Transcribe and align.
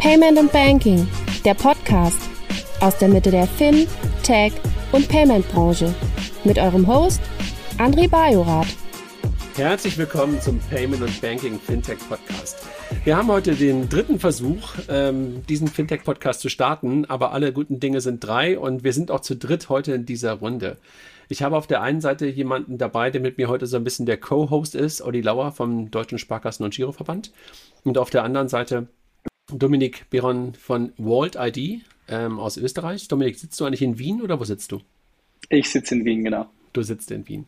Payment 0.00 0.38
und 0.38 0.50
Banking, 0.50 1.06
der 1.44 1.52
Podcast 1.52 2.22
aus 2.80 2.96
der 2.96 3.08
Mitte 3.08 3.30
der 3.30 3.46
Fin, 3.46 3.86
Tech 4.22 4.50
und 4.92 5.06
Payment 5.10 5.46
Branche 5.50 5.94
mit 6.42 6.58
eurem 6.58 6.86
Host 6.86 7.20
André 7.76 8.08
Bajorath. 8.08 8.66
Herzlich 9.56 9.98
willkommen 9.98 10.40
zum 10.40 10.58
Payment 10.58 11.02
und 11.02 11.20
Banking 11.20 11.60
Fintech 11.60 11.98
Podcast. 12.08 12.66
Wir 13.04 13.14
haben 13.14 13.28
heute 13.28 13.54
den 13.54 13.90
dritten 13.90 14.18
Versuch, 14.18 14.72
ähm, 14.88 15.42
diesen 15.50 15.68
Fintech 15.68 16.02
Podcast 16.02 16.40
zu 16.40 16.48
starten, 16.48 17.04
aber 17.04 17.32
alle 17.32 17.52
guten 17.52 17.78
Dinge 17.78 18.00
sind 18.00 18.24
drei 18.24 18.58
und 18.58 18.84
wir 18.84 18.94
sind 18.94 19.10
auch 19.10 19.20
zu 19.20 19.36
dritt 19.36 19.68
heute 19.68 19.92
in 19.92 20.06
dieser 20.06 20.32
Runde. 20.32 20.78
Ich 21.28 21.42
habe 21.42 21.58
auf 21.58 21.66
der 21.66 21.82
einen 21.82 22.00
Seite 22.00 22.26
jemanden 22.26 22.78
dabei, 22.78 23.10
der 23.10 23.20
mit 23.20 23.36
mir 23.36 23.48
heute 23.48 23.66
so 23.66 23.76
ein 23.76 23.84
bisschen 23.84 24.06
der 24.06 24.16
Co-Host 24.16 24.74
ist, 24.74 25.02
Olli 25.02 25.20
Lauer 25.20 25.52
vom 25.52 25.90
Deutschen 25.90 26.18
Sparkassen- 26.18 26.64
und 26.64 26.74
Giroverband. 26.74 27.32
Und 27.84 27.98
auf 27.98 28.08
der 28.08 28.24
anderen 28.24 28.48
Seite 28.48 28.88
Dominik 29.58 30.08
Beron 30.10 30.54
von 30.54 30.92
Vault 30.96 31.36
ID 31.38 31.82
ähm, 32.08 32.38
aus 32.38 32.56
Österreich. 32.56 33.08
Dominik, 33.08 33.38
sitzt 33.38 33.60
du 33.60 33.64
eigentlich 33.64 33.82
in 33.82 33.98
Wien 33.98 34.22
oder 34.22 34.38
wo 34.40 34.44
sitzt 34.44 34.72
du? 34.72 34.80
Ich 35.48 35.70
sitze 35.70 35.94
in 35.94 36.04
Wien, 36.04 36.24
genau. 36.24 36.46
Du 36.72 36.82
sitzt 36.82 37.10
in 37.10 37.26
Wien. 37.28 37.46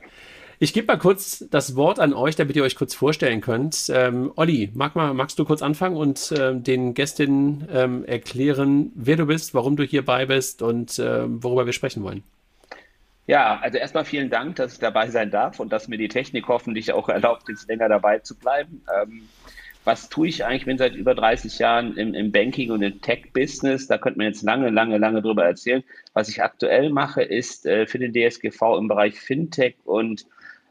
Ich 0.58 0.72
gebe 0.72 0.86
mal 0.86 0.96
kurz 0.96 1.44
das 1.50 1.74
Wort 1.74 1.98
an 1.98 2.14
euch, 2.14 2.36
damit 2.36 2.54
ihr 2.54 2.62
euch 2.62 2.76
kurz 2.76 2.94
vorstellen 2.94 3.40
könnt. 3.40 3.90
Ähm, 3.92 4.32
Olli, 4.36 4.70
mag 4.74 4.94
mal, 4.94 5.12
magst 5.12 5.36
du 5.38 5.44
kurz 5.44 5.60
anfangen 5.60 5.96
und 5.96 6.32
ähm, 6.38 6.62
den 6.62 6.94
Gästinnen 6.94 7.66
ähm, 7.72 8.04
erklären, 8.04 8.92
wer 8.94 9.16
du 9.16 9.26
bist, 9.26 9.54
warum 9.54 9.74
du 9.74 9.82
hierbei 9.82 10.26
bist 10.26 10.62
und 10.62 11.00
ähm, 11.00 11.42
worüber 11.42 11.66
wir 11.66 11.72
sprechen 11.72 12.04
wollen? 12.04 12.22
Ja, 13.26 13.58
also 13.60 13.78
erstmal 13.78 14.04
vielen 14.04 14.30
Dank, 14.30 14.54
dass 14.56 14.74
ich 14.74 14.78
dabei 14.78 15.08
sein 15.08 15.30
darf 15.30 15.58
und 15.58 15.72
dass 15.72 15.88
mir 15.88 15.98
die 15.98 16.08
Technik 16.08 16.46
hoffentlich 16.46 16.92
auch 16.92 17.08
erlaubt, 17.08 17.48
jetzt 17.48 17.68
länger 17.68 17.88
dabei 17.88 18.20
zu 18.20 18.36
bleiben. 18.36 18.84
Ähm, 19.02 19.22
was 19.84 20.08
tue 20.08 20.28
ich 20.28 20.44
eigentlich? 20.44 20.62
Ich 20.62 20.66
bin 20.66 20.78
seit 20.78 20.94
über 20.94 21.14
30 21.14 21.58
Jahren 21.58 21.96
im, 21.96 22.14
im 22.14 22.30
Banking 22.30 22.70
und 22.70 22.82
im 22.82 23.00
Tech-Business. 23.00 23.88
Da 23.88 23.98
könnte 23.98 24.18
man 24.18 24.28
jetzt 24.28 24.42
lange, 24.42 24.70
lange, 24.70 24.98
lange 24.98 25.22
drüber 25.22 25.44
erzählen. 25.44 25.82
Was 26.12 26.28
ich 26.28 26.42
aktuell 26.42 26.90
mache, 26.90 27.22
ist 27.22 27.66
äh, 27.66 27.86
für 27.86 27.98
den 27.98 28.12
DSGV 28.12 28.78
im 28.78 28.88
Bereich 28.88 29.18
Fintech 29.18 29.76
und 29.84 30.26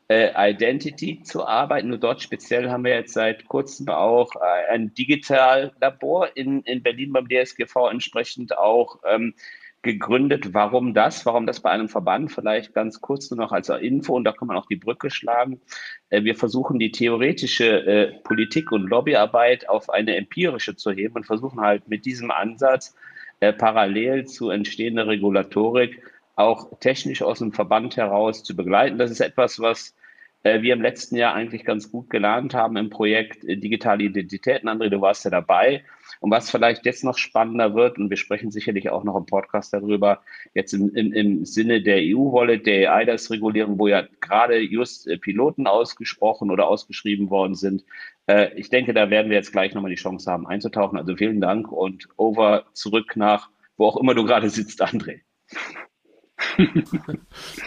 äh, 0.09 0.51
Identity 0.51 1.23
zu 1.23 1.45
arbeiten. 1.45 1.89
Nur 1.89 1.97
dort 1.97 2.21
speziell 2.21 2.69
haben 2.69 2.83
wir 2.83 2.95
jetzt 2.95 3.13
seit 3.13 3.47
kurzem 3.47 3.89
auch 3.89 4.35
äh, 4.35 4.73
ein 4.73 4.93
Digitallabor 4.93 6.29
in, 6.35 6.61
in 6.63 6.83
Berlin 6.83 7.13
beim 7.13 7.27
DSGV 7.27 7.89
entsprechend 7.91 8.57
auch 8.57 8.99
ähm, 9.05 9.33
gegründet. 9.81 10.53
Warum 10.53 10.93
das? 10.93 11.25
Warum 11.25 11.47
das 11.47 11.59
bei 11.61 11.71
einem 11.71 11.89
Verband? 11.89 12.31
Vielleicht 12.31 12.73
ganz 12.73 13.01
kurz 13.01 13.31
nur 13.31 13.39
noch 13.39 13.51
als 13.51 13.69
Info 13.69 14.15
und 14.15 14.23
da 14.23 14.31
kann 14.31 14.47
man 14.47 14.57
auch 14.57 14.67
die 14.67 14.75
Brücke 14.75 15.09
schlagen. 15.09 15.61
Äh, 16.09 16.23
wir 16.23 16.35
versuchen 16.35 16.79
die 16.79 16.91
theoretische 16.91 17.85
äh, 17.85 18.11
Politik- 18.23 18.71
und 18.71 18.89
Lobbyarbeit 18.89 19.67
auf 19.69 19.89
eine 19.89 20.15
empirische 20.15 20.75
zu 20.75 20.91
heben 20.91 21.15
und 21.15 21.25
versuchen 21.25 21.61
halt 21.61 21.87
mit 21.87 22.05
diesem 22.05 22.31
Ansatz 22.31 22.95
äh, 23.39 23.53
parallel 23.53 24.25
zu 24.25 24.49
entstehender 24.49 25.07
Regulatorik 25.07 26.01
auch 26.35 26.79
technisch 26.79 27.21
aus 27.21 27.39
dem 27.39 27.51
Verband 27.51 27.97
heraus 27.97 28.43
zu 28.43 28.55
begleiten. 28.55 28.97
Das 28.97 29.11
ist 29.11 29.19
etwas, 29.19 29.59
was 29.59 29.95
wir 30.43 30.73
im 30.73 30.81
letzten 30.81 31.15
Jahr 31.15 31.33
eigentlich 31.33 31.65
ganz 31.65 31.91
gut 31.91 32.09
gelernt 32.09 32.53
haben 32.53 32.77
im 32.77 32.89
Projekt 32.89 33.43
Digitale 33.43 34.03
Identitäten. 34.03 34.69
André, 34.69 34.89
du 34.89 35.01
warst 35.01 35.23
ja 35.25 35.31
dabei. 35.31 35.83
Und 36.19 36.31
was 36.31 36.51
vielleicht 36.51 36.85
jetzt 36.85 37.03
noch 37.03 37.17
spannender 37.17 37.73
wird, 37.75 37.97
und 37.97 38.09
wir 38.09 38.17
sprechen 38.17 38.51
sicherlich 38.51 38.89
auch 38.89 39.03
noch 39.03 39.15
im 39.15 39.25
Podcast 39.25 39.73
darüber, 39.73 40.21
jetzt 40.53 40.73
im, 40.73 40.93
im, 40.93 41.13
im 41.13 41.45
Sinne 41.45 41.81
der 41.81 41.97
EU-Wallet, 41.97 42.65
der 42.65 42.93
EIDAS-Regulierung, 42.93 43.79
wo 43.79 43.87
ja 43.87 44.07
gerade 44.19 44.59
just 44.59 45.07
äh, 45.07 45.17
Piloten 45.17 45.67
ausgesprochen 45.67 46.51
oder 46.51 46.67
ausgeschrieben 46.67 47.29
worden 47.29 47.55
sind. 47.55 47.83
Äh, 48.27 48.53
ich 48.55 48.69
denke, 48.69 48.93
da 48.93 49.09
werden 49.09 49.29
wir 49.29 49.37
jetzt 49.37 49.51
gleich 49.51 49.73
nochmal 49.73 49.91
die 49.91 49.97
Chance 49.97 50.31
haben 50.31 50.47
einzutauchen. 50.47 50.97
Also 50.97 51.15
vielen 51.15 51.41
Dank 51.41 51.71
und 51.71 52.07
over 52.17 52.65
zurück 52.73 53.15
nach, 53.15 53.49
wo 53.77 53.85
auch 53.87 53.97
immer 53.97 54.15
du 54.15 54.23
gerade 54.23 54.49
sitzt, 54.49 54.83
André. 54.83 55.21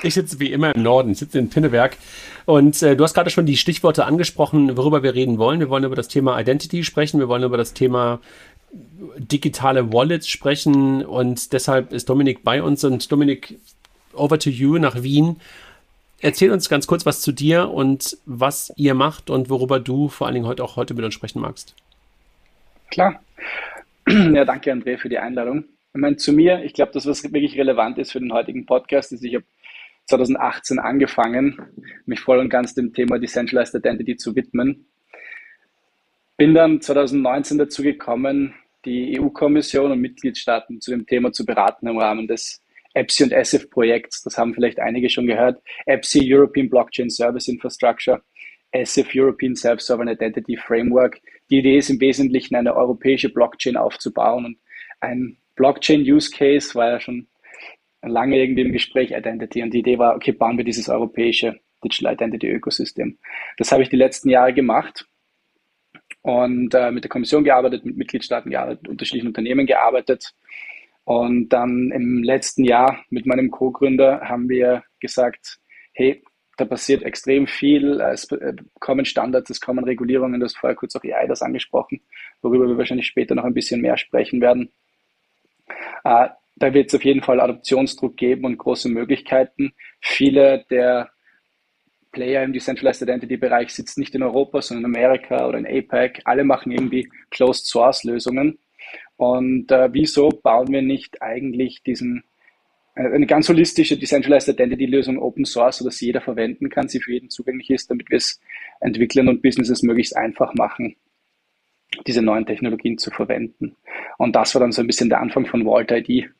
Ich 0.03 0.15
sitze 0.15 0.41
wie 0.41 0.53
immer 0.53 0.75
im 0.75 0.83
Norden, 0.83 1.11
ich 1.11 1.19
sitze 1.19 1.39
in 1.39 1.49
Pinneberg. 1.49 1.97
Und 2.45 2.83
äh, 2.83 2.97
du 2.97 3.05
hast 3.05 3.15
gerade 3.15 3.31
schon 3.31 3.47
die 3.47 3.57
Stichworte 3.57 4.05
angesprochen, 4.05 4.77
worüber 4.77 5.03
wir 5.03 5.15
reden 5.15 5.39
wollen. 5.39 5.61
Wir 5.61 5.71
wollen 5.71 5.85
über 5.85 5.97
das 5.97 6.09
Thema 6.09 6.39
Identity 6.39 6.85
sprechen, 6.85 7.19
wir 7.19 7.29
wollen 7.29 7.43
über 7.43 7.57
das 7.57 7.73
Thema 7.73 8.21
digitale 9.17 9.93
Wallets 9.93 10.29
sprechen 10.29 11.05
und 11.05 11.53
deshalb 11.53 11.93
ist 11.93 12.09
Dominik 12.09 12.43
bei 12.43 12.62
uns. 12.62 12.85
Und 12.85 13.11
Dominik, 13.11 13.59
over 14.12 14.39
to 14.39 14.51
you 14.51 14.79
nach 14.79 15.03
Wien. 15.03 15.37
Erzähl 16.21 16.51
uns 16.51 16.69
ganz 16.69 16.87
kurz 16.87 17.06
was 17.06 17.21
zu 17.21 17.33
dir 17.33 17.71
und 17.71 18.17
was 18.25 18.73
ihr 18.77 18.95
macht 18.95 19.31
und 19.31 19.51
worüber 19.51 19.79
du 19.79 20.09
vor 20.09 20.27
allen 20.27 20.35
Dingen 20.35 20.47
heute 20.47 20.65
auch 20.65 20.77
heute 20.77 20.95
mit 20.95 21.05
uns 21.05 21.15
sprechen 21.15 21.41
magst. 21.41 21.75
Klar. 22.91 23.21
Ja, 24.06 24.45
danke 24.45 24.71
André 24.71 24.99
für 24.99 25.09
die 25.09 25.17
Einladung. 25.17 25.65
Ich 25.97 26.00
meine, 26.00 26.16
zu 26.16 26.32
mir, 26.32 26.65
ich 26.65 26.72
glaube, 26.75 26.91
das, 26.93 27.06
was 27.06 27.22
wirklich 27.22 27.56
relevant 27.56 27.99
ist 27.99 28.10
für 28.10 28.19
den 28.19 28.32
heutigen 28.32 28.66
Podcast, 28.66 29.12
ist, 29.12 29.25
ich 29.25 29.37
habe 29.37 29.44
2018 30.06 30.81
angefangen, 30.81 31.62
mich 32.05 32.19
voll 32.19 32.41
und 32.41 32.49
ganz 32.49 32.75
dem 32.75 32.93
Thema 32.93 33.21
Decentralized 33.21 33.77
Identity 33.77 34.16
zu 34.16 34.34
widmen. 34.34 34.87
Bin 36.37 36.53
dann 36.53 36.81
2019 36.81 37.59
dazu 37.59 37.84
gekommen, 37.84 38.55
die 38.84 39.21
EU-Kommission 39.21 39.93
und 39.93 40.00
Mitgliedstaaten 40.00 40.81
zu 40.81 40.91
dem 40.91 41.06
Thema 41.06 41.32
zu 41.32 41.47
beraten 41.47 41.87
im 41.87 41.99
Rahmen 41.99 42.26
des 42.26 42.61
EPSI 42.94 43.22
und 43.22 43.32
ESIF-Projekts. 43.32 44.25
Das 44.25 44.37
haben 44.37 44.53
vielleicht 44.53 44.81
einige 44.81 45.09
schon 45.09 45.28
gehört. 45.28 45.62
EPSI, 45.87 46.21
European 46.25 46.69
Blockchain 46.69 47.09
Service 47.09 47.47
Infrastructure, 47.47 48.21
ESIF, 48.72 49.11
European 49.15 49.55
Self-Sovereign 49.55 50.09
Identity 50.09 50.56
Framework. 50.56 51.21
Die 51.50 51.59
Idee 51.59 51.78
ist 51.78 51.88
im 51.88 52.00
Wesentlichen, 52.00 52.56
eine 52.56 52.75
europäische 52.75 53.28
Blockchain 53.32 53.76
aufzubauen 53.76 54.44
und 54.44 54.59
ein 54.99 55.38
Blockchain-Use-Case 55.56 56.75
war 56.75 56.91
ja 56.91 57.00
schon 57.00 57.28
lange 58.03 58.38
irgendwie 58.38 58.62
im 58.62 58.72
Gespräch 58.72 59.12
Identity 59.12 59.62
und 59.62 59.72
die 59.72 59.78
Idee 59.78 59.98
war, 59.98 60.15
okay, 60.15 60.32
bauen 60.32 60.56
wir 60.56 60.65
dieses 60.65 60.88
europäische 60.88 61.59
Digital 61.82 62.15
Identity-Ökosystem. 62.15 63.19
Das 63.56 63.72
habe 63.72 63.82
ich 63.82 63.88
die 63.88 63.97
letzten 63.97 64.31
Jahre 64.31 64.53
gemacht 64.53 65.06
und 66.22 66.75
äh, 66.75 66.91
mit 66.91 67.04
der 67.04 67.10
Kommission 67.10 67.44
gearbeitet, 67.44 67.84
mit 67.84 67.97
Mitgliedstaaten 67.97 68.50
gearbeitet, 68.50 68.88
unterschiedlichen 68.88 69.28
Unternehmen 69.28 69.66
gearbeitet. 69.66 70.34
Und 71.04 71.50
dann 71.50 71.91
im 71.93 72.22
letzten 72.22 72.64
Jahr 72.64 73.04
mit 73.10 73.26
meinem 73.26 73.50
Co-Gründer 73.50 74.22
haben 74.22 74.48
wir 74.48 74.84
gesagt, 75.00 75.59
hey, 75.93 76.22
da 76.56 76.64
passiert 76.64 77.03
extrem 77.03 77.47
viel, 77.47 78.00
es 78.00 78.31
äh, 78.32 78.54
kommen 78.81 79.04
Standards, 79.04 79.50
es 79.50 79.60
kommen 79.60 79.84
Regulierungen, 79.84 80.41
du 80.41 80.44
hast 80.44 80.56
vorher 80.56 80.76
kurz 80.76 80.97
auch 80.97 81.04
AI 81.04 81.26
das 81.26 81.43
angesprochen, 81.43 82.00
worüber 82.43 82.69
wir 82.69 82.78
wahrscheinlich 82.78 83.06
später 83.06 83.34
noch 83.34 83.44
ein 83.44 83.54
bisschen 83.54 83.81
mehr 83.81 83.97
sprechen 83.97 84.41
werden. 84.41 84.72
Äh, 86.04 86.28
da 86.56 86.72
wird 86.72 86.88
es 86.88 86.94
auf 86.94 87.04
jeden 87.04 87.22
Fall 87.22 87.41
Adoptionsdruck 87.41 88.16
geben 88.16 88.44
und 88.44 88.58
große 88.58 88.88
Möglichkeiten. 88.88 89.72
Viele 90.00 90.64
der 90.70 91.10
Player 92.12 92.44
im 92.44 92.52
Decentralized 92.52 93.02
Identity 93.02 93.36
Bereich 93.36 93.70
sitzen 93.75 94.00
nicht 94.00 94.14
in 94.14 94.22
Europa, 94.22 94.62
sondern 94.62 94.91
in 94.91 94.97
Amerika 94.97 95.48
oder 95.48 95.58
in 95.58 95.66
APEC. 95.66 96.22
Alle 96.25 96.44
machen 96.44 96.70
irgendwie 96.70 97.08
Closed 97.30 97.66
Source 97.66 98.04
Lösungen. 98.04 98.58
Und 99.16 99.70
äh, 99.70 99.92
wieso 99.92 100.28
bauen 100.28 100.69
wir 100.69 100.82
nicht 100.82 101.22
eigentlich 101.22 101.82
diesen 101.82 102.25
äh, 102.94 103.02
eine 103.02 103.26
ganz 103.26 103.48
holistische 103.48 103.98
Decentralized 103.98 104.48
Identity 104.48 104.86
Lösung 104.86 105.19
Open 105.19 105.44
Source, 105.44 105.78
sodass 105.78 106.00
jeder 106.00 106.20
verwenden 106.20 106.69
kann, 106.70 106.88
sie 106.88 107.00
für 107.00 107.12
jeden 107.12 107.31
zugänglich 107.31 107.70
ist, 107.70 107.91
damit 107.91 108.10
wir 108.10 108.19
es 108.19 108.41
Entwicklern 108.81 109.28
und 109.28 109.42
Businesses 109.42 109.82
möglichst 109.82 110.16
einfach 110.16 110.54
machen, 110.54 110.96
diese 112.06 112.22
neuen 112.22 112.47
Technologien 112.47 112.98
zu 112.98 113.10
verwenden. 113.10 113.76
Und 114.19 114.37
das 114.37 114.54
war 114.54 114.60
dann 114.60 114.72
so 114.72 114.81
ein 114.81 114.87
bisschen 114.87 115.09
der 115.09 115.20
Anfang 115.20 115.47
von 115.47 115.65
Vault 115.65 115.91
ID 115.91 116.31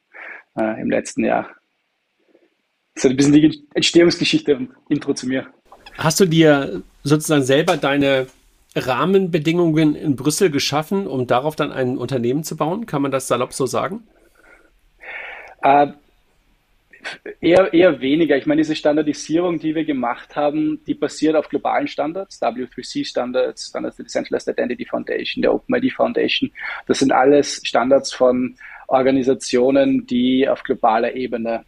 äh, 0.59 0.81
im 0.81 0.91
letzten 0.91 1.25
Jahr. 1.25 1.49
So 2.97 3.09
ein 3.09 3.17
bisschen 3.17 3.33
die 3.33 3.67
Entstehungsgeschichte 3.75 4.57
und 4.57 4.71
Intro 4.89 5.15
zu 5.15 5.27
mir. 5.27 5.47
Hast 5.99 6.21
du 6.21 6.27
dir 6.27 6.83
sozusagen 7.03 7.43
selber 7.43 7.77
deine 7.77 8.27
Rahmenbedingungen 8.77 9.95
in 9.95 10.17
Brüssel 10.17 10.51
geschaffen, 10.51 11.07
um 11.07 11.27
darauf 11.27 11.57
dann 11.57 11.73
ein 11.73 11.97
Unternehmen 11.99 12.45
zu 12.45 12.57
bauen? 12.57 12.87
Kann 12.87 13.03
man 13.03 13.11
das 13.11 13.29
salopp 13.29 13.53
so 13.53 13.67
sagen? 13.67 14.07
Äh, 15.63 15.89
Eher, 17.41 17.73
eher 17.73 18.01
weniger. 18.01 18.37
Ich 18.37 18.47
meine, 18.47 18.61
diese 18.61 18.77
Standardisierung, 18.77 19.59
die 19.59 19.75
wir 19.75 19.85
gemacht 19.85 20.37
haben, 20.37 20.81
die 20.87 20.95
basiert 20.95 21.37
auf 21.37 21.49
globalen 21.49 21.89
Standards, 21.89 22.41
W3C-Standards, 22.41 23.69
Standards 23.69 23.97
der 23.97 24.05
Decentralized 24.05 24.49
Identity 24.49 24.87
Foundation, 24.87 25.43
der 25.43 25.55
OpenID 25.55 25.93
Foundation. 25.93 26.51
Das 26.87 26.99
sind 26.99 27.13
alles 27.13 27.61
Standards 27.65 28.13
von 28.13 28.57
Organisationen, 28.89 30.07
die 30.07 30.49
auf 30.49 30.63
globaler 30.63 31.15
Ebene 31.15 31.65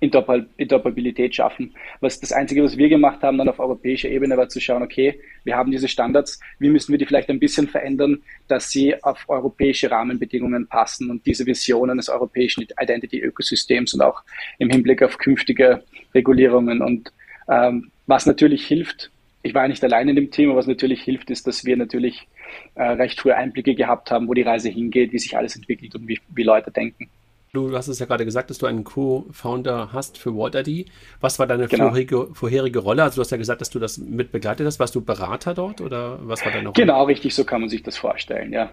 Interoperabilität 0.00 1.34
schaffen. 1.34 1.74
Was 2.00 2.20
das 2.20 2.32
Einzige, 2.32 2.62
was 2.62 2.76
wir 2.76 2.88
gemacht 2.88 3.22
haben 3.22 3.38
dann 3.38 3.48
auf 3.48 3.58
europäischer 3.58 4.08
Ebene, 4.10 4.36
war 4.36 4.48
zu 4.48 4.60
schauen, 4.60 4.82
okay, 4.82 5.18
wir 5.44 5.56
haben 5.56 5.70
diese 5.70 5.88
Standards, 5.88 6.38
wie 6.58 6.68
müssen 6.68 6.92
wir 6.92 6.98
die 6.98 7.06
vielleicht 7.06 7.30
ein 7.30 7.40
bisschen 7.40 7.66
verändern, 7.66 8.22
dass 8.46 8.70
sie 8.70 9.02
auf 9.02 9.24
europäische 9.28 9.90
Rahmenbedingungen 9.90 10.66
passen 10.66 11.10
und 11.10 11.24
diese 11.24 11.46
Visionen 11.46 11.96
des 11.96 12.08
europäischen 12.08 12.66
Identity-Ökosystems 12.78 13.94
und 13.94 14.02
auch 14.02 14.22
im 14.58 14.68
Hinblick 14.68 15.02
auf 15.02 15.16
künftige 15.16 15.82
Regulierungen. 16.14 16.82
Und 16.82 17.12
ähm, 17.48 17.90
was 18.06 18.26
natürlich 18.26 18.66
hilft, 18.66 19.10
ich 19.42 19.54
war 19.54 19.66
nicht 19.68 19.82
allein 19.84 20.08
in 20.08 20.16
dem 20.16 20.30
Thema, 20.30 20.56
was 20.56 20.66
natürlich 20.66 21.02
hilft, 21.02 21.30
ist, 21.30 21.46
dass 21.46 21.64
wir 21.64 21.76
natürlich 21.76 22.26
äh, 22.74 22.82
recht 22.82 23.20
früh 23.20 23.32
Einblicke 23.32 23.74
gehabt 23.74 24.10
haben, 24.10 24.28
wo 24.28 24.34
die 24.34 24.42
Reise 24.42 24.68
hingeht, 24.68 25.12
wie 25.12 25.18
sich 25.18 25.36
alles 25.36 25.56
entwickelt 25.56 25.94
und 25.94 26.08
wie, 26.08 26.18
wie 26.34 26.42
Leute 26.42 26.70
denken. 26.70 27.08
Du 27.56 27.74
hast 27.74 27.88
es 27.88 27.98
ja 27.98 28.04
gerade 28.04 28.26
gesagt, 28.26 28.50
dass 28.50 28.58
du 28.58 28.66
einen 28.66 28.84
Co-Founder 28.84 29.90
hast 29.90 30.18
für 30.18 30.36
WaltID. 30.36 30.90
Was 31.20 31.38
war 31.38 31.46
deine 31.46 31.68
genau. 31.68 31.84
vorherige, 31.84 32.28
vorherige, 32.34 32.80
Rolle? 32.80 33.02
Also 33.02 33.16
du 33.16 33.20
hast 33.22 33.30
ja 33.30 33.38
gesagt, 33.38 33.62
dass 33.62 33.70
du 33.70 33.78
das 33.78 33.96
mit 33.96 34.30
begleitet 34.30 34.66
hast. 34.66 34.78
Warst 34.78 34.94
du 34.94 35.00
Berater 35.00 35.54
dort 35.54 35.80
oder 35.80 36.18
was 36.20 36.44
war 36.44 36.52
deine 36.52 36.68
Rolle? 36.68 36.74
Genau, 36.74 37.04
richtig, 37.04 37.34
so 37.34 37.44
kann 37.44 37.62
man 37.62 37.70
sich 37.70 37.82
das 37.82 37.96
vorstellen, 37.96 38.52
ja. 38.52 38.70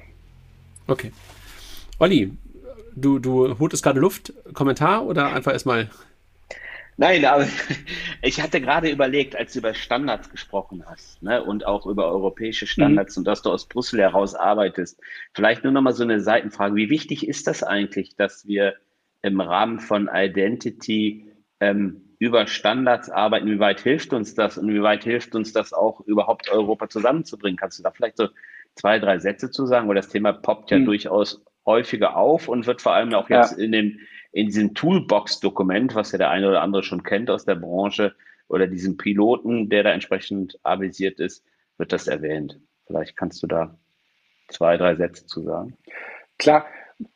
Okay. 0.88 1.14
Olli, 1.98 2.34
du, 2.94 3.20
du 3.20 3.58
holtest 3.58 3.84
gerade 3.84 4.02
Luft. 4.02 4.34
Kommentar 4.54 5.06
oder 5.06 5.28
einfach 5.34 5.54
erstmal 5.54 5.90
Nein, 6.98 7.26
aber 7.26 7.48
ich 8.22 8.42
hatte 8.42 8.62
gerade 8.62 8.90
überlegt, 8.90 9.36
als 9.36 9.54
du 9.54 9.60
über 9.60 9.74
Standards 9.74 10.30
gesprochen 10.30 10.84
hast 10.86 11.22
ne, 11.24 11.44
und 11.44 11.66
auch 11.66 11.86
über 11.86 12.08
europäische 12.08 12.68
Standards 12.68 13.16
mhm. 13.16 13.22
und 13.22 13.26
dass 13.26 13.42
du 13.42 13.50
aus 13.50 13.68
Brüssel 13.68 14.00
heraus 14.00 14.36
arbeitest, 14.36 15.00
vielleicht 15.34 15.64
nur 15.64 15.74
noch 15.74 15.82
mal 15.82 15.94
so 15.94 16.04
eine 16.04 16.20
Seitenfrage. 16.20 16.76
Wie 16.76 16.90
wichtig 16.90 17.28
ist 17.28 17.48
das 17.48 17.64
eigentlich, 17.64 18.16
dass 18.16 18.48
wir 18.48 18.76
im 19.22 19.42
Rahmen 19.42 19.80
von 19.80 20.10
Identity 20.14 21.32
ähm, 21.60 22.16
über 22.20 22.48
Standards 22.48 23.10
arbeiten? 23.10 23.50
Wie 23.50 23.60
weit 23.60 23.82
hilft 23.82 24.14
uns 24.14 24.36
das 24.36 24.58
und 24.58 24.74
wie 24.74 24.82
weit 24.82 25.04
hilft 25.04 25.36
uns 25.36 25.54
das 25.54 25.74
auch 25.74 26.02
überhaupt 26.02 26.50
Europa 26.50 26.90
zusammenzubringen? 26.90 27.58
Kannst 27.58 27.80
du 27.80 27.84
da 27.84 27.92
vielleicht 27.92 28.18
so 28.18 28.30
zwei, 28.76 29.00
drei 29.00 29.20
Sätze 29.20 29.50
zu 29.50 29.66
sagen? 29.66 29.88
Weil 29.88 29.96
das 29.96 30.10
Thema 30.10 30.34
poppt 30.34 30.72
ja 30.72 30.80
mhm. 30.80 30.86
durchaus 30.86 31.44
häufiger 31.66 32.16
auf 32.16 32.48
und 32.48 32.68
wird 32.68 32.82
vor 32.82 32.94
allem 32.94 33.14
auch 33.14 33.30
jetzt 33.30 33.58
ja. 33.58 33.64
in 33.64 33.72
dem 33.72 34.00
in 34.34 34.48
diesem 34.48 34.74
Toolbox-Dokument, 34.74 35.96
was 35.96 36.12
ja 36.12 36.18
der 36.18 36.32
eine 36.32 36.50
oder 36.50 36.62
andere 36.62 36.84
schon 36.84 37.04
kennt 37.04 37.30
aus 37.30 37.46
der 37.46 37.56
Branche, 37.56 38.16
oder 38.50 38.68
diesem 38.68 38.98
Piloten, 38.98 39.70
der 39.70 39.84
da 39.84 39.92
entsprechend 39.92 40.60
avisiert 40.64 41.20
ist, 41.20 41.46
wird 41.78 41.94
das 41.94 42.08
erwähnt. 42.08 42.60
Vielleicht 42.86 43.16
kannst 43.16 43.42
du 43.42 43.48
da 43.48 43.78
zwei, 44.50 44.78
drei 44.78 44.96
Sätze 44.96 45.26
zu 45.26 45.42
sagen. 45.44 45.78
Klar. 46.38 46.66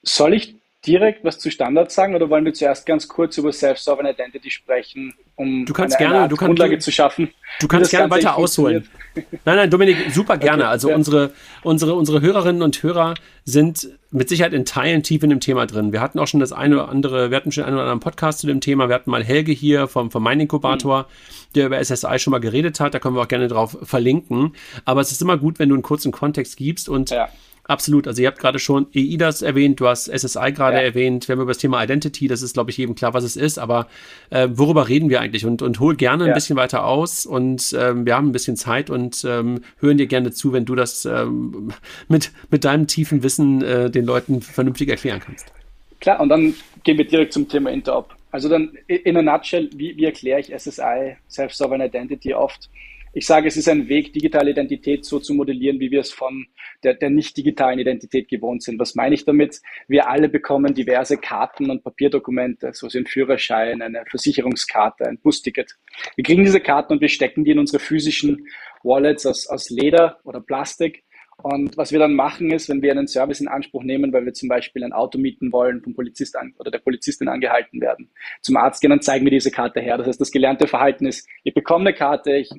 Soll 0.01 0.33
ich 0.33 0.56
direkt 0.85 1.23
was 1.23 1.39
zu 1.39 1.49
Standards 1.49 1.95
sagen 1.95 2.15
oder 2.15 2.29
wollen 2.29 2.45
wir 2.45 2.53
zuerst 2.53 2.85
ganz 2.85 3.07
kurz 3.07 3.37
über 3.37 3.51
Self-Sovereign 3.51 4.13
Identity 4.13 4.51
sprechen, 4.51 5.13
um 5.35 5.65
du 5.65 5.73
kannst 5.73 5.97
eine, 5.97 6.05
gerne, 6.05 6.19
eine 6.19 6.29
du 6.29 6.35
kannst, 6.35 6.47
Grundlage 6.47 6.79
zu 6.79 6.91
schaffen? 6.91 7.29
Du 7.59 7.67
kannst 7.67 7.91
gerne 7.91 8.09
weiter 8.09 8.37
ausholen. 8.37 8.87
Nein, 9.15 9.55
nein, 9.55 9.69
Dominik, 9.69 9.97
super 10.11 10.37
gerne. 10.37 10.63
Okay, 10.63 10.71
also 10.71 10.89
ja. 10.89 10.95
unsere, 10.95 11.33
unsere, 11.63 11.95
unsere 11.95 12.21
Hörerinnen 12.21 12.61
und 12.61 12.81
Hörer 12.83 13.15
sind 13.43 13.89
mit 14.11 14.29
Sicherheit 14.29 14.53
in 14.53 14.65
Teilen 14.65 15.03
tief 15.03 15.23
in 15.23 15.31
dem 15.31 15.39
Thema 15.39 15.65
drin. 15.65 15.91
Wir 15.91 15.99
hatten 15.99 16.19
auch 16.19 16.27
schon 16.27 16.39
das 16.39 16.53
eine 16.53 16.75
oder 16.75 16.89
andere, 16.89 17.31
wir 17.31 17.37
hatten 17.37 17.51
schon 17.51 17.63
einen 17.63 17.73
oder 17.73 17.83
anderen 17.83 17.99
Podcast 17.99 18.39
zu 18.39 18.47
dem 18.47 18.61
Thema. 18.61 18.87
Wir 18.87 18.95
hatten 18.95 19.09
mal 19.09 19.23
Helge 19.23 19.51
hier 19.51 19.87
vom, 19.87 20.11
vom 20.11 20.21
Mein 20.21 20.39
Inkubator, 20.39 21.03
mhm. 21.03 21.53
der 21.55 21.65
über 21.65 21.83
SSI 21.83 22.19
schon 22.19 22.31
mal 22.31 22.39
geredet 22.39 22.79
hat. 22.79 22.93
Da 22.93 22.99
können 22.99 23.15
wir 23.15 23.21
auch 23.21 23.27
gerne 23.27 23.47
drauf 23.47 23.77
verlinken. 23.81 24.53
Aber 24.85 25.01
es 25.01 25.11
ist 25.11 25.21
immer 25.21 25.37
gut, 25.37 25.59
wenn 25.59 25.69
du 25.69 25.75
einen 25.75 25.83
kurzen 25.83 26.11
Kontext 26.11 26.55
gibst 26.55 26.87
und 26.87 27.09
ja. 27.09 27.29
Absolut. 27.67 28.07
Also 28.07 28.21
ihr 28.21 28.27
habt 28.29 28.39
gerade 28.39 28.59
schon 28.59 28.87
EIDAS 28.95 29.41
erwähnt, 29.41 29.79
du 29.79 29.87
hast 29.87 30.05
SSI 30.05 30.53
gerade 30.53 30.77
ja. 30.77 30.83
erwähnt. 30.83 31.27
Wir 31.27 31.33
haben 31.33 31.41
über 31.41 31.51
das 31.51 31.57
Thema 31.57 31.83
Identity, 31.83 32.27
das 32.27 32.41
ist, 32.41 32.53
glaube 32.53 32.71
ich, 32.71 32.77
jedem 32.77 32.95
klar, 32.95 33.13
was 33.13 33.23
es 33.23 33.35
ist. 33.35 33.59
Aber 33.59 33.87
äh, 34.29 34.47
worüber 34.51 34.87
reden 34.87 35.09
wir 35.09 35.19
eigentlich? 35.19 35.45
Und, 35.45 35.61
und 35.61 35.79
hol 35.79 35.95
gerne 35.95 36.23
ja. 36.23 36.31
ein 36.31 36.33
bisschen 36.33 36.55
weiter 36.55 36.85
aus. 36.85 37.25
Und 37.25 37.75
ähm, 37.77 38.05
wir 38.05 38.15
haben 38.15 38.29
ein 38.29 38.31
bisschen 38.31 38.55
Zeit 38.55 38.89
und 38.89 39.25
ähm, 39.27 39.61
hören 39.79 39.97
dir 39.97 40.07
gerne 40.07 40.31
zu, 40.31 40.53
wenn 40.53 40.65
du 40.65 40.75
das 40.75 41.05
ähm, 41.05 41.73
mit, 42.07 42.31
mit 42.49 42.63
deinem 42.63 42.87
tiefen 42.87 43.21
Wissen 43.21 43.61
äh, 43.61 43.91
den 43.91 44.05
Leuten 44.05 44.41
vernünftig 44.41 44.89
erklären 44.89 45.19
kannst. 45.19 45.51
Klar, 45.99 46.21
und 46.21 46.29
dann 46.29 46.53
gehen 46.83 46.97
wir 46.97 47.05
direkt 47.05 47.33
zum 47.33 47.49
Thema 47.49 47.69
Interop. 47.71 48.15
Also 48.31 48.49
dann 48.49 48.77
in 48.87 49.17
a 49.17 49.21
nutshell, 49.21 49.69
wie, 49.73 49.97
wie 49.97 50.05
erkläre 50.05 50.39
ich 50.39 50.53
SSI, 50.55 51.17
Self-Sovereign 51.29 51.81
Identity 51.81 52.33
oft? 52.33 52.69
Ich 53.17 53.25
sage, 53.25 53.47
es 53.47 53.57
ist 53.57 53.67
ein 53.67 53.89
Weg, 53.89 54.13
digitale 54.13 54.51
Identität 54.51 55.03
so 55.03 55.17
zu 55.17 55.33
modellieren, 55.33 55.79
wie 55.79 55.89
wir 55.89 56.01
es 56.01 56.11
von 56.11 56.45
der, 56.83 56.93
der 56.93 57.09
nicht 57.09 57.35
digitalen 57.35 57.79
Identität 57.79 58.29
gewohnt 58.29 58.61
sind. 58.61 58.77
Was 58.77 58.93
meine 58.93 59.15
ich 59.15 59.25
damit? 59.25 59.59
Wir 59.87 60.07
alle 60.07 60.29
bekommen 60.29 60.75
diverse 60.75 61.17
Karten 61.17 61.71
und 61.71 61.83
Papierdokumente, 61.83 62.69
so 62.73 62.85
wie 62.93 62.99
ein 62.99 63.07
Führerschein, 63.07 63.81
eine 63.81 64.03
Versicherungskarte, 64.07 65.07
ein 65.07 65.17
Busticket. 65.17 65.79
Wir 66.15 66.23
kriegen 66.23 66.45
diese 66.45 66.59
Karten 66.59 66.93
und 66.93 67.01
wir 67.01 67.09
stecken 67.09 67.43
die 67.43 67.49
in 67.49 67.57
unsere 67.57 67.79
physischen 67.79 68.45
Wallets 68.83 69.25
aus, 69.25 69.47
aus 69.47 69.71
Leder 69.71 70.19
oder 70.23 70.39
Plastik. 70.39 71.03
Und 71.41 71.75
was 71.75 71.91
wir 71.91 71.97
dann 71.97 72.13
machen 72.13 72.51
ist, 72.51 72.69
wenn 72.69 72.83
wir 72.83 72.91
einen 72.91 73.07
Service 73.07 73.41
in 73.41 73.47
Anspruch 73.47 73.81
nehmen, 73.81 74.13
weil 74.13 74.25
wir 74.25 74.33
zum 74.33 74.47
Beispiel 74.47 74.83
ein 74.83 74.93
Auto 74.93 75.17
mieten 75.17 75.51
wollen, 75.51 75.81
vom 75.81 75.95
Polizist 75.95 76.35
an, 76.35 76.53
oder 76.59 76.69
der 76.69 76.79
Polizistin 76.79 77.29
angehalten 77.29 77.81
werden, 77.81 78.11
zum 78.41 78.57
Arzt 78.57 78.79
gehen, 78.79 78.91
dann 78.91 79.01
zeigen 79.01 79.25
wir 79.25 79.31
diese 79.31 79.49
Karte 79.49 79.79
her. 79.79 79.97
Das 79.97 80.05
heißt, 80.05 80.21
das 80.21 80.31
gelernte 80.31 80.67
Verhalten 80.67 81.07
ist, 81.07 81.27
ich 81.43 81.55
bekomme 81.55 81.89
eine 81.89 81.97
Karte, 81.97 82.35
ich 82.35 82.51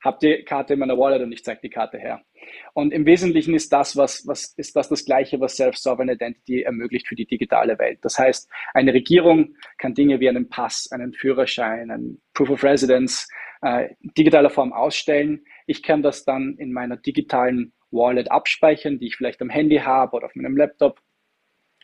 habe 0.00 0.18
die 0.22 0.44
Karte 0.44 0.74
in 0.74 0.78
meiner 0.78 0.96
Wallet 0.96 1.22
und 1.22 1.32
ich 1.32 1.44
zeige 1.44 1.60
die 1.62 1.70
Karte 1.70 1.98
her. 1.98 2.22
Und 2.72 2.92
im 2.92 3.04
Wesentlichen 3.04 3.54
ist 3.54 3.72
das, 3.72 3.96
was, 3.96 4.26
was 4.26 4.54
ist 4.56 4.76
das 4.76 4.88
das 4.88 5.04
Gleiche, 5.04 5.40
was 5.40 5.56
Self-Sovereign 5.56 6.08
Identity 6.08 6.62
ermöglicht 6.62 7.08
für 7.08 7.16
die 7.16 7.26
digitale 7.26 7.78
Welt. 7.78 7.98
Das 8.02 8.18
heißt, 8.18 8.48
eine 8.74 8.94
Regierung 8.94 9.56
kann 9.78 9.94
Dinge 9.94 10.20
wie 10.20 10.28
einen 10.28 10.48
Pass, 10.48 10.88
einen 10.92 11.12
Führerschein, 11.12 11.90
einen 11.90 12.20
Proof 12.34 12.50
of 12.50 12.64
Residence 12.64 13.28
äh, 13.62 13.88
digitaler 14.16 14.50
Form 14.50 14.72
ausstellen. 14.72 15.44
Ich 15.66 15.82
kann 15.82 16.02
das 16.02 16.24
dann 16.24 16.56
in 16.58 16.72
meiner 16.72 16.96
digitalen 16.96 17.72
Wallet 17.90 18.30
abspeichern, 18.30 18.98
die 18.98 19.06
ich 19.06 19.16
vielleicht 19.16 19.40
am 19.42 19.50
Handy 19.50 19.78
habe 19.78 20.16
oder 20.16 20.26
auf 20.26 20.34
meinem 20.34 20.56
Laptop 20.56 21.00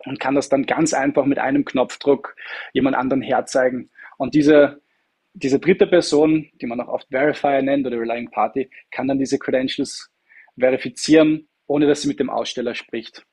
und 0.05 0.21
kann 0.21 0.35
das 0.35 0.49
dann 0.49 0.67
ganz 0.67 0.93
einfach 0.93 1.25
mit 1.25 1.39
einem 1.39 1.65
Knopfdruck 1.65 2.37
jemand 2.73 2.97
anderen 2.97 3.23
herzeigen. 3.23 3.91
Und 4.19 4.35
diese 4.35 4.83
diese 5.35 5.59
dritte 5.59 5.87
Person, 5.87 6.49
die 6.61 6.67
man 6.67 6.81
auch 6.81 6.89
oft 6.89 7.09
Verifier 7.09 7.61
nennt 7.61 7.87
oder 7.87 8.01
Relying 8.01 8.31
Party, 8.31 8.71
kann 8.91 9.09
dann 9.09 9.19
diese 9.19 9.39
Credentials 9.39 10.11
verifizieren, 10.59 11.49
ohne 11.67 11.87
dass 11.87 12.03
sie 12.03 12.09
mit 12.09 12.21
dem 12.21 12.31
Aussteller 12.31 12.75
spricht. 12.75 13.27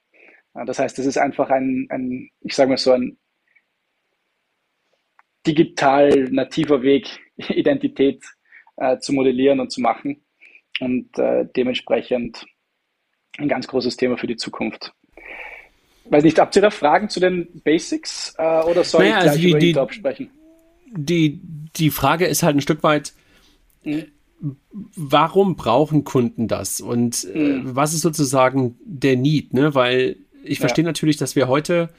Das 0.53 0.79
heißt, 0.79 0.97
das 0.97 1.05
ist 1.05 1.17
einfach 1.17 1.49
ein, 1.49 1.87
ein 1.89 2.29
ich 2.41 2.55
sage 2.55 2.69
mal 2.69 2.77
so, 2.77 2.91
ein 2.91 3.17
digital 5.45 6.09
nativer 6.31 6.81
Weg, 6.81 7.07
Identität 7.37 8.23
äh, 8.77 8.97
zu 8.97 9.13
modellieren 9.13 9.59
und 9.59 9.71
zu 9.71 9.79
machen 9.79 10.25
und 10.79 11.17
äh, 11.19 11.45
dementsprechend 11.55 12.45
ein 13.37 13.47
ganz 13.47 13.67
großes 13.67 13.95
Thema 13.95 14.17
für 14.17 14.27
die 14.27 14.35
Zukunft. 14.35 14.93
Weiß 16.05 16.23
nicht, 16.23 16.39
habt 16.39 16.55
ihr 16.55 16.63
da 16.63 16.71
Fragen 16.71 17.09
zu 17.09 17.19
den 17.19 17.61
Basics 17.63 18.35
äh, 18.37 18.61
oder 18.63 18.83
soll 18.83 19.03
naja, 19.03 19.17
ich 19.17 19.21
gleich 19.21 19.31
also 19.31 19.41
die, 19.59 19.71
über 19.71 19.85
die, 19.85 19.93
sprechen? 19.93 20.31
Die, 20.95 21.41
die 21.75 21.89
Frage 21.89 22.25
ist 22.25 22.43
halt 22.43 22.57
ein 22.57 22.61
Stück 22.61 22.83
weit, 22.83 23.13
warum 24.95 25.55
brauchen 25.55 26.03
Kunden 26.03 26.47
das? 26.47 26.81
Und 26.81 27.27
äh, 27.33 27.37
mhm. 27.37 27.75
was 27.75 27.93
ist 27.93 28.01
sozusagen 28.01 28.77
der 28.83 29.15
Need? 29.15 29.53
Ne? 29.53 29.75
Weil 29.75 30.17
ich 30.43 30.57
ja. 30.57 30.61
verstehe 30.61 30.85
natürlich, 30.85 31.17
dass 31.17 31.35
wir 31.35 31.47
heute 31.47 31.89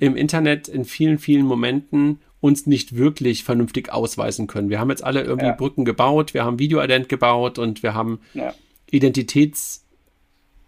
im 0.00 0.16
Internet 0.16 0.68
in 0.68 0.84
vielen, 0.84 1.18
vielen 1.18 1.44
Momenten 1.44 2.20
uns 2.40 2.66
nicht 2.66 2.96
wirklich 2.96 3.44
vernünftig 3.44 3.92
ausweisen 3.92 4.46
können. 4.46 4.70
Wir 4.70 4.80
haben 4.80 4.88
jetzt 4.88 5.04
alle 5.04 5.22
irgendwie 5.22 5.48
ja. 5.48 5.54
Brücken 5.54 5.84
gebaut, 5.84 6.32
wir 6.32 6.44
haben 6.44 6.58
Videoident 6.58 7.10
gebaut 7.10 7.58
und 7.58 7.82
wir 7.82 7.92
haben 7.92 8.20
ja. 8.32 8.54
Identitäts, 8.90 9.84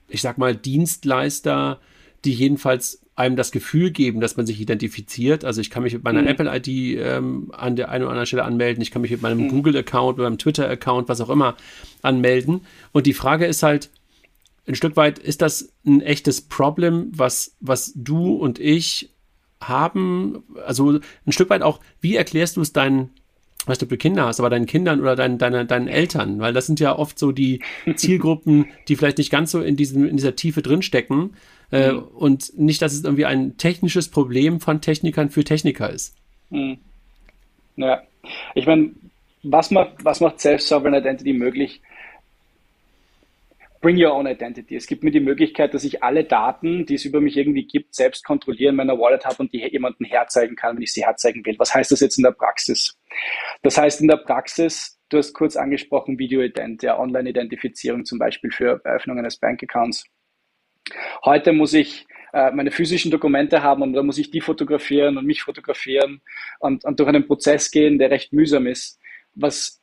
ich 0.09 0.21
sag 0.21 0.37
mal, 0.37 0.55
Dienstleister, 0.55 1.81
die 2.27 2.35
jedenfalls 2.35 3.02
einem 3.15 3.37
das 3.37 3.53
Gefühl 3.53 3.91
geben, 3.91 4.21
dass 4.21 4.37
man 4.37 4.47
sich 4.47 4.61
identifiziert. 4.61 5.45
Also 5.45 5.61
ich 5.61 5.71
kann 5.71 5.83
mich 5.83 5.93
mit 5.93 6.05
meiner 6.05 6.23
mhm. 6.23 6.29
Apple-ID 6.29 6.69
ähm, 6.99 7.51
an 7.53 7.77
der 7.77 7.91
einen 7.91 8.05
oder 8.05 8.13
anderen 8.13 8.27
Stelle 8.27 8.45
anmelden, 8.45 8.83
ich 8.83 8.91
kann 8.91 9.03
mich 9.03 9.11
mit 9.11 9.23
meinem 9.23 9.43
mhm. 9.43 9.49
Google-Account, 9.49 10.17
mit 10.17 10.25
meinem 10.25 10.39
Twitter-Account, 10.39 11.09
was 11.09 11.21
auch 11.21 11.29
immer, 11.29 11.57
anmelden. 12.01 12.63
Und 12.93 13.07
die 13.07 13.13
Frage 13.13 13.47
ist 13.47 13.63
halt, 13.63 13.91
ein 14.67 14.75
Stück 14.77 14.97
weit, 14.97 15.19
ist 15.19 15.43
das 15.43 15.73
ein 15.85 16.01
echtes 16.01 16.41
Problem, 16.41 17.11
was, 17.15 17.57
was 17.61 17.93
du 17.97 18.35
und 18.35 18.61
ich 18.61 19.11
haben? 19.61 20.45
Also 20.65 21.01
ein 21.27 21.33
Stück 21.33 21.51
weit 21.51 21.63
auch, 21.63 21.81
wie 22.01 22.17
erklärst 22.17 22.57
du 22.57 22.61
es 22.61 22.73
deinen 22.73 23.11
weißt 23.67 23.81
du, 23.81 23.87
du 23.87 23.97
Kinder 23.97 24.27
hast, 24.27 24.41
aber 24.41 24.51
deinen 24.51 24.67
Kindern 24.67 25.01
oder 25.01 25.15
deinen, 25.15 25.39
deine, 25.39 25.65
deinen 25.67 25.89
Eltern, 25.89 26.41
weil 26.41 26.53
das 26.53 26.67
sind 26.67 26.81
ja 26.81 26.99
oft 26.99 27.19
so 27.19 27.33
die 27.33 27.61
Zielgruppen, 27.97 28.67
die 28.89 28.97
vielleicht 28.97 29.19
nicht 29.19 29.31
ganz 29.31 29.53
so 29.53 29.61
in, 29.61 29.77
diesem, 29.77 30.07
in 30.07 30.17
dieser 30.17 30.37
Tiefe 30.37 30.63
drinstecken. 30.63 31.35
Äh, 31.73 31.93
mhm. 31.93 32.03
Und 32.03 32.59
nicht, 32.59 32.83
dass 32.83 32.93
es 32.93 33.03
irgendwie 33.03 33.25
ein 33.25 33.57
technisches 33.57 34.09
Problem 34.09 34.61
von 34.61 34.81
Technikern 34.81 35.31
für 35.31 35.43
Techniker 35.43 35.91
ist. 35.91 36.15
Mhm. 36.51 36.79
Ja, 37.77 38.03
ich 38.55 38.67
meine, 38.67 38.93
was 39.43 39.71
macht, 39.71 40.05
was 40.05 40.21
macht 40.21 40.41
Self-Sovereign 40.41 40.95
Identity 40.95 41.33
möglich? 41.33 41.81
Bring 43.81 44.01
Your 44.01 44.15
Own 44.15 44.29
Identity. 44.29 44.77
Es 44.77 44.87
gibt 44.87 45.03
mir 45.03 45.11
die 45.11 45.19
Möglichkeit, 45.19 45.75
dass 45.75 45.83
ich 45.83 46.05
alle 46.05 46.23
Daten, 46.23 46.87
die 46.87 46.95
es 46.95 47.05
über 47.05 47.21
mich 47.21 47.37
irgendwie 47.37 47.67
gibt, 47.67 47.97
selbst 47.97 48.25
kontrollieren 48.25 48.75
in 48.75 48.77
meiner 48.77 48.97
Wallet 48.97 49.25
habe 49.25 49.39
und 49.39 49.53
die 49.53 49.59
jemanden 49.59 50.05
herzeigen 50.05 50.55
kann, 50.55 50.77
wenn 50.77 50.83
ich 50.83 50.93
sie 50.93 51.05
herzeigen 51.05 51.45
will. 51.45 51.57
Was 51.59 51.75
heißt 51.75 51.91
das 51.91 51.99
jetzt 51.99 52.17
in 52.17 52.23
der 52.23 52.31
Praxis? 52.31 52.97
Das 53.63 53.77
heißt 53.77 54.01
in 54.01 54.07
der 54.07 54.19
Praxis, 54.19 55.01
du 55.09 55.19
hast 55.19 55.33
kurz 55.33 55.57
angesprochen, 55.57 56.17
Video-Ident, 56.17 56.85
ja, 56.85 56.97
Online-Identifizierung 56.97 58.05
zum 58.05 58.21
Beispiel 58.21 58.53
für 58.53 58.81
Eröffnung 58.85 59.19
eines 59.19 59.37
Bankaccounts. 59.39 60.05
Heute 61.25 61.53
muss 61.53 61.75
ich 61.75 62.07
äh, 62.33 62.51
meine 62.51 62.71
physischen 62.71 63.11
Dokumente 63.11 63.63
haben 63.63 63.83
und 63.83 63.93
da 63.93 64.03
muss 64.03 64.19
ich 64.19 64.31
die 64.31 64.41
fotografieren 64.41 65.17
und 65.19 65.27
mich 65.27 65.43
fotografieren 65.43 66.21
und, 66.61 66.85
und 66.85 66.99
durch 66.99 67.09
einen 67.09 67.27
Prozess 67.27 67.71
gehen, 67.71 67.99
der 67.99 68.11
recht 68.11 68.33
mühsam 68.33 68.67
ist, 68.67 69.01
was 69.35 69.81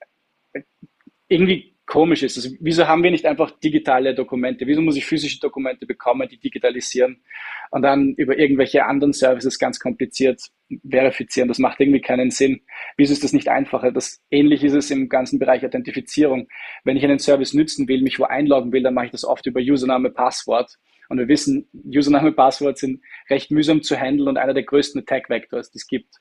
irgendwie 1.27 1.75
komisch 1.89 2.21
ist. 2.21 2.37
Also, 2.37 2.55
wieso 2.59 2.87
haben 2.87 3.03
wir 3.03 3.09
nicht 3.09 3.25
einfach 3.25 3.49
digitale 3.49 4.13
Dokumente? 4.13 4.67
Wieso 4.67 4.79
muss 4.79 4.95
ich 4.95 5.07
physische 5.07 5.39
Dokumente 5.39 5.87
bekommen, 5.87 6.29
die 6.29 6.39
digitalisieren 6.39 7.23
und 7.71 7.81
dann 7.81 8.13
über 8.13 8.37
irgendwelche 8.37 8.85
anderen 8.85 9.11
Services 9.11 9.57
ganz 9.57 9.79
kompliziert 9.79 10.39
verifizieren? 10.87 11.47
Das 11.47 11.57
macht 11.57 11.79
irgendwie 11.79 11.99
keinen 11.99 12.29
Sinn. 12.29 12.61
Wieso 12.95 13.13
ist 13.13 13.23
das 13.23 13.33
nicht 13.33 13.47
einfacher? 13.47 13.91
Das 13.91 14.21
ähnlich 14.29 14.63
ist 14.63 14.73
es 14.73 14.91
im 14.91 15.09
ganzen 15.09 15.39
Bereich 15.39 15.65
Authentifizierung. 15.65 16.47
Wenn 16.83 16.95
ich 16.95 17.03
einen 17.03 17.17
Service 17.17 17.55
nützen 17.55 17.87
will, 17.87 18.03
mich 18.03 18.19
wo 18.19 18.25
einloggen 18.25 18.71
will, 18.71 18.83
dann 18.83 18.93
mache 18.93 19.07
ich 19.07 19.11
das 19.11 19.25
oft 19.25 19.47
über 19.47 19.59
Username, 19.59 20.11
Passwort. 20.11 20.75
Und 21.09 21.17
wir 21.17 21.27
wissen, 21.27 21.67
Username, 21.73 22.33
Passwort 22.33 22.77
sind 22.77 23.01
recht 23.31 23.49
mühsam 23.49 23.81
zu 23.81 23.99
handeln 23.99 24.29
und 24.29 24.37
einer 24.37 24.53
der 24.53 24.61
größten 24.61 25.01
Attack-Vectors, 25.01 25.71
die 25.71 25.77
es 25.77 25.87
gibt, 25.87 26.17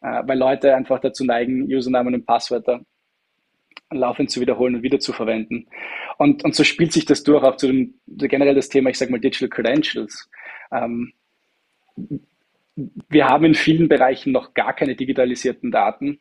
äh, 0.00 0.22
weil 0.26 0.36
Leute 0.36 0.74
einfach 0.74 0.98
dazu 0.98 1.24
neigen, 1.24 1.72
Usernamen 1.72 2.14
und 2.14 2.26
Passwörter 2.26 2.80
laufend 3.90 4.30
zu 4.30 4.40
wiederholen 4.40 4.76
und 4.76 4.82
wieder 4.82 5.00
zu 5.00 5.12
verwenden. 5.12 5.66
Und, 6.18 6.44
und 6.44 6.54
so 6.54 6.64
spielt 6.64 6.92
sich 6.92 7.04
das 7.04 7.22
durch 7.22 7.42
auch 7.42 7.56
zu 7.56 7.66
dem 7.66 7.94
generell 8.06 8.54
das 8.54 8.68
Thema, 8.68 8.90
ich 8.90 8.98
sage 8.98 9.10
mal, 9.10 9.20
Digital 9.20 9.48
Credentials. 9.48 10.28
Ähm, 10.72 11.12
wir 12.76 13.26
haben 13.26 13.44
in 13.44 13.54
vielen 13.54 13.88
Bereichen 13.88 14.32
noch 14.32 14.54
gar 14.54 14.74
keine 14.74 14.96
digitalisierten 14.96 15.70
Daten, 15.70 16.20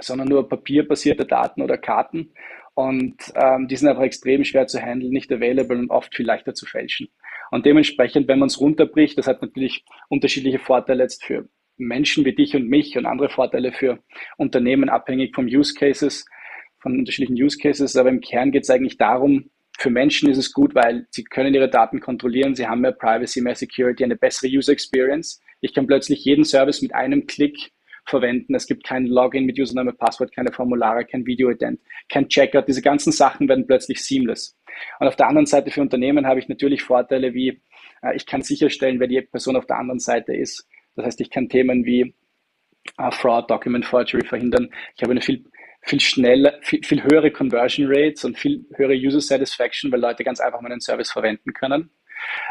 sondern 0.00 0.28
nur 0.28 0.48
papierbasierte 0.48 1.24
Daten 1.24 1.62
oder 1.62 1.78
Karten. 1.78 2.32
Und 2.74 3.16
ähm, 3.34 3.68
die 3.68 3.76
sind 3.76 3.88
einfach 3.88 4.02
extrem 4.02 4.44
schwer 4.44 4.66
zu 4.66 4.80
handeln, 4.80 5.12
nicht 5.12 5.32
available 5.32 5.78
und 5.78 5.90
oft 5.90 6.14
viel 6.14 6.26
leichter 6.26 6.54
zu 6.54 6.66
fälschen. 6.66 7.08
Und 7.50 7.66
dementsprechend, 7.66 8.28
wenn 8.28 8.38
man 8.38 8.46
es 8.46 8.60
runterbricht, 8.60 9.18
das 9.18 9.26
hat 9.26 9.42
natürlich 9.42 9.84
unterschiedliche 10.08 10.60
Vorteile 10.60 11.02
jetzt 11.02 11.24
für 11.24 11.48
Menschen 11.76 12.24
wie 12.24 12.34
dich 12.34 12.54
und 12.54 12.68
mich 12.68 12.96
und 12.96 13.06
andere 13.06 13.28
Vorteile 13.28 13.72
für 13.72 13.98
Unternehmen 14.36 14.88
abhängig 14.88 15.34
vom 15.34 15.46
Use 15.46 15.74
Cases 15.74 16.26
von 16.80 16.98
unterschiedlichen 16.98 17.42
Use 17.42 17.58
Cases, 17.58 17.96
aber 17.96 18.08
im 18.08 18.20
Kern 18.20 18.52
geht 18.52 18.64
es 18.64 18.70
eigentlich 18.70 18.96
darum, 18.96 19.50
für 19.78 19.90
Menschen 19.90 20.28
ist 20.28 20.36
es 20.36 20.52
gut, 20.52 20.74
weil 20.74 21.06
sie 21.10 21.24
können 21.24 21.54
ihre 21.54 21.70
Daten 21.70 22.00
kontrollieren, 22.00 22.54
sie 22.54 22.66
haben 22.66 22.82
mehr 22.82 22.92
Privacy, 22.92 23.40
mehr 23.40 23.54
Security, 23.54 24.04
eine 24.04 24.16
bessere 24.16 24.50
User 24.50 24.72
Experience. 24.72 25.40
Ich 25.62 25.72
kann 25.72 25.86
plötzlich 25.86 26.22
jeden 26.24 26.44
Service 26.44 26.82
mit 26.82 26.94
einem 26.94 27.26
Klick 27.26 27.72
verwenden. 28.04 28.54
Es 28.54 28.66
gibt 28.66 28.84
kein 28.84 29.06
Login 29.06 29.46
mit 29.46 29.58
Username, 29.58 29.94
Passwort, 29.94 30.34
keine 30.34 30.52
Formulare, 30.52 31.06
kein 31.06 31.24
Video-Ident, 31.24 31.80
kein 32.10 32.28
Checkout. 32.28 32.68
Diese 32.68 32.82
ganzen 32.82 33.12
Sachen 33.12 33.48
werden 33.48 33.66
plötzlich 33.66 34.04
seamless. 34.04 34.58
Und 34.98 35.06
auf 35.06 35.16
der 35.16 35.28
anderen 35.28 35.46
Seite 35.46 35.70
für 35.70 35.80
Unternehmen 35.80 36.26
habe 36.26 36.40
ich 36.40 36.48
natürlich 36.48 36.82
Vorteile 36.82 37.32
wie, 37.32 37.62
äh, 38.02 38.14
ich 38.14 38.26
kann 38.26 38.42
sicherstellen, 38.42 39.00
wer 39.00 39.06
die 39.06 39.22
Person 39.22 39.56
auf 39.56 39.66
der 39.66 39.78
anderen 39.78 40.00
Seite 40.00 40.34
ist. 40.34 40.68
Das 40.96 41.06
heißt, 41.06 41.20
ich 41.20 41.30
kann 41.30 41.48
Themen 41.48 41.84
wie 41.84 42.14
äh, 42.98 43.10
Fraud, 43.10 43.50
Document 43.50 43.84
Forgery 43.84 44.24
verhindern. 44.26 44.70
Ich 44.94 45.02
habe 45.02 45.12
eine 45.12 45.22
viel 45.22 45.44
viel 45.82 46.00
schneller, 46.00 46.58
viel, 46.62 46.82
viel 46.82 47.02
höhere 47.02 47.30
Conversion 47.30 47.86
Rates 47.88 48.24
und 48.24 48.38
viel 48.38 48.66
höhere 48.74 48.94
User 48.94 49.20
Satisfaction, 49.20 49.90
weil 49.90 50.00
Leute 50.00 50.24
ganz 50.24 50.40
einfach 50.40 50.60
meinen 50.60 50.80
Service 50.80 51.10
verwenden 51.10 51.52
können. 51.52 51.90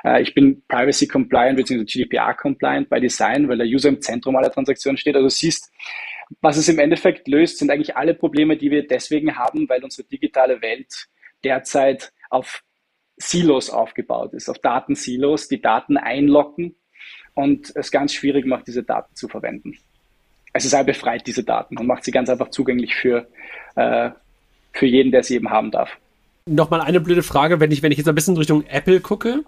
Äh, 0.03 0.21
ich 0.21 0.33
bin 0.33 0.63
Privacy 0.67 1.07
Compliant 1.07 1.57
bzw. 1.57 1.86
GDPR 1.86 2.33
Compliant 2.33 2.89
by 2.89 3.00
Design, 3.00 3.48
weil 3.48 3.57
der 3.57 3.67
User 3.67 3.89
im 3.89 4.01
Zentrum 4.01 4.36
aller 4.36 4.51
Transaktionen 4.51 4.98
steht. 4.98 5.15
Also 5.15 5.29
siehst, 5.29 5.71
was 6.41 6.57
es 6.57 6.67
im 6.69 6.79
Endeffekt 6.79 7.27
löst, 7.27 7.57
sind 7.57 7.71
eigentlich 7.71 7.95
alle 7.95 8.13
Probleme, 8.13 8.57
die 8.57 8.71
wir 8.71 8.88
deswegen 8.88 9.38
haben, 9.38 9.69
weil 9.69 9.83
unsere 9.83 10.07
digitale 10.07 10.62
Welt 10.62 11.07
derzeit 11.43 12.12
auf 12.29 12.63
Silos 13.17 13.69
aufgebaut 13.69 14.33
ist, 14.33 14.50
auf 14.50 14.59
Datensilos, 14.59 15.48
die 15.48 15.62
Daten 15.62 15.98
einlocken 15.98 16.75
und 17.33 17.71
es 17.75 17.91
ganz 17.91 18.13
schwierig 18.13 18.45
macht, 18.45 18.67
diese 18.67 18.83
Daten 18.83 19.15
zu 19.15 19.27
verwenden 19.27 19.77
also 20.53 20.70
sei 20.70 20.84
befreit 20.84 21.27
diese 21.27 21.44
Daten 21.44 21.77
und 21.77 21.88
macht 21.88 22.03
sie 22.03 22.12
ganz 22.12 22.29
einfach 22.29 22.50
zugänglich 22.50 22.96
für, 22.96 23.27
äh, 23.75 24.12
für 24.74 24.86
jeden, 24.86 25.12
der 25.12 25.24
sie 25.24 25.36
eben 25.36 25.50
haben 25.50 25.72
darf. 25.72 25.89
Nochmal 26.46 26.82
eine 26.82 27.00
blöde 27.00 27.24
Frage, 27.24 27.60
wenn 27.60 27.72
ich, 27.72 27.84
wenn 27.84 27.91
ich 27.91 27.98
jetzt 27.98 28.08
ein 28.08 28.15
bisschen 28.15 28.38
Richtung 28.38 28.65
Apple 28.65 29.01
gucke, 29.01 29.44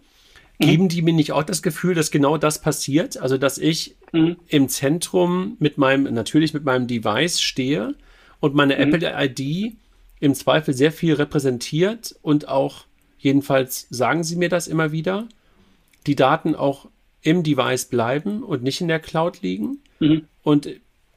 mhm. 0.59 0.65
geben 0.65 0.89
die 0.89 1.01
mir 1.01 1.13
nicht 1.13 1.31
auch 1.31 1.43
das 1.43 1.63
Gefühl, 1.63 1.95
dass 1.95 2.11
genau 2.11 2.37
das 2.37 2.61
passiert? 2.61 3.17
Also, 3.17 3.37
dass 3.37 3.57
ich 3.57 3.95
mhm. 4.11 4.37
im 4.47 4.69
Zentrum 4.69 5.57
mit 5.59 5.77
meinem, 5.77 6.13
natürlich 6.13 6.53
mit 6.53 6.63
meinem 6.63 6.87
Device 6.87 7.41
stehe 7.41 7.95
und 8.39 8.53
meine 8.53 8.75
mhm. 8.75 8.93
Apple-ID 8.93 9.73
im 10.19 10.35
Zweifel 10.35 10.73
sehr 10.73 10.91
viel 10.91 11.15
repräsentiert 11.15 12.15
und 12.21 12.47
auch, 12.47 12.85
jedenfalls 13.17 13.87
sagen 13.89 14.23
sie 14.23 14.35
mir 14.35 14.49
das 14.49 14.67
immer 14.67 14.91
wieder, 14.91 15.27
die 16.05 16.15
Daten 16.15 16.55
auch 16.55 16.87
im 17.23 17.43
Device 17.43 17.85
bleiben 17.85 18.43
und 18.43 18.63
nicht 18.63 18.81
in 18.81 18.87
der 18.87 18.99
Cloud 18.99 19.41
liegen. 19.41 19.79
Mhm. 19.99 20.25
Und 20.43 20.69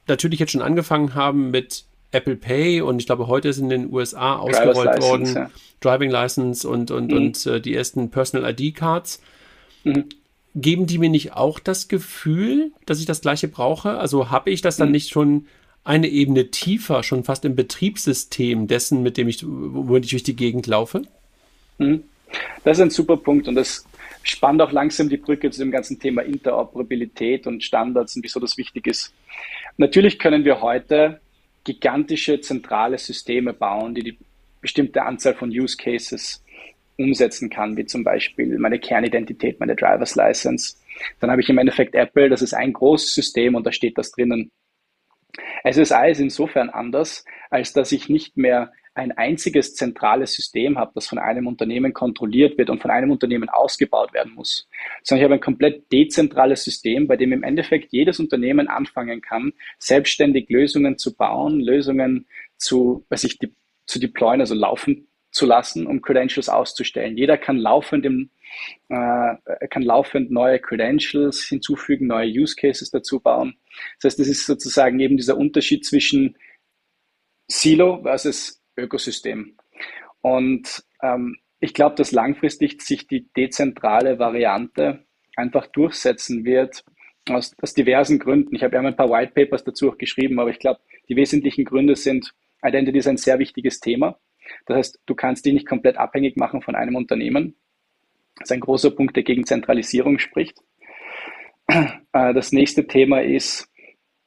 natürlich 0.07 0.39
jetzt 0.39 0.51
schon 0.51 0.61
angefangen 0.61 1.15
haben 1.15 1.51
mit 1.51 1.85
Apple 2.11 2.35
Pay 2.35 2.81
und 2.81 2.99
ich 2.99 3.05
glaube, 3.05 3.27
heute 3.27 3.49
ist 3.49 3.57
in 3.57 3.69
den 3.69 3.91
USA 3.91 4.37
ausgerollt 4.37 5.01
worden 5.01 5.33
ja. 5.33 5.49
Driving 5.81 6.09
License 6.09 6.67
und, 6.67 6.91
und, 6.91 7.11
mhm. 7.11 7.17
und 7.17 7.45
äh, 7.45 7.59
die 7.59 7.75
ersten 7.75 8.09
Personal 8.09 8.49
ID 8.49 8.75
Cards. 8.75 9.21
Mhm. 9.83 10.05
Geben 10.55 10.87
die 10.87 10.97
mir 10.97 11.09
nicht 11.09 11.33
auch 11.33 11.59
das 11.59 11.89
Gefühl, 11.89 12.71
dass 12.85 12.99
ich 12.99 13.05
das 13.05 13.19
gleiche 13.19 13.49
brauche? 13.49 13.97
Also 13.97 14.31
habe 14.31 14.49
ich 14.49 14.61
das 14.61 14.77
dann 14.77 14.89
mhm. 14.89 14.93
nicht 14.93 15.09
schon 15.09 15.47
eine 15.83 16.07
Ebene 16.07 16.49
tiefer, 16.49 17.03
schon 17.03 17.23
fast 17.23 17.45
im 17.45 17.55
Betriebssystem 17.55 18.67
dessen, 18.67 19.03
mit 19.03 19.17
dem 19.17 19.27
ich, 19.27 19.43
womit 19.45 20.05
ich 20.05 20.11
durch 20.11 20.23
die 20.23 20.35
Gegend 20.35 20.67
laufe? 20.67 21.03
Mhm. 21.77 22.03
Das 22.63 22.77
ist 22.77 22.81
ein 22.81 22.89
super 22.89 23.17
Punkt 23.17 23.47
und 23.47 23.55
das 23.55 23.85
spannt 24.23 24.61
auch 24.61 24.71
langsam 24.71 25.09
die 25.09 25.17
Brücke 25.17 25.51
zu 25.51 25.59
dem 25.59 25.71
ganzen 25.71 25.99
Thema 25.99 26.23
Interoperabilität 26.23 27.45
und 27.45 27.63
Standards 27.63 28.15
und 28.15 28.23
wieso 28.23 28.39
das 28.39 28.57
wichtig 28.57 28.87
ist. 28.87 29.13
Natürlich 29.77 30.19
können 30.19 30.45
wir 30.45 30.61
heute 30.61 31.19
gigantische 31.63 32.39
zentrale 32.39 32.97
Systeme 32.97 33.53
bauen, 33.53 33.95
die 33.95 34.03
die 34.03 34.17
bestimmte 34.61 35.03
Anzahl 35.03 35.33
von 35.33 35.49
Use 35.49 35.75
Cases 35.77 36.43
umsetzen 36.97 37.49
kann, 37.49 37.75
wie 37.75 37.85
zum 37.85 38.03
Beispiel 38.03 38.57
meine 38.57 38.79
Kernidentität, 38.79 39.59
meine 39.59 39.75
Driver's 39.75 40.15
License. 40.15 40.75
Dann 41.19 41.29
habe 41.29 41.41
ich 41.41 41.49
im 41.49 41.57
Endeffekt 41.57 41.93
Apple, 41.93 42.29
das 42.29 42.41
ist 42.41 42.53
ein 42.53 42.71
großes 42.71 43.13
System 43.13 43.55
und 43.55 43.65
da 43.65 43.71
steht 43.71 43.97
das 43.97 44.11
drinnen. 44.11 44.49
SSI 45.63 46.11
ist 46.11 46.19
insofern 46.19 46.69
anders, 46.69 47.25
als 47.49 47.73
dass 47.73 47.91
ich 47.91 48.09
nicht 48.09 48.37
mehr 48.37 48.71
ein 48.95 49.11
einziges 49.11 49.75
zentrales 49.75 50.33
System 50.33 50.77
habe, 50.77 50.93
das 50.95 51.07
von 51.07 51.19
einem 51.19 51.47
Unternehmen 51.47 51.93
kontrolliert 51.93 52.57
wird 52.57 52.69
und 52.69 52.81
von 52.81 52.91
einem 52.91 53.11
Unternehmen 53.11 53.49
ausgebaut 53.49 54.13
werden 54.13 54.33
muss, 54.33 54.69
sondern 55.03 55.21
ich 55.21 55.23
habe 55.25 55.33
ein 55.35 55.41
komplett 55.41 55.91
dezentrales 55.91 56.63
System, 56.63 57.07
bei 57.07 57.17
dem 57.17 57.33
im 57.33 57.43
Endeffekt 57.43 57.91
jedes 57.91 58.19
Unternehmen 58.19 58.69
anfangen 58.69 59.21
kann, 59.21 59.51
selbstständig 59.79 60.49
Lösungen 60.49 60.97
zu 60.97 61.15
bauen, 61.15 61.59
Lösungen 61.59 62.25
zu, 62.57 63.05
weiß 63.09 63.25
ich, 63.25 63.37
zu 63.85 63.99
deployen, 63.99 64.39
also 64.39 64.55
laufen 64.55 65.07
zu 65.29 65.45
lassen, 65.45 65.85
um 65.85 66.01
Credentials 66.01 66.47
auszustellen. 66.47 67.17
Jeder 67.17 67.37
kann 67.37 67.57
laufend, 67.57 68.05
im, 68.05 68.29
äh, 68.89 69.35
kann 69.69 69.83
laufend 69.83 70.31
neue 70.31 70.59
Credentials 70.59 71.43
hinzufügen, 71.43 72.07
neue 72.07 72.29
Use 72.29 72.55
Cases 72.55 72.89
dazu 72.89 73.19
bauen. 73.19 73.55
Das 73.99 74.11
heißt, 74.11 74.19
das 74.19 74.27
ist 74.27 74.45
sozusagen 74.45 74.99
eben 74.99 75.17
dieser 75.17 75.37
Unterschied 75.37 75.85
zwischen 75.85 76.37
Silo 77.47 78.01
versus 78.03 78.61
Ökosystem. 78.77 79.57
Und 80.21 80.83
ähm, 81.01 81.37
ich 81.59 81.73
glaube, 81.73 81.95
dass 81.95 82.11
langfristig 82.11 82.81
sich 82.81 83.07
die 83.07 83.31
dezentrale 83.33 84.19
Variante 84.19 85.05
einfach 85.35 85.67
durchsetzen 85.67 86.45
wird, 86.45 86.83
aus, 87.29 87.55
aus 87.61 87.73
diversen 87.73 88.19
Gründen. 88.19 88.55
Ich 88.55 88.63
habe 88.63 88.75
ja 88.75 88.81
ein 88.81 88.95
paar 88.95 89.09
White 89.09 89.33
Papers 89.33 89.63
dazu 89.63 89.89
auch 89.89 89.97
geschrieben, 89.97 90.39
aber 90.39 90.49
ich 90.49 90.59
glaube, 90.59 90.79
die 91.09 91.15
wesentlichen 91.15 91.65
Gründe 91.65 91.95
sind, 91.95 92.33
Identity 92.63 92.99
ist 92.99 93.07
ein 93.07 93.17
sehr 93.17 93.39
wichtiges 93.39 93.79
Thema. 93.79 94.19
Das 94.65 94.77
heißt, 94.77 94.99
du 95.05 95.15
kannst 95.15 95.45
dich 95.45 95.53
nicht 95.53 95.67
komplett 95.67 95.97
abhängig 95.97 96.37
machen 96.37 96.61
von 96.61 96.75
einem 96.75 96.95
Unternehmen. 96.95 97.55
Das 98.37 98.49
ist 98.49 98.51
ein 98.51 98.59
großer 98.59 98.91
Punkt, 98.91 99.15
der 99.15 99.23
gegen 99.23 99.45
Zentralisierung 99.45 100.19
spricht. 100.19 100.57
Äh, 101.67 102.33
das 102.33 102.51
nächste 102.51 102.87
Thema 102.87 103.21
ist, 103.21 103.67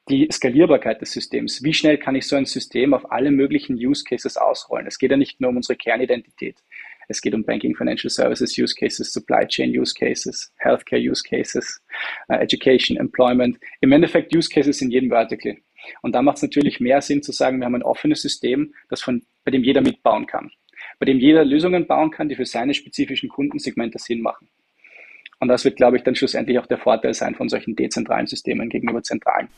die 0.08 0.28
Skalierbarkeit 0.30 1.00
des 1.00 1.12
Systems. 1.12 1.62
Wie 1.62 1.74
schnell 1.74 1.98
kann 1.98 2.14
ich 2.14 2.26
so 2.26 2.36
ein 2.36 2.46
System 2.46 2.94
auf 2.94 3.12
alle 3.12 3.30
möglichen 3.30 3.74
Use 3.74 4.04
Cases 4.04 4.36
ausrollen? 4.36 4.86
Es 4.86 4.98
geht 4.98 5.10
ja 5.10 5.16
nicht 5.16 5.40
nur 5.40 5.50
um 5.50 5.56
unsere 5.56 5.76
Kernidentität. 5.76 6.62
Es 7.08 7.22
geht 7.22 7.34
um 7.34 7.44
Banking, 7.44 7.74
Financial 7.74 8.10
Services 8.10 8.56
Use 8.58 8.74
Cases, 8.74 9.10
Supply 9.10 9.46
Chain 9.46 9.70
Use 9.70 9.94
Cases, 9.94 10.52
Healthcare 10.58 11.00
Use 11.00 11.22
Cases, 11.22 11.82
uh, 12.30 12.34
Education, 12.34 12.98
Employment. 12.98 13.58
Im 13.80 13.92
Endeffekt 13.92 14.34
Use 14.34 14.48
Cases 14.48 14.80
in 14.82 14.90
jedem 14.90 15.08
Vertical. 15.08 15.56
Und 16.02 16.14
da 16.14 16.20
macht 16.20 16.36
es 16.36 16.42
natürlich 16.42 16.80
mehr 16.80 17.00
Sinn 17.00 17.22
zu 17.22 17.32
sagen, 17.32 17.58
wir 17.58 17.64
haben 17.64 17.76
ein 17.76 17.82
offenes 17.82 18.20
System, 18.20 18.74
das 18.90 19.00
von, 19.00 19.22
bei 19.44 19.50
dem 19.50 19.64
jeder 19.64 19.80
mitbauen 19.80 20.26
kann. 20.26 20.50
Bei 20.98 21.06
dem 21.06 21.18
jeder 21.18 21.44
Lösungen 21.44 21.86
bauen 21.86 22.10
kann, 22.10 22.28
die 22.28 22.34
für 22.34 22.46
seine 22.46 22.74
spezifischen 22.74 23.28
Kundensegmente 23.28 23.98
Sinn 23.98 24.20
machen. 24.20 24.48
Und 25.40 25.48
das 25.48 25.64
wird, 25.64 25.76
glaube 25.76 25.96
ich, 25.96 26.02
dann 26.02 26.16
schlussendlich 26.16 26.58
auch 26.58 26.66
der 26.66 26.78
Vorteil 26.78 27.14
sein 27.14 27.34
von 27.34 27.48
solchen 27.48 27.76
dezentralen 27.76 28.26
Systemen 28.26 28.68
gegenüber 28.68 29.02
zentralen. 29.02 29.48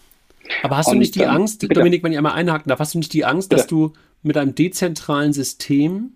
Aber 0.63 0.77
hast 0.77 0.91
du 0.91 0.97
nicht 0.97 1.15
die 1.15 1.27
Angst, 1.27 1.61
bitte. 1.61 1.75
Dominik, 1.75 2.03
wenn 2.03 2.13
ich 2.13 2.19
einmal 2.19 2.35
einhaken 2.35 2.69
darf, 2.69 2.79
hast 2.79 2.95
du 2.95 2.99
nicht 2.99 3.13
die 3.13 3.25
Angst, 3.25 3.49
bitte. 3.49 3.63
dass 3.63 3.69
du 3.69 3.93
mit 4.23 4.37
einem 4.37 4.55
dezentralen 4.55 5.33
System 5.33 6.13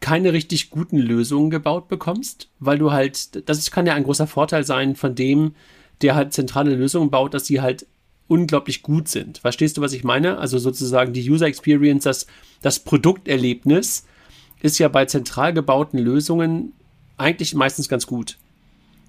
keine 0.00 0.32
richtig 0.32 0.70
guten 0.70 0.98
Lösungen 0.98 1.50
gebaut 1.50 1.88
bekommst? 1.88 2.48
Weil 2.58 2.78
du 2.78 2.92
halt, 2.92 3.48
das 3.48 3.70
kann 3.70 3.86
ja 3.86 3.94
ein 3.94 4.04
großer 4.04 4.26
Vorteil 4.26 4.64
sein 4.64 4.94
von 4.94 5.14
dem, 5.14 5.54
der 6.02 6.14
halt 6.14 6.32
zentrale 6.32 6.74
Lösungen 6.74 7.10
baut, 7.10 7.34
dass 7.34 7.46
sie 7.46 7.60
halt 7.60 7.86
unglaublich 8.30 8.82
gut 8.82 9.08
sind. 9.08 9.38
Verstehst 9.38 9.76
du, 9.76 9.80
was 9.80 9.92
ich 9.92 10.04
meine? 10.04 10.38
Also 10.38 10.58
sozusagen 10.58 11.12
die 11.12 11.28
User 11.28 11.46
Experience, 11.46 12.04
das, 12.04 12.26
das 12.62 12.78
Produkterlebnis 12.78 14.06
ist 14.62 14.78
ja 14.78 14.86
bei 14.88 15.04
zentral 15.06 15.52
gebauten 15.52 15.98
Lösungen 15.98 16.72
eigentlich 17.16 17.54
meistens 17.54 17.88
ganz 17.88 18.06
gut. 18.06 18.38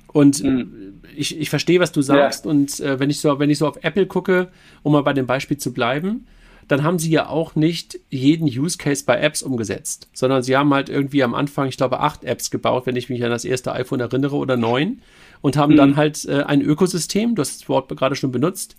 Und 0.08 0.44
mhm. 0.44 1.01
ich, 1.16 1.40
ich 1.40 1.51
verstehe, 1.51 1.80
was 1.80 1.92
du 1.92 2.01
sagst. 2.01 2.46
Ja. 2.46 2.51
Und 2.51 2.80
äh, 2.80 3.00
wenn 3.00 3.12
ich 3.12 3.20
so, 3.20 3.38
wenn 3.38 3.51
ich 3.51 3.60
so 3.60 3.68
auf 3.68 3.78
Apple 3.84 4.08
gucke, 4.08 4.50
um 4.82 4.94
mal 4.94 5.04
bei 5.04 5.13
dem 5.13 5.28
Beispiel 5.28 5.58
zu 5.58 5.72
bleiben, 5.72 6.25
dann 6.68 6.84
haben 6.84 6.98
sie 6.98 7.12
ja 7.12 7.28
auch 7.28 7.54
nicht 7.54 8.00
jeden 8.10 8.48
Use 8.48 8.78
Case 8.78 9.04
bei 9.06 9.20
Apps 9.20 9.44
umgesetzt, 9.44 10.08
sondern 10.13 10.42
sie 10.42 10.56
haben 10.56 10.74
halt 10.74 10.90
irgendwie 10.90 11.22
am 11.22 11.36
Anfang, 11.36 11.68
ich 11.68 11.78
glaube, 11.78 12.00
acht 12.00 12.24
Apps 12.24 12.50
gebaut, 12.50 12.86
wenn 12.86 12.96
ich 12.96 13.10
mich 13.10 13.24
an 13.24 13.30
das 13.30 13.46
erste 13.46 13.74
iPhone 13.74 14.00
erinnere, 14.00 14.36
oder 14.36 14.58
neun, 14.58 15.01
und 15.42 15.58
haben 15.58 15.74
mhm. 15.74 15.78
dann 15.78 15.96
halt 15.96 16.25
äh, 16.25 16.44
ein 16.44 16.62
Ökosystem, 16.62 17.36
du 17.36 17.42
hast 17.42 17.62
das 17.62 17.70
Wort 17.70 17.90
gerade 17.96 18.16
schon 18.16 18.32
benutzt, 18.32 18.78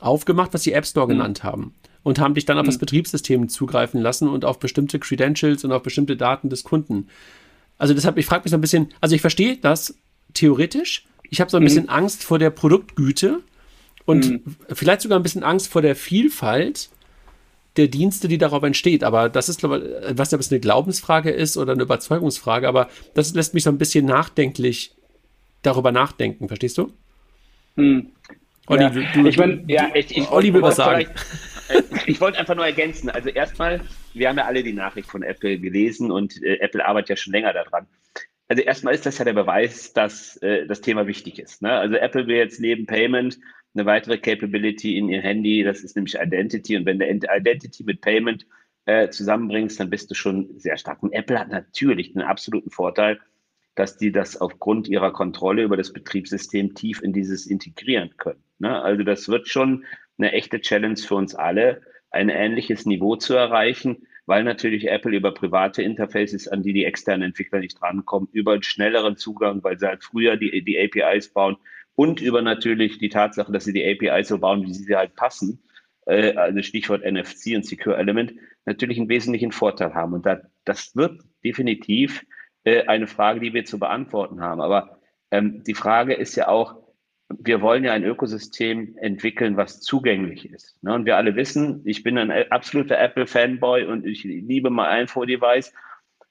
aufgemacht, 0.00 0.54
was 0.54 0.62
sie 0.62 0.72
App 0.72 0.86
Store 0.86 1.06
mhm. 1.06 1.12
genannt 1.12 1.44
haben. 1.44 1.74
Und 2.02 2.18
haben 2.18 2.34
dich 2.34 2.44
dann 2.44 2.58
auf 2.58 2.66
das 2.66 2.76
mhm. 2.76 2.80
Betriebssystem 2.80 3.48
zugreifen 3.48 4.00
lassen 4.00 4.28
und 4.28 4.44
auf 4.44 4.58
bestimmte 4.58 4.98
Credentials 4.98 5.64
und 5.64 5.72
auf 5.72 5.82
bestimmte 5.82 6.16
Daten 6.16 6.50
des 6.50 6.62
Kunden. 6.62 7.08
Also 7.78 7.94
deshalb, 7.94 8.18
ich 8.18 8.26
frage 8.26 8.44
mich 8.44 8.50
so 8.50 8.58
ein 8.58 8.60
bisschen, 8.60 8.88
also 9.00 9.14
ich 9.14 9.22
verstehe 9.22 9.56
das 9.56 9.94
theoretisch. 10.34 11.06
Ich 11.30 11.40
habe 11.40 11.50
so 11.50 11.56
ein 11.56 11.62
mhm. 11.62 11.66
bisschen 11.66 11.88
Angst 11.88 12.22
vor 12.22 12.38
der 12.38 12.50
Produktgüte 12.50 13.40
und 14.04 14.28
mhm. 14.28 14.56
vielleicht 14.72 15.00
sogar 15.00 15.18
ein 15.18 15.22
bisschen 15.22 15.42
Angst 15.42 15.68
vor 15.68 15.80
der 15.80 15.96
Vielfalt 15.96 16.90
der 17.76 17.88
Dienste, 17.88 18.28
die 18.28 18.38
darauf 18.38 18.62
entsteht. 18.62 19.02
Aber 19.02 19.28
das 19.28 19.48
ist, 19.48 19.58
glaube 19.58 19.78
ich, 19.78 20.18
was 20.18 20.30
ja 20.30 20.38
eine 20.38 20.60
Glaubensfrage 20.60 21.30
ist 21.30 21.56
oder 21.56 21.72
eine 21.72 21.82
Überzeugungsfrage, 21.82 22.68
aber 22.68 22.88
das 23.14 23.34
lässt 23.34 23.54
mich 23.54 23.64
so 23.64 23.70
ein 23.70 23.78
bisschen 23.78 24.04
nachdenklich 24.04 24.94
darüber 25.62 25.90
nachdenken, 25.90 26.48
verstehst 26.48 26.78
du? 26.78 26.92
Hm. 27.76 28.10
Olli, 28.66 28.82
ja. 28.82 28.90
du, 28.90 29.26
ich 29.26 29.36
mein, 29.36 29.64
ja, 29.68 29.90
ich, 29.94 30.16
ich 30.16 30.30
Olli 30.30 30.52
will 30.52 30.62
was 30.62 30.76
sagen. 30.76 31.06
Ich 32.06 32.20
wollte 32.20 32.38
einfach 32.38 32.54
nur 32.54 32.66
ergänzen. 32.66 33.08
Also 33.08 33.30
erstmal, 33.30 33.80
wir 34.12 34.28
haben 34.28 34.36
ja 34.36 34.44
alle 34.44 34.62
die 34.62 34.72
Nachricht 34.72 35.08
von 35.08 35.22
Apple 35.22 35.58
gelesen 35.58 36.10
und 36.10 36.42
äh, 36.42 36.58
Apple 36.58 36.84
arbeitet 36.84 37.10
ja 37.10 37.16
schon 37.16 37.32
länger 37.32 37.52
daran. 37.52 37.86
Also 38.48 38.62
erstmal 38.62 38.94
ist 38.94 39.06
das 39.06 39.18
ja 39.18 39.24
der 39.24 39.32
Beweis, 39.32 39.92
dass 39.94 40.36
äh, 40.38 40.66
das 40.66 40.82
Thema 40.82 41.06
wichtig 41.06 41.38
ist. 41.38 41.62
Ne? 41.62 41.72
Also 41.72 41.96
Apple 41.96 42.26
will 42.26 42.36
jetzt 42.36 42.60
neben 42.60 42.86
Payment 42.86 43.38
eine 43.74 43.86
weitere 43.86 44.18
Capability 44.18 44.98
in 44.98 45.08
ihr 45.08 45.22
Handy, 45.22 45.64
das 45.64 45.80
ist 45.80 45.96
nämlich 45.96 46.14
Identity. 46.14 46.76
Und 46.76 46.86
wenn 46.86 46.98
du 46.98 47.04
Identity 47.06 47.82
mit 47.84 48.00
Payment 48.02 48.46
äh, 48.86 49.08
zusammenbringst, 49.08 49.80
dann 49.80 49.90
bist 49.90 50.10
du 50.10 50.14
schon 50.14 50.58
sehr 50.58 50.76
stark. 50.76 51.02
Und 51.02 51.12
Apple 51.12 51.38
hat 51.38 51.48
natürlich 51.48 52.14
einen 52.14 52.26
absoluten 52.26 52.70
Vorteil, 52.70 53.18
dass 53.74 53.96
die 53.96 54.12
das 54.12 54.40
aufgrund 54.40 54.88
ihrer 54.88 55.12
Kontrolle 55.12 55.62
über 55.62 55.76
das 55.76 55.92
Betriebssystem 55.92 56.74
tief 56.74 57.02
in 57.02 57.12
dieses 57.12 57.46
integrieren 57.46 58.10
können. 58.16 58.42
Ne? 58.64 58.82
Also 58.82 59.02
das 59.02 59.28
wird 59.28 59.46
schon 59.46 59.84
eine 60.16 60.32
echte 60.32 60.58
Challenge 60.60 60.96
für 60.96 61.16
uns 61.16 61.34
alle, 61.34 61.82
ein 62.10 62.30
ähnliches 62.30 62.86
Niveau 62.86 63.16
zu 63.16 63.34
erreichen, 63.34 64.06
weil 64.24 64.42
natürlich 64.42 64.88
Apple 64.88 65.14
über 65.14 65.34
private 65.34 65.82
Interfaces, 65.82 66.48
an 66.48 66.62
die 66.62 66.72
die 66.72 66.86
externen 66.86 67.28
Entwickler 67.28 67.58
nicht 67.60 67.82
rankommen, 67.82 68.30
über 68.32 68.52
einen 68.52 68.62
schnelleren 68.62 69.18
Zugang, 69.18 69.62
weil 69.62 69.78
sie 69.78 69.86
halt 69.86 70.02
früher 70.02 70.38
die, 70.38 70.64
die 70.64 70.78
APIs 70.78 71.28
bauen 71.28 71.58
und 71.94 72.22
über 72.22 72.40
natürlich 72.40 72.98
die 72.98 73.10
Tatsache, 73.10 73.52
dass 73.52 73.64
sie 73.64 73.74
die 73.74 73.84
APIs 73.84 74.28
so 74.28 74.38
bauen, 74.38 74.64
wie 74.64 74.72
sie 74.72 74.96
halt 74.96 75.14
passen, 75.14 75.62
äh, 76.06 76.34
also 76.34 76.62
Stichwort 76.62 77.02
NFC 77.04 77.54
und 77.54 77.66
Secure 77.66 77.98
Element, 77.98 78.32
natürlich 78.64 78.98
einen 78.98 79.10
wesentlichen 79.10 79.52
Vorteil 79.52 79.92
haben. 79.92 80.14
Und 80.14 80.24
da, 80.24 80.40
das 80.64 80.96
wird 80.96 81.20
definitiv 81.44 82.24
äh, 82.64 82.86
eine 82.86 83.08
Frage, 83.08 83.40
die 83.40 83.52
wir 83.52 83.66
zu 83.66 83.78
beantworten 83.78 84.40
haben. 84.40 84.62
Aber 84.62 85.00
ähm, 85.30 85.62
die 85.64 85.74
Frage 85.74 86.14
ist 86.14 86.34
ja 86.36 86.48
auch, 86.48 86.83
wir 87.40 87.60
wollen 87.60 87.84
ja 87.84 87.92
ein 87.92 88.04
Ökosystem 88.04 88.96
entwickeln, 88.98 89.56
was 89.56 89.80
zugänglich 89.80 90.50
ist. 90.50 90.82
Ne? 90.82 90.94
Und 90.94 91.06
wir 91.06 91.16
alle 91.16 91.36
wissen, 91.36 91.82
ich 91.84 92.02
bin 92.02 92.18
ein 92.18 92.30
absoluter 92.50 92.98
Apple-Fanboy 92.98 93.84
und 93.84 94.06
ich 94.06 94.24
liebe 94.24 94.70
mein 94.70 95.02
Info-Device. 95.02 95.72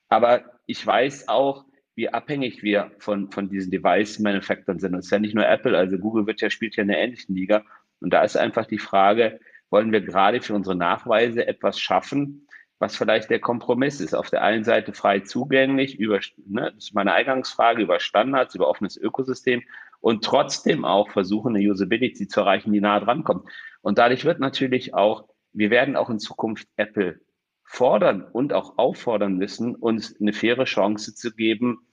Aber 0.10 0.44
ich 0.66 0.86
weiß 0.86 1.28
auch, 1.28 1.66
wie 1.96 2.10
abhängig 2.10 2.63
wir 2.63 2.92
von, 3.00 3.32
von 3.32 3.50
diesen 3.50 3.72
Device-Manufacturern 3.72 4.80
sind. 4.80 4.94
Und 4.94 5.00
es 5.00 5.06
ist 5.06 5.12
ja 5.12 5.20
nicht 5.20 5.36
nur 5.36 5.48
Apple, 5.48 5.78
also 5.78 5.98
Google 5.98 6.28
wird 6.28 6.42
ja, 6.42 6.50
spielt 6.50 6.76
ja 6.76 6.84
in 6.84 6.89
der 6.89 7.00
ähnlichen 7.00 7.36
Liga. 7.36 7.63
Und 8.00 8.12
da 8.12 8.24
ist 8.24 8.36
einfach 8.36 8.66
die 8.66 8.80
Frage, 8.80 9.39
wollen 9.70 9.92
wir 9.92 10.02
gerade 10.02 10.42
für 10.42 10.54
unsere 10.54 10.76
Nachweise 10.76 11.48
etwas 11.48 11.80
schaffen, 11.80 12.48
was 12.80 12.96
vielleicht 12.96 13.30
der 13.30 13.39
Kompromiss 13.39 14.02
ist. 14.02 14.13
Auf 14.13 14.30
der 14.30 14.44
einen 14.44 14.63
Seite 14.63 14.94
frei 14.94 15.22
zugänglich, 15.22 16.00
über, 16.00 16.20
ne, 16.46 16.72
das 16.76 16.86
ist 16.86 16.94
meine 16.94 17.13
Eingangsfrage, 17.13 17.82
über 17.82 18.00
Standards, 18.00 18.56
über 18.56 18.68
offenes 18.68 18.98
Ökosystem 18.98 19.63
und 20.04 20.26
trotzdem 20.26 20.84
auch 20.84 21.12
versuchen, 21.12 21.56
eine 21.56 21.66
Usability 21.66 22.28
zu 22.28 22.42
erreichen, 22.42 22.74
die 22.74 22.82
nah 22.82 23.00
dran 23.00 23.24
kommt. 23.24 23.48
Und 23.82 23.98
dadurch 23.98 24.26
wird 24.26 24.42
natürlich 24.42 24.94
auch, 24.94 25.30
wir 25.54 25.70
werden 25.70 25.96
auch 25.96 26.10
in 26.10 26.20
Zukunft 26.20 26.68
Apple 26.76 27.22
fordern 27.63 28.22
und 28.22 28.52
auch 28.52 28.78
auffordern 28.78 29.38
müssen, 29.38 29.76
uns 29.76 30.20
eine 30.20 30.34
faire 30.34 30.66
Chance 30.66 31.16
zu 31.16 31.34
geben, 31.34 31.88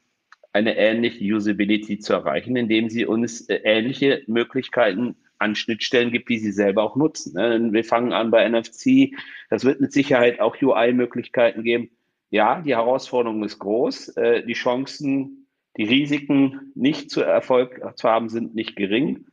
eine 0.53 0.77
ähnliche 0.77 1.23
Usability 1.23 2.01
zu 2.01 2.15
erreichen, 2.15 2.57
indem 2.57 2.91
sie 2.91 3.07
uns 3.07 3.49
äh, 3.49 3.61
ähnliche 3.63 4.25
Möglichkeiten 4.27 5.15
an 5.39 5.55
Schnittstellen 5.55 6.11
gibt, 6.11 6.31
die 6.31 6.39
sie 6.39 6.51
selber 6.51 6.83
auch 6.83 6.97
nutzen. 6.97 7.35
Ne? 7.35 7.73
Wir 7.73 7.85
fangen 7.85 8.13
an 8.13 8.33
bei 8.33 8.49
NFC, 8.49 9.15
das 9.51 9.65
wird 9.65 9.81
mit 9.81 9.93
Sicherheit 9.93 10.41
auch 10.41 10.61
UI-Möglichkeiten 10.61 11.63
geben. 11.63 11.91
Ja, 12.31 12.61
die 12.61 12.75
Herausforderung 12.75 13.45
ist 13.45 13.61
groß, 13.61 14.17
äh, 14.17 14.45
die 14.45 14.55
Chancen, 14.55 15.40
die 15.77 15.85
Risiken 15.85 16.73
nicht 16.75 17.11
zu 17.11 17.23
Erfolg 17.23 17.81
zu 17.97 18.09
haben, 18.09 18.29
sind 18.29 18.55
nicht 18.55 18.77
gering. 18.77 19.27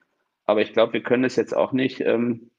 Aber 0.45 0.61
ich 0.61 0.73
glaube, 0.73 0.93
wir 0.93 1.03
können 1.03 1.23
es 1.23 1.35
jetzt 1.35 1.55
auch 1.55 1.73
nicht 1.73 1.99
ähm, 2.01 2.51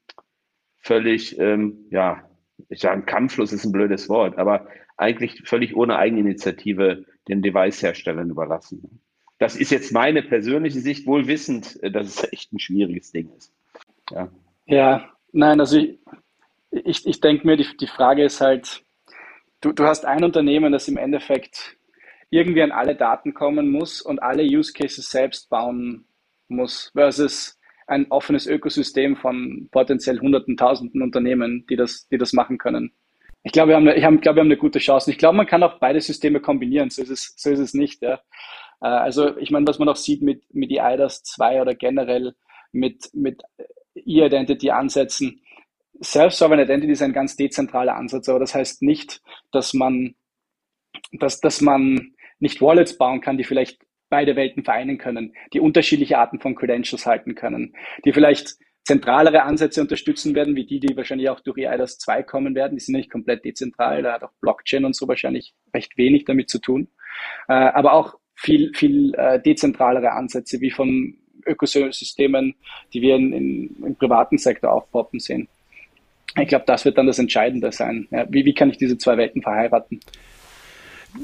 völlig 0.77 1.39
ähm, 1.39 1.85
ja, 1.89 2.29
ich 2.67 2.81
sage, 2.81 3.03
kampflos 3.03 3.53
ist 3.53 3.65
ein 3.65 3.71
blödes 3.71 4.09
Wort, 4.09 4.37
aber 4.37 4.67
eigentlich 4.97 5.41
völlig 5.45 5.75
ohne 5.75 5.97
Eigeninitiative 5.97 7.05
den 7.27 7.41
Device-Herstellern 7.41 8.29
überlassen. 8.29 9.01
Das 9.37 9.55
ist 9.55 9.71
jetzt 9.71 9.93
meine 9.93 10.21
persönliche 10.21 10.81
Sicht, 10.81 11.07
wohl 11.07 11.27
wissend, 11.27 11.79
dass 11.81 12.07
es 12.07 12.33
echt 12.33 12.51
ein 12.51 12.59
schwieriges 12.59 13.11
Ding 13.11 13.29
ist. 13.37 13.53
Ja, 14.11 14.29
ja 14.65 15.09
nein, 15.31 15.59
also 15.61 15.77
ich, 15.77 15.99
ich, 16.71 17.07
ich 17.07 17.21
denke 17.21 17.47
mir, 17.47 17.55
die, 17.55 17.67
die 17.79 17.87
Frage 17.87 18.25
ist 18.25 18.41
halt, 18.41 18.83
du, 19.61 19.71
du 19.71 19.85
hast 19.85 20.05
ein 20.05 20.23
Unternehmen, 20.23 20.73
das 20.73 20.89
im 20.89 20.97
Endeffekt 20.97 21.77
irgendwie 22.29 22.61
an 22.61 22.71
alle 22.71 22.95
Daten 22.95 23.33
kommen 23.33 23.69
muss 23.71 24.01
und 24.01 24.21
alle 24.21 24.43
Use 24.43 24.73
Cases 24.73 25.09
selbst 25.09 25.49
bauen 25.49 26.05
muss, 26.47 26.91
versus 26.93 27.57
ein 27.87 28.11
offenes 28.11 28.45
Ökosystem 28.45 29.15
von 29.15 29.67
potenziell 29.71 30.19
hunderten, 30.19 30.57
tausenden 30.57 31.01
Unternehmen, 31.01 31.65
die 31.69 31.75
das, 31.75 32.07
die 32.07 32.17
das 32.17 32.33
machen 32.33 32.57
können. 32.57 32.93
Ich 33.43 33.51
glaube, 33.51 33.69
wir 33.69 33.75
haben, 33.77 33.87
ich 33.87 34.21
glaube, 34.21 34.37
wir 34.37 34.41
haben 34.41 34.47
eine 34.47 34.57
gute 34.57 34.79
Chance. 34.79 35.09
Ich 35.09 35.17
glaube, 35.17 35.37
man 35.37 35.47
kann 35.47 35.63
auch 35.63 35.79
beide 35.79 35.99
Systeme 36.01 36.39
kombinieren. 36.39 36.89
So 36.89 37.01
ist 37.01 37.09
es, 37.09 37.33
so 37.37 37.49
ist 37.49 37.59
es 37.59 37.73
nicht. 37.73 38.01
Ja. 38.01 38.21
Äh, 38.81 38.87
also, 38.87 39.37
ich 39.37 39.49
meine, 39.49 39.65
was 39.65 39.79
man 39.79 39.89
auch 39.89 39.95
sieht 39.95 40.21
mit, 40.21 40.43
mit 40.53 40.71
EIDAS 40.71 41.23
2 41.23 41.61
oder 41.61 41.73
generell 41.73 42.35
mit, 42.71 43.09
mit 43.13 43.41
E-Identity-Ansätzen. 43.95 45.41
Self-Sovereign 46.03 46.61
Identity 46.61 46.93
ist 46.93 47.01
ein 47.01 47.13
ganz 47.13 47.35
dezentraler 47.35 47.95
Ansatz, 47.95 48.29
aber 48.29 48.39
das 48.39 48.55
heißt 48.55 48.81
nicht, 48.81 49.21
dass 49.51 49.73
man, 49.73 50.15
dass, 51.11 51.39
dass 51.41 51.61
man 51.61 52.13
nicht 52.39 52.61
Wallets 52.61 52.97
bauen 52.97 53.21
kann, 53.21 53.37
die 53.37 53.43
vielleicht 53.43 53.79
beide 54.09 54.35
Welten 54.35 54.63
vereinen 54.63 54.97
können, 54.97 55.33
die 55.53 55.59
unterschiedliche 55.59 56.17
Arten 56.17 56.39
von 56.39 56.55
Credentials 56.55 57.05
halten 57.05 57.35
können, 57.35 57.75
die 58.05 58.13
vielleicht 58.13 58.57
zentralere 58.83 59.43
Ansätze 59.43 59.81
unterstützen 59.81 60.33
werden, 60.33 60.55
wie 60.55 60.65
die, 60.65 60.79
die 60.79 60.97
wahrscheinlich 60.97 61.29
auch 61.29 61.41
durch 61.41 61.59
EIDAS 61.59 61.99
2 61.99 62.23
kommen 62.23 62.55
werden. 62.55 62.75
Die 62.75 62.83
sind 62.83 62.95
nicht 62.95 63.11
komplett 63.11 63.45
dezentral, 63.45 64.01
da 64.01 64.13
hat 64.13 64.23
auch 64.23 64.31
Blockchain 64.41 64.83
und 64.83 64.95
so 64.95 65.07
wahrscheinlich 65.07 65.53
recht 65.73 65.95
wenig 65.97 66.25
damit 66.25 66.49
zu 66.49 66.59
tun. 66.59 66.87
Äh, 67.47 67.53
aber 67.53 67.93
auch 67.93 68.15
viel, 68.35 68.71
viel 68.73 69.13
äh, 69.15 69.39
dezentralere 69.39 70.11
Ansätze 70.13 70.59
wie 70.61 70.71
von 70.71 71.15
Ökosystemen, 71.45 72.55
die 72.93 73.01
wir 73.01 73.15
in, 73.15 73.33
in, 73.33 73.75
im 73.83 73.95
privaten 73.95 74.37
Sektor 74.37 74.71
aufpoppen 74.71 75.19
sehen. 75.19 75.47
Ich 76.39 76.47
glaube, 76.47 76.65
das 76.65 76.85
wird 76.85 76.97
dann 76.97 77.07
das 77.07 77.19
Entscheidende 77.19 77.71
sein. 77.71 78.07
Ja, 78.11 78.25
wie, 78.29 78.45
wie 78.45 78.53
kann 78.53 78.69
ich 78.69 78.77
diese 78.77 78.97
zwei 78.97 79.17
Welten 79.17 79.41
verheiraten? 79.41 79.99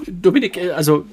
Dominik, 0.07 0.57
äh, 0.57 0.71
also 0.71 1.05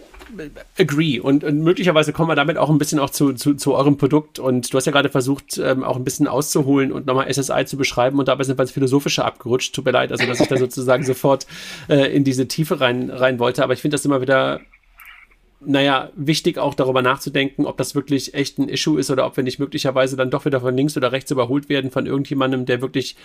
agree. 0.79 1.19
Und, 1.19 1.45
und, 1.45 1.61
möglicherweise 1.61 2.13
kommen 2.13 2.31
wir 2.31 2.35
damit 2.35 2.57
auch 2.57 2.71
ein 2.71 2.79
bisschen 2.79 2.99
auch 2.99 3.11
zu, 3.11 3.33
zu, 3.35 3.55
zu 3.55 3.75
eurem 3.75 3.97
Produkt. 3.97 4.39
Und 4.39 4.73
du 4.73 4.77
hast 4.77 4.87
ja 4.87 4.93
gerade 4.93 5.09
versucht, 5.09 5.59
ähm, 5.59 5.85
auch 5.85 5.97
ein 5.97 6.05
bisschen 6.05 6.27
auszuholen 6.27 6.93
und 6.93 7.07
nochmal 7.07 7.33
SSI 7.33 7.65
zu 7.67 7.77
beschreiben. 7.77 8.19
Und 8.19 8.29
dabei 8.29 8.45
sind 8.45 8.59
wir 8.59 8.63
ins 8.63 8.73
Philosophische 8.73 9.25
abgerutscht. 9.25 9.75
Tut 9.75 9.85
mir 9.85 9.91
leid, 9.93 10.13
also 10.13 10.27
dass 10.27 10.41
ich 10.41 10.49
da 10.49 10.57
sozusagen 10.57 11.05
sofort 11.05 11.47
äh, 11.89 12.15
in 12.15 12.25
diese 12.25 12.49
Tiefe 12.49 12.81
rein, 12.81 13.11
rein 13.11 13.39
wollte. 13.39 13.63
Aber 13.63 13.75
ich 13.75 13.81
finde 13.81 13.95
das 13.97 14.05
immer 14.05 14.21
wieder 14.21 14.61
naja, 15.65 16.11
wichtig 16.17 16.59
auch 16.59 16.75
darüber 16.75 17.03
nachzudenken, 17.03 17.67
ob 17.67 17.77
das 17.77 17.95
wirklich 17.95 18.35
echt 18.35 18.59
ein 18.59 18.69
Issue 18.69 18.99
ist 18.99 19.13
oder 19.13 19.27
ob 19.27 19.37
wir 19.37 19.45
nicht 19.45 19.61
möglicherweise 19.61 20.17
dann 20.17 20.29
doch 20.29 20.45
wieder 20.45 20.61
von 20.61 20.77
links 20.77 20.97
oder 20.97 21.13
rechts 21.13 21.31
überholt 21.31 21.69
werden 21.69 21.93
von 21.93 22.07
irgendjemandem, 22.07 22.67
der 22.67 22.83
wirklich 22.83 23.17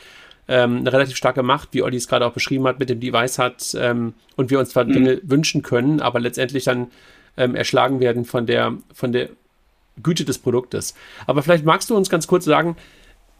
ähm, 0.47 0.77
eine 0.77 0.93
relativ 0.93 1.15
starke 1.17 1.43
Macht, 1.43 1.69
wie 1.71 1.81
Olli 1.81 1.97
es 1.97 2.07
gerade 2.07 2.25
auch 2.25 2.33
beschrieben 2.33 2.65
hat, 2.67 2.79
mit 2.79 2.89
dem 2.89 2.99
Device 2.99 3.39
hat 3.39 3.75
ähm, 3.79 4.13
und 4.35 4.49
wir 4.49 4.59
uns 4.59 4.69
zwar 4.69 4.85
mhm. 4.85 4.93
Dinge 4.93 5.21
wünschen 5.23 5.61
können, 5.61 5.99
aber 5.99 6.19
letztendlich 6.19 6.63
dann 6.63 6.87
ähm, 7.35 7.55
erschlagen 7.55 7.99
werden 7.99 8.25
von 8.25 8.45
der, 8.45 8.73
von 8.93 9.11
der 9.11 9.29
Güte 10.01 10.25
des 10.25 10.37
Produktes. 10.37 10.95
Aber 11.25 11.43
vielleicht 11.43 11.65
magst 11.65 11.89
du 11.89 11.95
uns 11.95 12.09
ganz 12.09 12.27
kurz 12.27 12.45
sagen, 12.45 12.77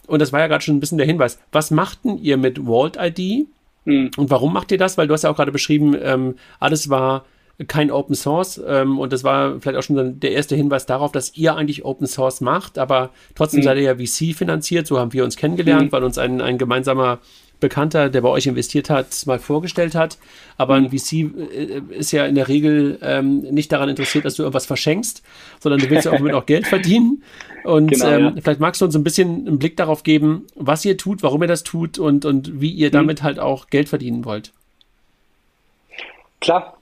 und 0.07 0.21
das 0.21 0.31
war 0.31 0.39
ja 0.39 0.47
gerade 0.47 0.63
schon 0.63 0.77
ein 0.77 0.79
bisschen 0.79 0.97
der 0.97 1.07
Hinweis, 1.07 1.39
was 1.51 1.71
machten 1.71 2.17
ihr 2.17 2.37
mit 2.37 2.59
Vault 2.59 2.97
ID 2.99 3.47
mhm. 3.85 4.11
und 4.17 4.29
warum 4.29 4.53
macht 4.53 4.71
ihr 4.71 4.77
das? 4.77 4.97
Weil 4.97 5.07
du 5.07 5.13
hast 5.13 5.23
ja 5.23 5.29
auch 5.29 5.35
gerade 5.35 5.51
beschrieben, 5.51 5.95
ähm, 6.01 6.35
alles 6.59 6.89
war 6.89 7.25
kein 7.67 7.89
Open 7.89 8.15
Source 8.15 8.61
ähm, 8.67 8.99
und 8.99 9.11
das 9.11 9.23
war 9.23 9.59
vielleicht 9.59 9.77
auch 9.77 9.83
schon 9.83 10.19
der 10.19 10.31
erste 10.31 10.55
Hinweis 10.55 10.85
darauf, 10.85 11.11
dass 11.11 11.35
ihr 11.35 11.55
eigentlich 11.55 11.85
Open 11.85 12.05
Source 12.05 12.41
macht, 12.41 12.77
aber 12.77 13.09
trotzdem 13.33 13.61
mhm. 13.61 13.63
seid 13.63 13.77
ihr 13.77 13.83
ja 13.83 13.95
VC 13.95 14.35
finanziert, 14.35 14.85
so 14.85 14.99
haben 14.99 15.13
wir 15.13 15.23
uns 15.23 15.37
kennengelernt, 15.37 15.87
mhm. 15.87 15.91
weil 15.91 16.03
uns 16.03 16.17
ein, 16.19 16.39
ein 16.41 16.59
gemeinsamer 16.59 17.19
Bekannter, 17.59 18.09
der 18.09 18.21
bei 18.21 18.29
euch 18.29 18.45
investiert 18.45 18.89
hat, 18.89 19.07
mal 19.25 19.39
vorgestellt 19.39 19.95
hat. 19.95 20.19
Aber 20.57 20.75
ein 20.75 20.83
mhm. 20.83 20.97
VC 20.97 21.13
äh, 21.13 21.81
ist 21.89 22.11
ja 22.11 22.25
in 22.25 22.35
der 22.35 22.47
Regel 22.47 22.99
ähm, 23.01 23.39
nicht 23.39 23.71
daran 23.71 23.89
interessiert, 23.89 24.25
dass 24.25 24.35
du 24.35 24.43
irgendwas 24.43 24.67
verschenkst, 24.67 25.23
sondern 25.59 25.81
du 25.81 25.89
willst 25.89 26.05
ja 26.05 26.11
auch 26.11 26.17
damit 26.17 26.33
auch 26.35 26.45
Geld 26.45 26.67
verdienen. 26.67 27.23
Und 27.63 27.91
genau, 27.91 28.07
ähm, 28.07 28.23
ja. 28.23 28.33
vielleicht 28.41 28.59
magst 28.59 28.81
du 28.81 28.85
uns 28.85 28.95
ein 28.95 29.03
bisschen 29.03 29.47
einen 29.47 29.57
Blick 29.57 29.75
darauf 29.75 30.03
geben, 30.03 30.45
was 30.55 30.85
ihr 30.85 30.97
tut, 30.97 31.23
warum 31.23 31.41
ihr 31.41 31.47
das 31.47 31.63
tut 31.63 31.97
und, 31.97 32.25
und 32.25 32.61
wie 32.61 32.71
ihr 32.71 32.89
mhm. 32.89 32.93
damit 32.93 33.23
halt 33.23 33.39
auch 33.39 33.67
Geld 33.71 33.89
verdienen 33.89 34.23
wollt. 34.23 34.53
Klar. 36.39 36.76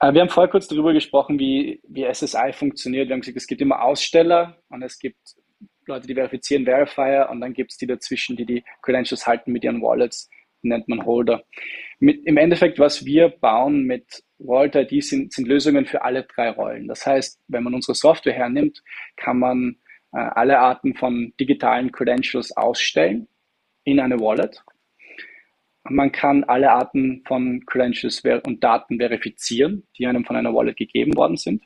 Äh, 0.00 0.14
wir 0.14 0.22
haben 0.22 0.30
vorher 0.30 0.50
kurz 0.50 0.66
darüber 0.66 0.92
gesprochen, 0.92 1.38
wie, 1.38 1.80
wie 1.86 2.12
SSI 2.12 2.52
funktioniert. 2.52 3.08
Wir 3.08 3.14
haben 3.14 3.20
gesagt, 3.20 3.36
es 3.36 3.46
gibt 3.46 3.60
immer 3.60 3.82
Aussteller 3.82 4.56
und 4.68 4.82
es 4.82 4.98
gibt 4.98 5.36
Leute, 5.86 6.06
die 6.06 6.14
verifizieren 6.14 6.64
Verifier 6.64 7.28
und 7.30 7.40
dann 7.40 7.52
gibt 7.52 7.72
es 7.72 7.76
die 7.76 7.86
dazwischen, 7.86 8.36
die 8.36 8.46
die 8.46 8.64
Credentials 8.82 9.26
halten 9.26 9.52
mit 9.52 9.64
ihren 9.64 9.82
Wallets, 9.82 10.28
die 10.62 10.68
nennt 10.68 10.88
man 10.88 11.04
Holder. 11.04 11.42
Mit, 11.98 12.24
Im 12.24 12.36
Endeffekt, 12.36 12.78
was 12.78 13.04
wir 13.04 13.28
bauen 13.28 13.84
mit 13.84 14.22
Wallet 14.38 14.74
ID 14.76 15.04
sind, 15.04 15.32
sind 15.32 15.48
Lösungen 15.48 15.84
für 15.86 16.02
alle 16.02 16.24
drei 16.24 16.50
Rollen. 16.50 16.88
Das 16.88 17.06
heißt, 17.06 17.40
wenn 17.48 17.62
man 17.62 17.74
unsere 17.74 17.94
Software 17.94 18.32
hernimmt, 18.32 18.82
kann 19.16 19.38
man 19.38 19.76
äh, 20.12 20.18
alle 20.18 20.58
Arten 20.58 20.94
von 20.94 21.34
digitalen 21.38 21.92
Credentials 21.92 22.56
ausstellen 22.56 23.28
in 23.84 24.00
eine 24.00 24.18
Wallet. 24.18 24.62
Man 25.84 26.12
kann 26.12 26.44
alle 26.44 26.70
Arten 26.72 27.22
von 27.26 27.64
Credentials 27.66 28.22
und 28.44 28.62
Daten 28.62 28.98
verifizieren, 28.98 29.86
die 29.96 30.06
einem 30.06 30.24
von 30.24 30.36
einer 30.36 30.54
Wallet 30.54 30.76
gegeben 30.76 31.16
worden 31.16 31.36
sind. 31.36 31.64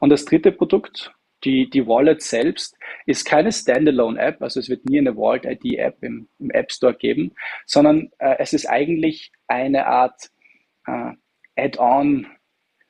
Und 0.00 0.10
das 0.10 0.24
dritte 0.24 0.52
Produkt, 0.52 1.12
die, 1.44 1.70
die 1.70 1.86
Wallet 1.86 2.22
selbst 2.22 2.76
ist 3.06 3.24
keine 3.24 3.52
Standalone-App, 3.52 4.42
also 4.42 4.60
es 4.60 4.68
wird 4.68 4.84
nie 4.88 4.98
eine 4.98 5.16
Wallet-ID-App 5.16 6.02
im, 6.02 6.28
im, 6.38 6.50
App 6.50 6.72
Store 6.72 6.94
geben, 6.94 7.32
sondern 7.66 8.10
äh, 8.18 8.36
es 8.38 8.52
ist 8.52 8.66
eigentlich 8.66 9.32
eine 9.46 9.86
Art 9.86 10.30
äh, 10.86 11.12
Add-on 11.56 12.26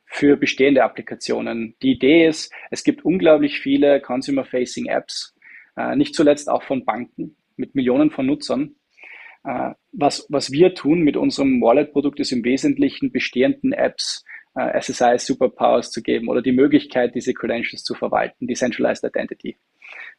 für 0.07 0.37
bestehende 0.37 0.85
Applikationen. 0.85 1.77
Die 1.83 1.93
Idee 1.93 2.27
ist, 2.27 2.53
es 2.71 2.85
gibt 2.85 3.05
unglaublich 3.05 3.61
viele 3.61 4.01
Consumer-Facing 4.01 4.87
Apps, 4.87 5.35
äh, 5.77 5.95
nicht 5.97 6.15
zuletzt 6.15 6.49
auch 6.49 6.63
von 6.63 6.85
Banken 6.85 7.37
mit 7.57 7.75
Millionen 7.75 8.11
von 8.11 8.27
Nutzern. 8.27 8.77
Äh, 9.45 9.75
was, 9.93 10.27
was 10.29 10.51
wir 10.51 10.75
tun 10.75 11.01
mit 11.01 11.17
unserem 11.17 11.61
Wallet-Produkt 11.61 12.21
ist 12.21 12.33
im 12.33 12.45
Wesentlichen 12.45 13.13
bestehenden 13.13 13.73
Apps 13.73 14.25
äh, 14.55 14.81
SSI 14.81 15.19
Superpowers 15.19 15.91
zu 15.91 16.03
geben 16.03 16.29
oder 16.29 16.43
die 16.43 16.53
Möglichkeit, 16.53 17.15
diese 17.15 17.35
Credentials 17.35 17.85
zu 17.85 17.95
verwalten, 17.95 18.47
Decentralized 18.47 19.05
Identity 19.05 19.57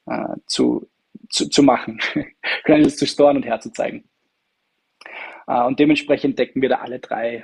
äh, 0.06 0.36
zu, 0.46 0.88
zu, 1.30 1.50
zu 1.50 1.64
machen, 1.64 2.00
Credentials 2.64 2.98
zu 2.98 3.06
storen 3.06 3.38
und 3.38 3.46
herzuzeigen. 3.46 4.06
Und 5.46 5.80
dementsprechend 5.80 6.38
decken 6.38 6.62
wir 6.62 6.70
da 6.70 6.76
alle 6.76 7.00
drei 7.00 7.44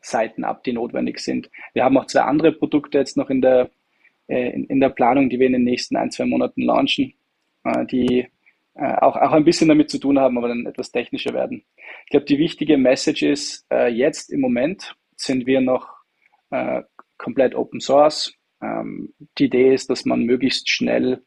Seiten 0.00 0.44
ab, 0.44 0.62
die 0.62 0.72
notwendig 0.72 1.18
sind. 1.18 1.50
Wir 1.72 1.82
haben 1.82 1.98
auch 1.98 2.06
zwei 2.06 2.20
andere 2.20 2.52
Produkte 2.52 2.98
jetzt 2.98 3.16
noch 3.16 3.28
in 3.28 3.40
der, 3.40 3.70
in, 4.28 4.66
in, 4.66 4.78
der 4.78 4.90
Planung, 4.90 5.28
die 5.28 5.40
wir 5.40 5.48
in 5.48 5.54
den 5.54 5.64
nächsten 5.64 5.96
ein, 5.96 6.12
zwei 6.12 6.26
Monaten 6.26 6.62
launchen, 6.62 7.12
die 7.90 8.28
auch, 8.80 9.16
auch 9.16 9.32
ein 9.32 9.44
bisschen 9.44 9.68
damit 9.68 9.90
zu 9.90 9.98
tun 9.98 10.18
haben, 10.18 10.38
aber 10.38 10.48
dann 10.48 10.66
etwas 10.66 10.90
technischer 10.90 11.34
werden. 11.34 11.64
Ich 12.04 12.10
glaube, 12.10 12.26
die 12.26 12.38
wichtige 12.38 12.78
Message 12.78 13.22
ist, 13.22 13.66
jetzt 13.70 14.32
im 14.32 14.40
Moment 14.40 14.94
sind 15.16 15.46
wir 15.46 15.60
noch 15.60 16.00
äh, 16.50 16.82
komplett 17.18 17.54
Open 17.54 17.80
Source. 17.80 18.34
Ähm, 18.62 19.14
die 19.38 19.44
Idee 19.44 19.74
ist, 19.74 19.90
dass 19.90 20.04
man 20.04 20.24
möglichst 20.24 20.68
schnell 20.68 21.24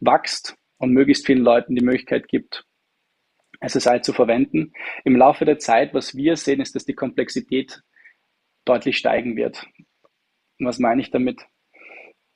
wächst 0.00 0.56
und 0.78 0.92
möglichst 0.92 1.26
vielen 1.26 1.42
Leuten 1.42 1.76
die 1.76 1.84
Möglichkeit 1.84 2.28
gibt, 2.28 2.66
SSI 3.66 4.00
zu 4.02 4.12
verwenden. 4.12 4.72
Im 5.04 5.16
Laufe 5.16 5.44
der 5.44 5.58
Zeit, 5.58 5.94
was 5.94 6.14
wir 6.14 6.36
sehen, 6.36 6.60
ist, 6.60 6.74
dass 6.74 6.84
die 6.84 6.94
Komplexität 6.94 7.82
deutlich 8.64 8.98
steigen 8.98 9.36
wird. 9.36 9.66
Und 10.58 10.66
was 10.66 10.78
meine 10.78 11.00
ich 11.00 11.10
damit? 11.10 11.46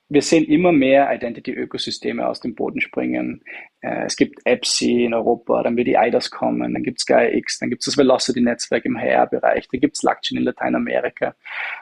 Wir 0.09 0.23
sehen 0.23 0.45
immer 0.45 0.71
mehr 0.71 1.13
Identity-Ökosysteme 1.13 2.27
aus 2.27 2.39
dem 2.39 2.55
Boden 2.55 2.81
springen. 2.81 3.43
Äh, 3.81 4.05
es 4.05 4.15
gibt 4.15 4.39
EPSI 4.43 5.05
in 5.05 5.13
Europa, 5.13 5.61
dann 5.63 5.77
wird 5.77 5.87
die 5.87 5.97
IDAS 5.99 6.31
kommen, 6.31 6.73
dann 6.73 6.83
gibt 6.83 6.99
es 6.99 7.05
GaiaX, 7.05 7.59
dann 7.59 7.69
gibt 7.69 7.83
es 7.83 7.85
das 7.85 7.97
Velocity-Netzwerk 7.97 8.85
im 8.85 8.97
HR-Bereich, 8.97 9.67
da 9.71 9.77
gibt 9.77 9.95
es 9.95 10.03
Luckchain 10.03 10.39
in 10.39 10.43
Lateinamerika. 10.43 11.35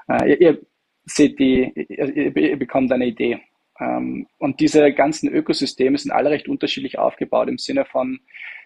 Äh, 0.10 0.32
ihr, 0.32 0.42
ihr 0.42 0.62
seht 1.06 1.40
die, 1.40 1.72
ihr, 1.74 2.36
ihr 2.36 2.58
bekommt 2.58 2.92
eine 2.92 3.08
Idee. 3.08 3.40
Ähm, 3.80 4.28
und 4.38 4.60
diese 4.60 4.92
ganzen 4.94 5.30
Ökosysteme 5.30 5.98
sind 5.98 6.12
alle 6.12 6.30
recht 6.30 6.50
unterschiedlich 6.50 7.00
aufgebaut 7.00 7.48
im 7.48 7.58
Sinne 7.58 7.86
von, 7.86 8.20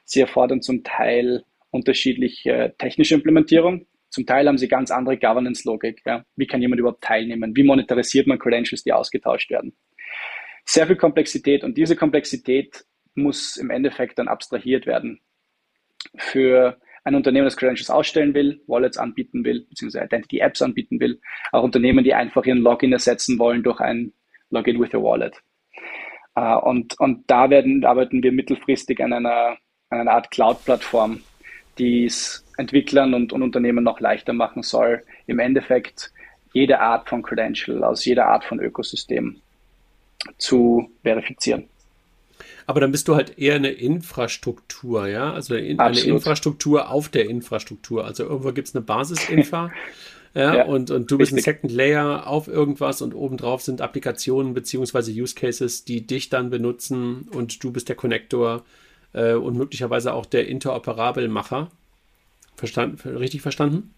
sie 0.05 0.21
erfordern 0.21 0.61
zum 0.61 0.83
Teil 0.83 1.43
unterschiedliche 1.69 2.73
technische 2.77 3.15
Implementierung. 3.15 3.85
Zum 4.11 4.25
Teil 4.25 4.47
haben 4.47 4.57
sie 4.57 4.67
ganz 4.67 4.91
andere 4.91 5.17
Governance-Logik. 5.17 6.01
Ja. 6.05 6.25
Wie 6.35 6.45
kann 6.45 6.61
jemand 6.61 6.79
überhaupt 6.79 7.03
teilnehmen? 7.03 7.55
Wie 7.55 7.63
monetarisiert 7.63 8.27
man 8.27 8.39
Credentials, 8.39 8.83
die 8.83 8.91
ausgetauscht 8.91 9.49
werden? 9.49 9.73
Sehr 10.65 10.85
viel 10.85 10.97
Komplexität 10.97 11.63
und 11.63 11.77
diese 11.77 11.95
Komplexität 11.95 12.85
muss 13.15 13.57
im 13.57 13.69
Endeffekt 13.69 14.19
dann 14.19 14.27
abstrahiert 14.27 14.85
werden. 14.85 15.21
Für 16.17 16.77
ein 17.03 17.15
Unternehmen, 17.15 17.45
das 17.45 17.57
Credentials 17.57 17.89
ausstellen 17.89 18.33
will, 18.33 18.61
Wallets 18.67 18.97
anbieten 18.97 19.43
will, 19.43 19.65
beziehungsweise 19.69 20.05
Identity-Apps 20.05 20.61
anbieten 20.61 20.99
will, 20.99 21.19
auch 21.51 21.63
Unternehmen, 21.63 22.03
die 22.03 22.13
einfach 22.13 22.45
ihren 22.45 22.59
Login 22.59 22.91
ersetzen 22.91 23.39
wollen 23.39 23.63
durch 23.63 23.79
ein 23.79 24.13
Login 24.49 24.79
with 24.79 24.93
your 24.93 25.03
Wallet. 25.03 25.41
Uh, 26.37 26.59
und, 26.59 26.97
und 26.99 27.29
da 27.29 27.49
werden, 27.49 27.83
arbeiten 27.83 28.23
wir 28.23 28.31
mittelfristig 28.31 29.01
an 29.01 29.13
einer, 29.13 29.57
an 29.89 29.99
einer 29.99 30.11
Art 30.11 30.31
Cloud-Plattform, 30.31 31.21
die 31.77 32.05
es 32.05 32.43
Entwicklern 32.57 33.13
und, 33.13 33.33
und 33.33 33.41
Unternehmen 33.41 33.83
noch 33.83 33.99
leichter 33.99 34.33
machen 34.33 34.63
soll, 34.63 35.03
im 35.27 35.39
Endeffekt 35.39 36.11
jede 36.53 36.79
Art 36.79 37.09
von 37.09 37.21
Credential 37.23 37.83
aus 37.83 38.05
jeder 38.05 38.27
Art 38.27 38.43
von 38.43 38.59
Ökosystem 38.59 39.37
zu 40.37 40.89
verifizieren. 41.03 41.65
Aber 42.67 42.79
dann 42.79 42.91
bist 42.91 43.07
du 43.07 43.15
halt 43.15 43.37
eher 43.37 43.55
eine 43.55 43.71
Infrastruktur, 43.71 45.07
ja? 45.07 45.33
Also 45.33 45.55
eine, 45.55 45.79
eine 45.79 45.99
Infrastruktur 45.99 46.89
auf 46.89 47.09
der 47.09 47.29
Infrastruktur. 47.29 48.05
Also 48.05 48.23
irgendwo 48.23 48.51
gibt 48.51 48.67
es 48.67 48.75
eine 48.75 48.83
Basisinfra. 48.83 49.71
ja, 50.33 50.55
ja, 50.57 50.65
und, 50.65 50.91
und 50.91 51.09
du 51.09 51.17
bist 51.17 51.33
ein 51.33 51.39
Second 51.39 51.71
Layer 51.71 52.27
auf 52.27 52.47
irgendwas 52.47 53.01
und 53.01 53.13
obendrauf 53.13 53.61
sind 53.61 53.81
Applikationen 53.81 54.53
beziehungsweise 54.53 55.11
Use 55.11 55.35
Cases, 55.35 55.83
die 55.85 56.05
dich 56.05 56.29
dann 56.29 56.49
benutzen 56.49 57.27
und 57.33 57.63
du 57.63 57.71
bist 57.71 57.89
der 57.89 57.95
Connector 57.95 58.63
äh, 59.13 59.33
und 59.33 59.57
möglicherweise 59.57 60.13
auch 60.13 60.25
der 60.25 60.47
Interoperabelmacher. 60.47 61.69
Verstand, 62.55 63.05
richtig 63.05 63.41
verstanden? 63.41 63.93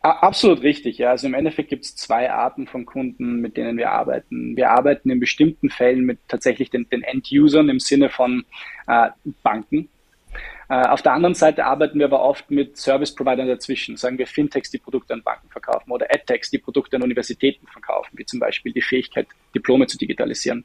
Absolut 0.00 0.62
richtig, 0.62 0.98
ja. 0.98 1.10
Also 1.10 1.26
im 1.26 1.34
Endeffekt 1.34 1.70
gibt 1.70 1.84
es 1.84 1.96
zwei 1.96 2.30
Arten 2.30 2.68
von 2.68 2.86
Kunden, 2.86 3.40
mit 3.40 3.56
denen 3.56 3.76
wir 3.76 3.90
arbeiten. 3.90 4.56
Wir 4.56 4.70
arbeiten 4.70 5.10
in 5.10 5.18
bestimmten 5.18 5.70
Fällen 5.70 6.04
mit 6.04 6.20
tatsächlich 6.28 6.70
den, 6.70 6.88
den 6.88 7.02
End-Usern 7.02 7.68
im 7.68 7.80
Sinne 7.80 8.08
von 8.08 8.44
äh, 8.86 9.08
Banken. 9.42 9.88
Äh, 10.68 10.86
auf 10.86 11.02
der 11.02 11.14
anderen 11.14 11.34
Seite 11.34 11.64
arbeiten 11.64 11.98
wir 11.98 12.06
aber 12.06 12.22
oft 12.22 12.50
mit 12.50 12.76
Service-Providern 12.76 13.48
dazwischen, 13.48 13.96
sagen 13.96 14.18
wir 14.18 14.26
Fintechs, 14.26 14.70
die 14.70 14.78
Produkte 14.78 15.14
an 15.14 15.22
Banken 15.22 15.48
verkaufen 15.48 15.90
oder 15.90 16.14
EdTechs, 16.14 16.50
die 16.50 16.58
Produkte 16.58 16.96
an 16.96 17.02
Universitäten 17.02 17.66
verkaufen, 17.66 18.16
wie 18.16 18.24
zum 18.24 18.38
Beispiel 18.38 18.72
die 18.72 18.82
Fähigkeit, 18.82 19.26
Diplome 19.54 19.86
zu 19.88 19.98
digitalisieren. 19.98 20.64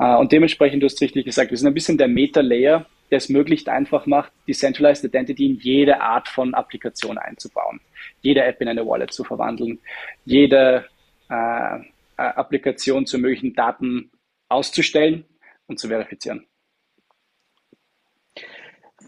Äh, 0.00 0.16
und 0.16 0.32
dementsprechend, 0.32 0.82
du 0.82 0.86
hast 0.86 1.00
richtig 1.00 1.26
gesagt, 1.26 1.50
wir 1.50 1.58
sind 1.58 1.68
ein 1.68 1.74
bisschen 1.74 1.98
der 1.98 2.08
Meta-Layer, 2.08 2.86
der 3.10 3.18
es 3.18 3.28
möglichst 3.28 3.68
einfach 3.68 4.06
macht, 4.06 4.32
Decentralized 4.48 5.04
Identity 5.04 5.46
in 5.46 5.56
jede 5.56 6.00
Art 6.00 6.28
von 6.28 6.54
Applikation 6.54 7.18
einzubauen, 7.18 7.80
jede 8.22 8.42
App 8.42 8.60
in 8.60 8.68
eine 8.68 8.86
Wallet 8.86 9.12
zu 9.12 9.24
verwandeln, 9.24 9.78
jede 10.24 10.86
äh, 11.28 11.34
äh 11.34 11.80
Applikation 12.16 13.06
zu 13.06 13.18
möglichen 13.18 13.54
Daten 13.54 14.10
auszustellen 14.48 15.24
und 15.66 15.78
zu 15.78 15.88
verifizieren. 15.88 16.46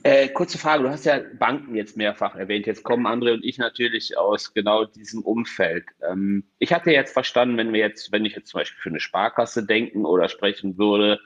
Äh, 0.04 0.28
kurze 0.28 0.58
Frage, 0.58 0.82
du 0.82 0.90
hast 0.90 1.04
ja 1.04 1.20
Banken 1.38 1.76
jetzt 1.76 1.96
mehrfach 1.96 2.34
erwähnt. 2.34 2.66
Jetzt 2.66 2.82
kommen 2.82 3.06
André 3.06 3.34
und 3.34 3.44
ich 3.44 3.58
natürlich 3.58 4.18
aus 4.18 4.52
genau 4.52 4.84
diesem 4.84 5.22
Umfeld. 5.22 5.84
Ähm, 6.08 6.44
ich 6.58 6.72
hatte 6.72 6.90
jetzt 6.90 7.12
verstanden, 7.12 7.56
wenn 7.56 7.72
wir 7.72 7.80
jetzt, 7.80 8.10
wenn 8.10 8.24
ich 8.24 8.34
jetzt 8.34 8.48
zum 8.48 8.58
Beispiel 8.58 8.80
für 8.80 8.88
eine 8.88 9.00
Sparkasse 9.00 9.64
denken 9.64 10.04
oder 10.04 10.28
sprechen 10.28 10.76
würde, 10.76 11.20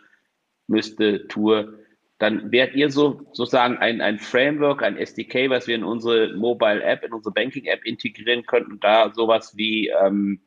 müsste, 0.67 1.27
tue, 1.29 1.87
dann 2.19 2.53
wärt 2.53 2.75
ihr 2.75 2.91
so 2.91 3.23
sozusagen 3.33 3.79
ein, 3.79 4.03
ein 4.03 4.19
Framework, 4.19 4.83
ein 4.83 4.99
SDK, 4.99 5.49
was 5.49 5.67
wir 5.67 5.75
in 5.75 5.85
unsere 5.85 6.35
Mobile 6.35 6.83
App, 6.83 7.03
in 7.03 7.13
unsere 7.13 7.33
Banking 7.33 7.65
App 7.67 7.85
integrieren 7.85 8.45
könnten, 8.45 8.79
da 8.81 9.13
sowas 9.15 9.57
wie 9.57 9.89
ähm, 9.89 10.41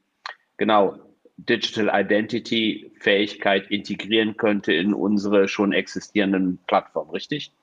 genau 0.57 0.99
Digital 1.37 1.89
Identity 1.93 2.91
Fähigkeit 2.99 3.71
integrieren 3.71 4.35
könnte 4.35 4.73
in 4.73 4.93
unsere 4.93 5.47
schon 5.47 5.71
existierenden 5.71 6.59
Plattformen, 6.67 7.11
richtig? 7.11 7.53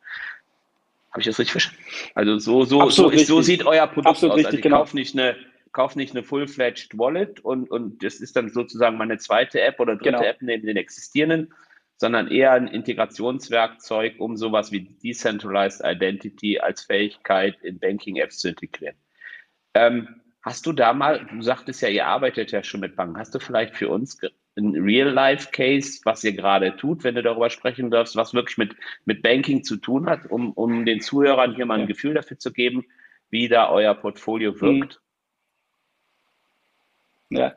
Habe 1.11 1.21
ich 1.21 1.27
das 1.27 1.39
richtig 1.39 1.53
verstanden? 1.53 1.83
Also 2.15 2.39
so, 2.39 2.65
so, 2.65 2.91
so, 2.91 3.11
ist, 3.11 3.27
so, 3.27 3.41
sieht 3.41 3.65
euer 3.65 3.87
Produkt 3.87 4.09
Absolut 4.09 4.33
aus. 4.33 4.39
Richtig, 4.39 4.47
also 4.47 4.57
ich 4.59 4.63
genau. 4.63 4.79
kaufe 4.79 4.97
nicht 4.97 5.15
eine, 5.15 5.37
kauf 5.73 5.97
nicht 5.97 6.15
eine 6.15 6.23
full-fledged 6.23 6.99
Wallet 6.99 7.41
und, 7.41 7.71
und 7.71 8.03
das 8.03 8.17
ist 8.17 8.37
dann 8.37 8.51
sozusagen 8.51 8.97
meine 8.97 9.19
zweite 9.19 9.61
App 9.61 9.81
oder 9.81 9.97
dritte 9.97 10.11
genau. 10.11 10.23
App 10.23 10.43
neben 10.43 10.67
den 10.67 10.77
existierenden, 10.77 11.53
sondern 11.97 12.29
eher 12.29 12.53
ein 12.53 12.69
Integrationswerkzeug, 12.69 14.17
um 14.19 14.37
sowas 14.37 14.73
wie 14.73 14.81
Decentralized 14.81 15.83
Identity 15.85 16.59
als 16.59 16.83
Fähigkeit 16.83 17.57
in 17.63 17.79
Banking-Apps 17.79 18.39
zu 18.39 18.51
integrieren. 18.51 18.97
Ähm, 19.75 20.21
hast 20.43 20.67
du 20.67 20.73
da 20.73 20.93
mal, 20.93 21.27
du 21.27 21.43
sagtest 21.43 21.83
ja, 21.83 21.89
ihr 21.89 22.07
arbeitet 22.07 22.53
ja 22.53 22.63
schon 22.63 22.81
mit 22.81 22.97
Banken, 22.97 23.19
hast 23.19 23.35
du 23.35 23.39
vielleicht 23.39 23.77
für 23.77 23.89
uns 23.89 24.19
ein 24.57 24.75
Real-Life-Case, 24.75 26.01
was 26.05 26.25
ihr 26.25 26.33
gerade 26.33 26.77
tut, 26.77 27.05
wenn 27.05 27.15
du 27.15 27.23
darüber 27.23 27.51
sprechen 27.51 27.91
darfst, 27.91 28.17
was 28.17 28.35
wirklich 28.35 28.57
mit, 28.57 28.75
mit 29.05 29.23
Banking 29.23 29.65
zu 29.65 29.77
tun 29.77 30.09
hat, 30.09 30.31
um, 30.31 30.53
um 30.53 30.87
den 30.87 31.01
Zuhörern 31.01 31.55
hier 31.55 31.67
mal 31.67 31.79
ein 31.79 31.87
Gefühl 31.87 32.15
dafür 32.15 32.39
zu 32.39 32.53
geben, 32.53 32.87
wie 33.31 33.49
da 33.49 33.71
euer 33.71 33.95
Portfolio 33.95 34.59
wirkt? 34.61 35.01
Ja, 37.29 37.57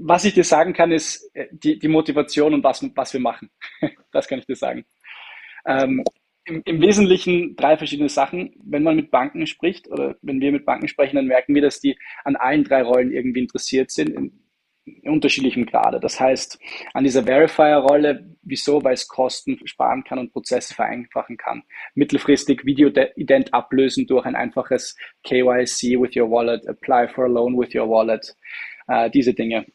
was 0.00 0.24
ich 0.24 0.34
dir 0.34 0.44
sagen 0.44 0.72
kann, 0.72 0.90
ist 0.90 1.30
äh, 1.34 1.46
die, 1.52 1.78
die 1.78 1.88
Motivation 1.88 2.52
und 2.52 2.64
was, 2.64 2.84
was 2.96 3.12
wir 3.12 3.20
machen. 3.20 3.48
das 4.12 4.26
kann 4.26 4.40
ich 4.40 4.46
dir 4.46 4.56
sagen. 4.56 4.84
Ähm, 5.64 6.02
im, 6.44 6.62
Im 6.64 6.80
Wesentlichen 6.80 7.54
drei 7.54 7.76
verschiedene 7.76 8.08
Sachen. 8.08 8.54
Wenn 8.64 8.82
man 8.82 8.96
mit 8.96 9.12
Banken 9.12 9.46
spricht 9.46 9.88
oder 9.88 10.16
wenn 10.22 10.40
wir 10.40 10.50
mit 10.50 10.64
Banken 10.66 10.88
sprechen, 10.88 11.16
dann 11.16 11.26
merken 11.26 11.54
wir, 11.54 11.62
dass 11.62 11.78
die 11.78 11.96
an 12.24 12.34
allen 12.34 12.64
drei 12.64 12.82
Rollen 12.82 13.12
irgendwie 13.12 13.40
interessiert 13.40 13.92
sind, 13.92 14.10
in, 14.10 14.32
in 14.32 14.47
unterschiedlichem 15.04 15.66
Grade. 15.66 16.00
Das 16.00 16.18
heißt, 16.20 16.58
an 16.94 17.04
dieser 17.04 17.24
Verifier-Rolle, 17.24 18.36
wieso? 18.42 18.82
Weil 18.82 18.94
es 18.94 19.08
Kosten 19.08 19.58
sparen 19.66 20.04
kann 20.04 20.18
und 20.18 20.32
Prozesse 20.32 20.74
vereinfachen 20.74 21.36
kann. 21.36 21.62
Mittelfristig 21.94 22.64
Video-Ident 22.64 23.54
ablösen 23.54 24.06
durch 24.06 24.24
ein 24.26 24.36
einfaches 24.36 24.96
KYC 25.24 26.00
with 26.00 26.16
your 26.16 26.30
wallet, 26.30 26.66
apply 26.68 27.08
for 27.08 27.24
a 27.24 27.28
loan 27.28 27.58
with 27.58 27.74
your 27.74 27.88
wallet 27.88 28.34
äh, 28.88 29.10
diese 29.10 29.34
Dinge. 29.34 29.66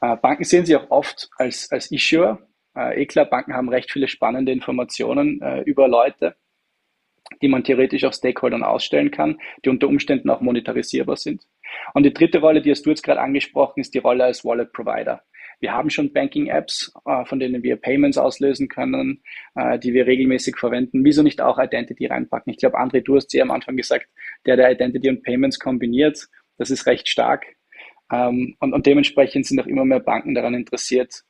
Äh, 0.00 0.16
Banken 0.16 0.44
sehen 0.44 0.66
sich 0.66 0.76
auch 0.76 0.90
oft 0.90 1.30
als, 1.36 1.70
als 1.70 1.90
Issuer. 1.90 2.40
Äh, 2.76 3.02
eh 3.02 3.06
klar, 3.06 3.26
Banken 3.26 3.54
haben 3.54 3.68
recht 3.68 3.90
viele 3.90 4.08
spannende 4.08 4.52
Informationen 4.52 5.40
äh, 5.42 5.60
über 5.62 5.88
Leute, 5.88 6.36
die 7.40 7.48
man 7.48 7.64
theoretisch 7.64 8.04
auch 8.04 8.12
Stakeholdern 8.12 8.62
ausstellen 8.62 9.10
kann, 9.10 9.38
die 9.64 9.68
unter 9.68 9.88
Umständen 9.88 10.30
auch 10.30 10.40
monetarisierbar 10.40 11.16
sind. 11.16 11.42
Und 11.94 12.04
die 12.04 12.12
dritte 12.12 12.40
Rolle, 12.40 12.62
die 12.62 12.70
hast 12.70 12.84
du 12.84 12.90
jetzt 12.90 13.02
gerade 13.02 13.20
angesprochen, 13.20 13.80
ist 13.80 13.94
die 13.94 13.98
Rolle 13.98 14.24
als 14.24 14.44
Wallet 14.44 14.72
Provider. 14.72 15.22
Wir 15.60 15.72
haben 15.72 15.90
schon 15.90 16.12
Banking-Apps, 16.12 16.92
äh, 17.06 17.24
von 17.24 17.38
denen 17.38 17.62
wir 17.62 17.76
Payments 17.76 18.18
auslösen 18.18 18.68
können, 18.68 19.22
äh, 19.54 19.78
die 19.78 19.94
wir 19.94 20.06
regelmäßig 20.06 20.56
verwenden. 20.56 21.04
Wieso 21.04 21.22
nicht 21.22 21.40
auch 21.40 21.58
Identity 21.58 22.06
reinpacken? 22.06 22.50
Ich 22.50 22.58
glaube, 22.58 22.80
André, 22.80 23.00
du 23.00 23.14
hast 23.14 23.32
ja 23.32 23.44
am 23.44 23.52
Anfang 23.52 23.76
gesagt, 23.76 24.08
der, 24.44 24.56
der 24.56 24.72
Identity 24.72 25.08
und 25.08 25.22
Payments 25.22 25.60
kombiniert, 25.60 26.26
das 26.58 26.70
ist 26.70 26.86
recht 26.86 27.08
stark. 27.08 27.46
Ähm, 28.12 28.56
und, 28.58 28.72
und 28.72 28.86
dementsprechend 28.86 29.46
sind 29.46 29.60
auch 29.60 29.66
immer 29.66 29.84
mehr 29.84 30.00
Banken 30.00 30.34
daran 30.34 30.54
interessiert, 30.54 31.22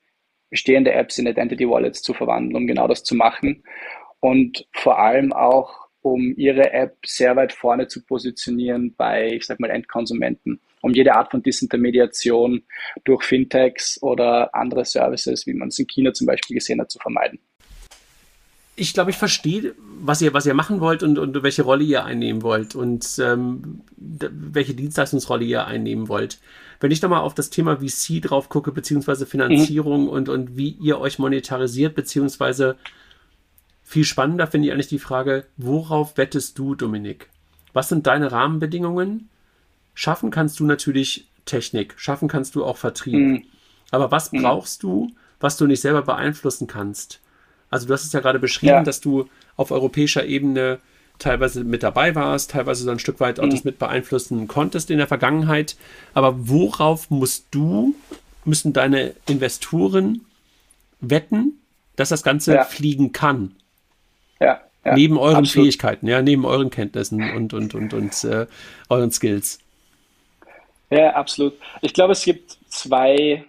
bestehende 0.49 0.93
Apps 0.93 1.19
in 1.19 1.27
Identity 1.27 1.69
Wallets 1.69 2.03
zu 2.03 2.15
verwandeln, 2.15 2.57
um 2.57 2.67
genau 2.67 2.89
das 2.89 3.05
zu 3.05 3.15
machen. 3.15 3.63
Und 4.21 4.67
vor 4.73 4.99
allem 4.99 5.33
auch, 5.33 5.89
um 6.03 6.35
ihre 6.37 6.73
App 6.73 6.97
sehr 7.07 7.37
weit 7.37 7.53
vorne 7.53 7.89
zu 7.89 8.03
positionieren 8.05 8.95
bei, 8.97 9.33
ich 9.33 9.47
sag 9.47 9.61
mal, 9.61 9.71
Endkonsumenten, 9.71 10.61
um 10.81 10.93
jede 10.93 11.15
Art 11.15 11.31
von 11.31 11.43
Disintermediation 11.43 12.63
durch 13.05 13.25
Fintechs 13.25 14.03
oder 14.03 14.55
andere 14.55 14.85
Services, 14.85 15.47
wie 15.47 15.55
man 15.55 15.69
es 15.69 15.79
in 15.79 15.87
China 15.87 16.13
zum 16.13 16.27
Beispiel 16.27 16.57
gesehen 16.57 16.81
hat, 16.81 16.91
zu 16.91 16.99
vermeiden 16.99 17.39
ich 18.75 18.95
glaube, 18.95 19.11
ich 19.11 19.17
verstehe, 19.17 19.75
was 20.01 20.23
ihr, 20.23 20.33
was 20.33 20.47
ihr 20.47 20.55
machen 20.55 20.81
wollt 20.81 21.03
und, 21.03 21.19
und 21.19 21.43
welche 21.43 21.63
Rolle 21.63 21.85
ihr 21.85 22.05
einnehmen 22.05 22.43
wollt 22.43 22.75
und 22.75 23.07
ähm, 23.19 23.83
welche 23.97 24.75
Dienstleistungsrolle 24.75 25.45
ihr 25.45 25.67
einnehmen 25.67 26.09
wollt. 26.09 26.39
Wenn 26.81 26.91
ich 26.91 27.03
nochmal 27.03 27.21
auf 27.21 27.35
das 27.35 27.51
Thema 27.51 27.77
VC 27.77 28.23
drauf 28.23 28.49
gucke, 28.49 28.73
beziehungsweise 28.73 29.27
Finanzierung 29.27 30.05
mhm. 30.05 30.09
und, 30.09 30.29
und 30.29 30.57
wie 30.57 30.71
ihr 30.71 30.99
euch 30.99 31.19
monetarisiert, 31.19 31.95
beziehungsweise 31.95 32.77
viel 33.93 34.05
spannender 34.05 34.47
finde 34.47 34.69
ich 34.69 34.73
eigentlich 34.73 34.89
die 34.89 34.99
Frage, 34.99 35.45
worauf 35.59 36.17
wettest 36.17 36.59
du, 36.59 36.75
Dominik? 36.75 37.29
Was 37.75 37.91
sind 37.91 38.07
deine 38.07 38.33
Rahmenbedingungen? 38.33 39.29
Schaffen 39.93 40.31
kannst 40.31 40.59
du 40.61 40.65
natürlich 40.65 41.29
Technik, 41.45 41.93
schaffen 41.99 42.27
kannst 42.27 42.55
du 42.55 42.65
auch 42.65 42.79
Vertrieb. 42.79 43.15
Mhm. 43.15 43.45
Aber 43.91 44.11
was 44.11 44.33
mhm. 44.33 44.41
brauchst 44.41 44.83
du, 44.83 45.11
was 45.41 45.59
du 45.59 45.67
nicht 45.67 45.83
selber 45.83 46.01
beeinflussen 46.01 46.67
kannst? 46.67 47.21
Also 47.69 47.87
du 47.87 47.93
hast 47.93 48.05
es 48.05 48.15
ja 48.15 48.21
gerade 48.21 48.39
beschrieben, 48.39 48.73
ja. 48.73 48.83
dass 48.83 49.03
du 49.03 49.29
auf 49.57 49.71
europäischer 49.71 50.25
Ebene 50.25 50.79
teilweise 51.19 51.63
mit 51.63 51.83
dabei 51.83 52.15
warst, 52.15 52.53
teilweise 52.53 52.85
so 52.85 52.91
ein 52.91 52.99
Stück 52.99 53.21
weit 53.21 53.41
auch 53.41 53.45
mhm. 53.45 53.51
das 53.51 53.65
mit 53.65 53.79
beeinflussen 53.79 54.49
konntest 54.49 54.91
in 54.91 54.97
der 54.97 55.07
Vergangenheit. 55.07 55.77
Aber 56.15 56.49
worauf 56.49 57.11
musst 57.11 57.45
du, 57.51 57.95
müssen 58.47 58.73
deine 58.73 59.15
Investoren 59.27 60.25
wetten, 61.03 61.59
dass 61.97 62.09
das 62.09 62.23
Ganze 62.23 62.55
ja. 62.55 62.65
fliegen 62.65 63.13
kann? 63.13 63.55
Ja. 64.43 64.61
ja 64.85 64.95
neben 64.95 65.19
euren 65.19 65.37
absolut. 65.37 65.67
Fähigkeiten, 65.67 66.07
ja, 66.09 66.21
neben 66.23 66.45
euren 66.45 66.71
Kenntnissen 66.71 67.23
und, 67.35 67.55
und, 67.55 67.75
und, 67.75 67.95
und 67.95 68.25
äh, 68.25 68.47
euren 68.89 69.11
Skills. 69.11 69.59
Ja, 70.91 71.11
absolut. 71.15 71.55
Ich 71.81 71.95
glaube, 71.95 72.13
es 72.13 72.25
gibt 72.25 72.59
zwei 72.69 73.45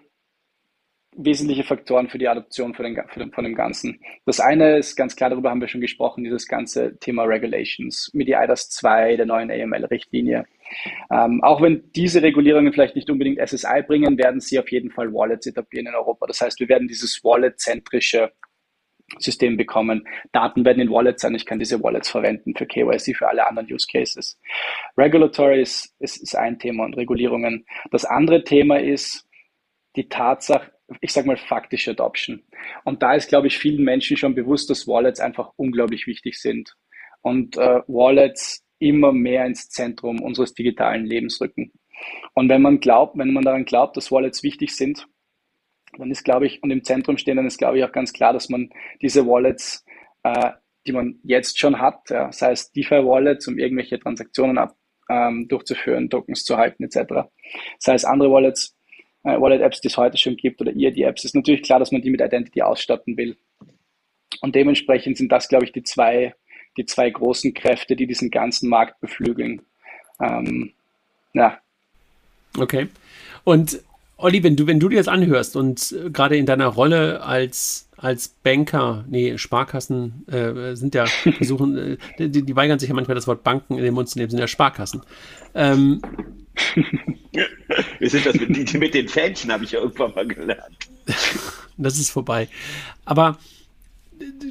wesentliche 1.16 1.64
Faktoren 1.64 2.10
für 2.10 2.18
die 2.18 2.28
Adoption 2.28 2.74
von, 2.74 2.86
den, 2.86 3.32
von 3.32 3.44
dem 3.44 3.56
Ganzen. 3.56 4.00
Das 4.26 4.40
eine 4.40 4.78
ist 4.78 4.96
ganz 4.96 5.16
klar, 5.16 5.30
darüber 5.30 5.50
haben 5.50 5.62
wir 5.62 5.68
schon 5.68 5.82
gesprochen, 5.82 6.24
dieses 6.24 6.48
ganze 6.48 6.98
Thema 7.00 7.24
Regulations, 7.24 8.10
mit 8.14 8.28
die 8.28 8.34
IDAS 8.34 8.70
2, 8.70 9.18
der 9.18 9.26
neuen 9.26 9.52
AML-Richtlinie. 9.52 10.46
Ähm, 11.12 11.44
auch 11.44 11.62
wenn 11.62 11.92
diese 11.96 12.22
Regulierungen 12.22 12.74
vielleicht 12.74 12.96
nicht 12.96 13.10
unbedingt 13.10 13.40
SSI 13.40 13.84
bringen, 13.86 14.18
werden 14.18 14.40
sie 14.40 14.58
auf 14.60 14.72
jeden 14.72 14.92
Fall 14.92 15.14
Wallets 15.14 15.46
etablieren 15.46 15.88
in 15.88 15.96
Europa. 15.96 16.26
Das 16.28 16.42
heißt, 16.42 16.60
wir 16.60 16.70
werden 16.70 16.88
dieses 16.88 17.24
Wallet-zentrische 17.24 18.32
System 19.20 19.58
bekommen. 19.58 20.08
Daten 20.32 20.66
werden 20.66 20.82
in 20.82 20.90
Wallets 20.90 21.22
sein. 21.22 21.36
Ich 21.36 21.46
kann 21.46 21.60
diese 21.60 21.82
Wallets 21.82 22.10
verwenden 22.10 22.56
für 22.56 22.66
KYC, 22.66 23.16
für 23.16 23.28
alle 23.28 23.48
anderen 23.48 23.72
Use 23.72 23.88
Cases. 23.90 24.40
Regulatory 24.98 25.62
ist, 25.62 25.96
ist, 26.00 26.18
ist 26.18 26.36
ein 26.36 26.60
Thema 26.60 26.86
und 26.86 26.96
Regulierungen. 26.96 27.66
Das 27.92 28.06
andere 28.06 28.44
Thema 28.44 28.80
ist 28.80 29.28
die 29.96 30.10
Tatsache, 30.10 30.72
ich 31.02 31.14
sage 31.14 31.28
mal, 31.28 31.38
faktische 31.38 31.92
Adoption. 31.92 32.44
Und 32.84 33.04
da 33.04 33.14
ist, 33.14 33.30
glaube 33.30 33.48
ich, 33.48 33.58
vielen 33.58 33.84
Menschen 33.84 34.18
schon 34.18 34.36
bewusst, 34.36 34.70
dass 34.70 34.88
Wallets 34.88 35.20
einfach 35.20 35.52
unglaublich 35.56 36.08
wichtig 36.08 36.40
sind. 36.40 36.76
Und 37.22 37.58
äh, 37.58 37.82
Wallets 37.88 38.66
immer 38.80 39.14
mehr 39.14 39.46
ins 39.46 39.70
Zentrum 39.70 40.22
unseres 40.22 40.54
digitalen 40.54 41.06
Lebens 41.06 41.40
rücken. 41.40 41.72
Und 42.34 42.50
wenn 42.50 42.62
man 42.62 42.80
glaubt, 42.80 43.18
wenn 43.18 43.32
man 43.32 43.44
daran 43.44 43.66
glaubt, 43.66 43.96
dass 43.96 44.12
Wallets 44.12 44.44
wichtig 44.44 44.76
sind, 44.76 45.08
dann 45.98 46.12
ist, 46.12 46.24
glaube 46.24 46.46
ich, 46.46 46.62
und 46.64 46.72
im 46.72 46.84
Zentrum 46.84 47.18
stehen, 47.18 47.38
dann 47.38 47.48
ist, 47.48 47.58
glaube 47.58 47.78
ich, 47.78 47.84
auch 47.84 47.92
ganz 47.92 48.14
klar, 48.14 48.34
dass 48.34 48.50
man 48.50 48.70
diese 49.02 49.26
Wallets, 49.26 49.86
äh, 50.24 50.52
die 50.86 50.92
man 50.92 51.20
jetzt 51.24 51.60
schon 51.60 51.80
hat, 51.80 52.10
ja, 52.10 52.32
sei 52.32 52.52
es 52.52 52.72
DeFi-Wallets, 52.72 53.48
um 53.48 53.58
irgendwelche 53.58 54.00
Transaktionen 54.00 54.58
ab, 54.58 54.76
ähm, 55.10 55.48
durchzuführen, 55.48 56.10
Tokens 56.10 56.44
zu 56.44 56.58
halten, 56.58 56.84
etc., 56.84 57.30
sei 57.80 57.94
es 57.94 58.06
andere 58.06 58.32
Wallets, 58.32 58.76
äh, 59.24 59.40
Wallet-Apps, 59.40 59.82
die 59.82 59.88
es 59.88 59.98
heute 59.98 60.18
schon 60.18 60.36
gibt 60.36 60.62
oder 60.62 60.72
EID-Apps, 60.72 61.26
ist 61.26 61.36
natürlich 61.36 61.64
klar, 61.64 61.80
dass 61.80 61.92
man 61.92 62.02
die 62.02 62.10
mit 62.10 62.22
Identity 62.22 62.62
ausstatten 62.62 63.18
will. 63.18 63.38
Und 64.42 64.56
dementsprechend 64.56 65.18
sind 65.18 65.32
das, 65.32 65.48
glaube 65.48 65.66
ich, 65.66 65.72
die 65.72 65.84
zwei, 65.84 66.36
die 66.78 66.86
zwei 66.86 67.10
großen 67.10 67.54
Kräfte, 67.54 67.96
die 67.96 68.08
diesen 68.08 68.30
ganzen 68.30 68.70
Markt 68.70 69.00
beflügeln. 69.00 69.62
Ähm, 70.20 70.74
ja. 71.34 71.60
Okay. 72.58 72.88
Und 73.44 73.82
Olli, 74.24 74.42
wenn 74.42 74.56
du, 74.56 74.68
wenn 74.68 74.80
du 74.80 74.88
dir 74.88 74.98
das 74.98 75.10
anhörst 75.10 75.56
und 75.58 75.92
äh, 75.92 76.10
gerade 76.10 76.38
in 76.38 76.46
deiner 76.46 76.68
Rolle 76.68 77.22
als, 77.24 77.90
als 77.98 78.30
Banker, 78.30 79.04
nee, 79.10 79.38
Sparkassen 79.38 80.26
äh, 80.28 80.76
sind 80.76 80.96
ja, 80.96 81.06
versuchen, 81.38 81.78
äh, 81.78 81.98
die, 82.18 82.44
die, 82.44 82.56
weigern 82.56 82.80
sich 82.80 82.88
ja 82.88 82.96
manchmal 82.96 83.16
das 83.16 83.28
Wort 83.28 83.44
Banken 83.44 83.78
in 83.78 83.84
den 83.84 83.94
Mund 83.94 84.08
zu 84.08 84.18
nehmen, 84.18 84.30
sind 84.30 84.40
ja 84.40 84.48
Sparkassen. 84.48 85.02
Ähm, 85.54 86.02
Wir 88.00 88.10
sind 88.10 88.26
das 88.26 88.36
mit, 88.36 88.74
mit 88.74 88.94
den 88.94 89.08
Fähnchen, 89.08 89.52
habe 89.52 89.64
ich 89.64 89.72
ja 89.72 89.80
irgendwann 89.80 90.14
mal 90.14 90.28
gelernt. 90.28 90.78
Das 91.76 91.98
ist 91.98 92.12
vorbei. 92.12 92.50
Aber 93.04 93.40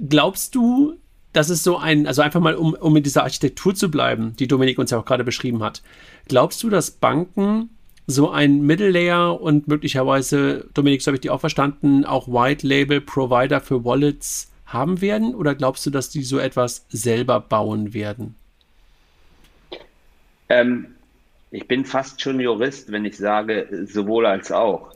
glaubst 0.09 0.57
du, 0.57 0.99
dass 1.33 1.51
es 1.51 1.63
so 1.63 1.79
ein, 1.79 2.09
also 2.09 2.21
einfach 2.21 2.41
mal, 2.41 2.57
um, 2.57 2.75
um 2.75 2.97
in 2.97 3.05
dieser 3.05 3.23
Architektur 3.23 3.77
zu 3.77 3.93
bleiben, 3.93 4.35
die 4.41 4.49
Dominik 4.49 4.77
uns 4.77 4.91
ja 4.91 4.99
auch 4.99 5.05
gerade 5.05 5.23
beschrieben 5.23 5.63
hat, 5.63 5.83
glaubst 6.27 6.61
du, 6.65 6.69
dass 6.69 6.91
Banken 6.91 7.71
so 8.07 8.31
ein 8.31 8.63
Middle 8.63 8.91
Layer 8.91 9.41
und 9.41 9.69
möglicherweise, 9.69 10.69
Dominik, 10.75 11.03
so 11.03 11.09
habe 11.09 11.17
ich 11.17 11.21
die 11.21 11.31
auch 11.31 11.41
verstanden, 11.41 12.05
auch 12.05 12.29
White 12.29 12.67
Label 12.67 13.01
Provider 13.01 13.61
für 13.61 13.85
Wallets 13.85 14.53
haben 14.67 15.01
werden? 15.01 15.35
Oder 15.35 15.55
glaubst 15.55 15.87
du, 15.87 15.91
dass 15.91 16.11
die 16.11 16.23
so 16.23 16.39
etwas 16.39 16.87
selber 16.89 17.41
bauen 17.41 17.95
werden? 17.95 18.35
Ähm, 20.49 20.95
ich 21.51 21.67
bin 21.69 21.85
fast 21.85 22.21
schon 22.21 22.41
Jurist, 22.41 22.91
wenn 22.91 23.05
ich 23.05 23.17
sage, 23.17 23.69
sowohl 23.87 24.27
als 24.27 24.51
auch. 24.51 24.93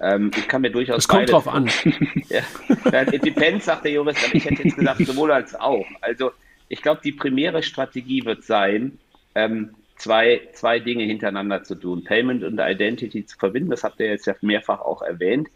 Ähm, 0.00 0.30
ich 0.36 0.48
kann 0.48 0.62
mir 0.62 0.70
durchaus. 0.70 0.98
Es 0.98 1.08
kommt 1.08 1.30
drauf 1.30 1.46
an. 1.46 1.68
ja, 2.28 3.02
it 3.12 3.24
depends, 3.24 3.66
sagt 3.66 3.84
der 3.84 3.92
Jurist, 3.92 4.24
aber 4.24 4.34
ich 4.34 4.44
hätte 4.44 4.62
jetzt 4.62 4.76
gesagt, 4.76 5.06
sowohl 5.06 5.30
als 5.30 5.54
auch. 5.54 5.86
Also, 6.00 6.32
ich 6.68 6.82
glaube, 6.82 7.00
die 7.02 7.12
primäre 7.12 7.62
Strategie 7.62 8.24
wird 8.24 8.44
sein, 8.44 8.98
ähm, 9.34 9.74
zwei, 10.00 10.48
zwei 10.52 10.80
Dinge 10.80 11.04
hintereinander 11.04 11.62
zu 11.62 11.74
tun. 11.74 12.04
Payment 12.04 12.42
und 12.42 12.58
Identity 12.58 13.26
zu 13.26 13.36
verbinden, 13.38 13.70
das 13.70 13.84
habt 13.84 14.00
ihr 14.00 14.06
jetzt 14.06 14.26
ja 14.26 14.34
mehrfach 14.40 14.80
auch 14.80 15.02
erwähnt. 15.02 15.48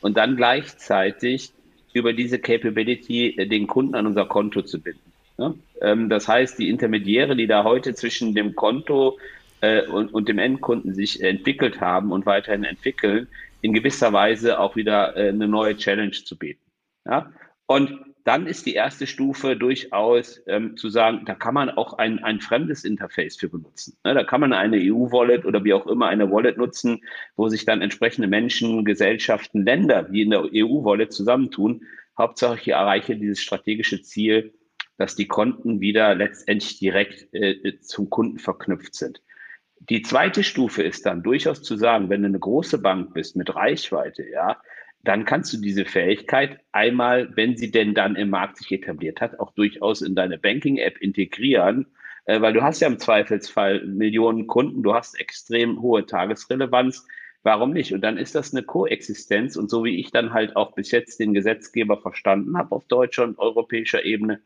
Und 0.00 0.16
dann 0.16 0.36
gleichzeitig 0.36 1.52
über 1.92 2.12
diese 2.12 2.38
Capability 2.38 3.36
äh, 3.36 3.46
den 3.46 3.66
Kunden 3.66 3.94
an 3.94 4.06
unser 4.06 4.26
Konto 4.26 4.62
zu 4.62 4.80
binden. 4.80 5.12
Ne? 5.38 5.54
Ähm, 5.80 6.08
das 6.08 6.26
heißt, 6.26 6.58
die 6.58 6.68
Intermediäre, 6.68 7.36
die 7.36 7.46
da 7.46 7.64
heute 7.64 7.94
zwischen 7.94 8.34
dem 8.34 8.54
Konto 8.54 9.18
äh, 9.60 9.86
und, 9.86 10.12
und 10.12 10.28
dem 10.28 10.38
Endkunden 10.38 10.94
sich 10.94 11.22
entwickelt 11.22 11.80
haben 11.80 12.12
und 12.12 12.26
weiterhin 12.26 12.64
entwickeln, 12.64 13.28
in 13.60 13.72
gewisser 13.72 14.12
Weise 14.12 14.58
auch 14.58 14.74
wieder 14.74 15.16
äh, 15.16 15.28
eine 15.28 15.46
neue 15.46 15.76
Challenge 15.76 16.10
zu 16.10 16.36
bieten. 16.36 16.64
Ja? 17.06 17.32
Und 17.66 18.11
dann 18.24 18.46
ist 18.46 18.66
die 18.66 18.74
erste 18.74 19.06
Stufe 19.06 19.56
durchaus 19.56 20.40
ähm, 20.46 20.76
zu 20.76 20.88
sagen, 20.90 21.22
da 21.26 21.34
kann 21.34 21.54
man 21.54 21.70
auch 21.70 21.94
ein, 21.94 22.22
ein 22.22 22.40
fremdes 22.40 22.84
Interface 22.84 23.36
für 23.36 23.48
benutzen. 23.48 23.96
Ne? 24.04 24.14
Da 24.14 24.24
kann 24.24 24.40
man 24.40 24.52
eine 24.52 24.76
EU-Wallet 24.76 25.44
oder 25.44 25.64
wie 25.64 25.74
auch 25.74 25.86
immer 25.86 26.06
eine 26.06 26.30
Wallet 26.30 26.56
nutzen, 26.56 27.02
wo 27.36 27.48
sich 27.48 27.64
dann 27.64 27.82
entsprechende 27.82 28.28
Menschen, 28.28 28.84
Gesellschaften, 28.84 29.64
Länder, 29.64 30.04
die 30.04 30.22
in 30.22 30.30
der 30.30 30.44
EU-Wallet 30.44 31.12
zusammentun. 31.12 31.82
Hauptsache, 32.16 32.58
ich 32.60 32.68
erreiche 32.68 33.16
dieses 33.16 33.40
strategische 33.40 34.02
Ziel, 34.02 34.54
dass 34.98 35.16
die 35.16 35.26
Konten 35.26 35.80
wieder 35.80 36.14
letztendlich 36.14 36.78
direkt 36.78 37.32
äh, 37.32 37.80
zum 37.80 38.08
Kunden 38.08 38.38
verknüpft 38.38 38.94
sind. 38.94 39.20
Die 39.88 40.02
zweite 40.02 40.44
Stufe 40.44 40.84
ist 40.84 41.06
dann 41.06 41.24
durchaus 41.24 41.62
zu 41.62 41.76
sagen, 41.76 42.08
wenn 42.08 42.22
du 42.22 42.28
eine 42.28 42.38
große 42.38 42.78
Bank 42.78 43.14
bist 43.14 43.34
mit 43.34 43.52
Reichweite, 43.52 44.24
ja, 44.28 44.60
dann 45.04 45.24
kannst 45.24 45.52
du 45.52 45.58
diese 45.58 45.84
Fähigkeit 45.84 46.60
einmal, 46.70 47.36
wenn 47.36 47.56
sie 47.56 47.70
denn 47.70 47.94
dann 47.94 48.14
im 48.14 48.30
Markt 48.30 48.58
sich 48.58 48.70
etabliert 48.70 49.20
hat, 49.20 49.40
auch 49.40 49.52
durchaus 49.52 50.00
in 50.00 50.14
deine 50.14 50.38
Banking-App 50.38 50.98
integrieren, 50.98 51.86
äh, 52.24 52.40
weil 52.40 52.52
du 52.52 52.62
hast 52.62 52.80
ja 52.80 52.86
im 52.86 52.98
Zweifelsfall 52.98 53.84
Millionen 53.84 54.46
Kunden, 54.46 54.82
du 54.82 54.94
hast 54.94 55.18
extrem 55.18 55.82
hohe 55.82 56.06
Tagesrelevanz. 56.06 57.06
Warum 57.42 57.72
nicht? 57.72 57.92
Und 57.92 58.02
dann 58.02 58.16
ist 58.16 58.36
das 58.36 58.54
eine 58.54 58.62
Koexistenz 58.62 59.56
und 59.56 59.68
so 59.68 59.82
wie 59.82 59.98
ich 59.98 60.12
dann 60.12 60.32
halt 60.32 60.54
auch 60.54 60.76
bis 60.76 60.92
jetzt 60.92 61.18
den 61.18 61.34
Gesetzgeber 61.34 61.98
verstanden 61.98 62.56
habe 62.56 62.72
auf 62.72 62.86
deutscher 62.86 63.24
und 63.24 63.38
europäischer 63.40 64.04
Ebene, 64.04 64.40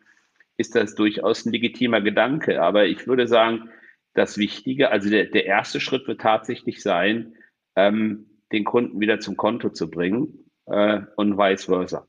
ist 0.57 0.75
das 0.75 0.95
durchaus 0.95 1.45
ein 1.45 1.53
legitimer 1.53 2.01
Gedanke. 2.01 2.62
Aber 2.62 2.87
ich 2.87 3.07
würde 3.07 3.29
sagen, 3.29 3.69
das 4.14 4.38
Wichtige, 4.38 4.90
also 4.90 5.11
der, 5.11 5.27
der 5.27 5.45
erste 5.45 5.79
Schritt 5.79 6.09
wird 6.09 6.23
tatsächlich 6.23 6.83
sein, 6.83 7.35
ähm, 7.77 8.31
den 8.51 8.64
Kunden 8.64 8.99
wieder 8.99 9.21
zum 9.21 9.37
Konto 9.37 9.69
zu 9.69 9.90
bringen 9.90 10.45
äh, 10.66 11.00
und 11.16 11.38
vice 11.38 11.64
versa. 11.64 12.07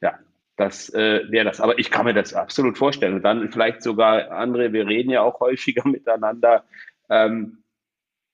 Ja, 0.00 0.18
das 0.56 0.92
äh, 0.94 1.22
wäre 1.30 1.44
das. 1.44 1.60
Aber 1.60 1.78
ich 1.78 1.90
kann 1.90 2.06
mir 2.06 2.14
das 2.14 2.34
absolut 2.34 2.78
vorstellen. 2.78 3.14
Und 3.14 3.22
dann 3.22 3.50
vielleicht 3.50 3.82
sogar 3.82 4.30
andere, 4.30 4.72
wir 4.72 4.86
reden 4.86 5.10
ja 5.10 5.22
auch 5.22 5.40
häufiger 5.40 5.86
miteinander 5.88 6.64
ähm, 7.08 7.62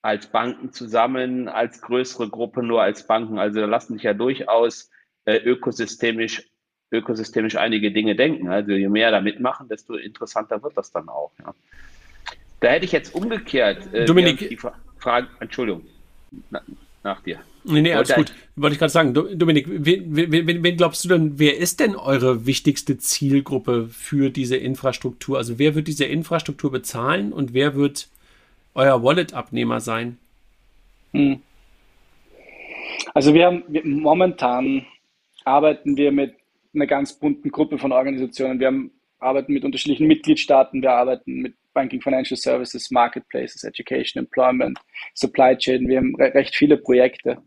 als 0.03 0.27
Banken 0.27 0.72
zusammen, 0.72 1.48
als 1.48 1.81
größere 1.81 2.29
Gruppe 2.29 2.62
nur 2.62 2.83
als 2.83 3.07
Banken. 3.07 3.38
Also 3.38 3.61
da 3.61 3.66
lassen 3.66 3.94
sich 3.94 4.03
ja 4.03 4.14
durchaus 4.14 4.90
äh, 5.25 5.37
ökosystemisch 5.37 6.48
ökosystemisch 6.92 7.57
einige 7.57 7.90
Dinge 7.90 8.14
denken. 8.14 8.48
Also 8.48 8.72
je 8.72 8.88
mehr 8.88 9.11
da 9.11 9.20
mitmachen, 9.20 9.68
desto 9.68 9.94
interessanter 9.94 10.62
wird 10.62 10.77
das 10.77 10.92
dann 10.92 11.09
auch. 11.09 11.33
Ja. 11.38 11.55
Da 12.61 12.68
hätte 12.68 12.85
ich 12.85 12.92
jetzt 12.92 13.14
umgekehrt 13.14 13.92
äh, 13.92 14.05
Dominik, 14.05 14.48
die 14.48 14.59
Frage, 14.98 15.29
Entschuldigung, 15.40 15.87
na, 16.51 16.62
nach 17.03 17.22
dir. 17.22 17.40
Nee, 17.64 17.81
nee, 17.81 17.94
alles 17.94 18.14
gut. 18.14 18.35
Wollte 18.57 18.75
ich 18.75 18.79
gerade 18.79 18.92
sagen. 18.92 19.14
Dominik, 19.14 19.66
wen, 19.68 20.05
wen, 20.14 20.62
wen, 20.64 20.77
glaubst 20.77 21.05
du 21.05 21.09
denn, 21.09 21.38
wer 21.38 21.57
ist 21.57 21.81
denn 21.81 21.94
eure 21.94 22.44
wichtigste 22.46 22.98
Zielgruppe 22.98 23.88
für 23.88 24.31
diese 24.31 24.57
Infrastruktur? 24.57 25.38
Also 25.38 25.59
wer 25.59 25.75
wird 25.75 25.88
diese 25.88 26.05
Infrastruktur 26.05 26.72
bezahlen 26.72 27.33
und 27.33 27.55
wer 27.55 27.75
wird 27.75 28.09
euer 28.75 29.03
Wallet-Abnehmer 29.03 29.81
sein? 29.81 30.18
Hm. 31.12 31.40
Also 33.14 33.35
wir 33.35 33.46
haben 33.46 33.64
wir, 33.68 33.83
momentan 33.85 34.87
arbeiten 35.44 35.96
wir 35.96 36.12
mit 36.12 36.35
einer 36.75 36.87
ganz 36.87 37.12
bunten 37.12 37.51
Gruppe 37.51 37.79
von 37.79 37.92
Organisationen. 37.92 38.59
Wir 38.59 38.68
haben, 38.68 38.90
arbeiten 39.18 39.53
mit 39.53 39.64
unterschiedlichen 39.64 40.07
Mitgliedstaaten, 40.07 40.83
wir 40.83 40.92
arbeiten 40.92 41.42
mit 41.42 41.55
Banking, 41.75 42.01
Financial 42.01 42.37
Services, 42.37 42.90
Marketplaces, 42.90 43.64
Education, 43.64 44.25
Employment, 44.25 44.79
Supply 45.14 45.57
Chain. 45.57 45.88
Wir 45.88 45.98
haben 45.98 46.14
recht 46.16 46.55
viele 46.55 46.77
Projekte, 46.77 47.38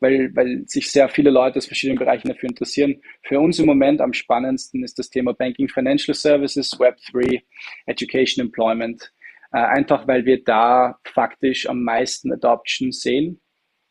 weil, 0.00 0.34
weil 0.34 0.62
sich 0.66 0.90
sehr 0.90 1.08
viele 1.08 1.30
Leute 1.30 1.58
aus 1.58 1.66
verschiedenen 1.66 1.98
Bereichen 1.98 2.28
dafür 2.28 2.48
interessieren. 2.48 3.00
Für 3.22 3.40
uns 3.40 3.58
im 3.58 3.66
Moment 3.66 4.00
am 4.00 4.12
spannendsten 4.12 4.84
ist 4.84 4.98
das 4.98 5.10
Thema 5.10 5.34
Banking, 5.34 5.68
Financial 5.68 6.14
Services, 6.14 6.78
Web3, 6.78 7.42
Education, 7.86 8.46
Employment. 8.46 9.12
Äh, 9.52 9.58
einfach 9.58 10.06
weil 10.06 10.24
wir 10.24 10.44
da 10.44 10.98
faktisch 11.04 11.68
am 11.68 11.82
meisten 11.82 12.32
Adoption 12.32 12.92
sehen 12.92 13.40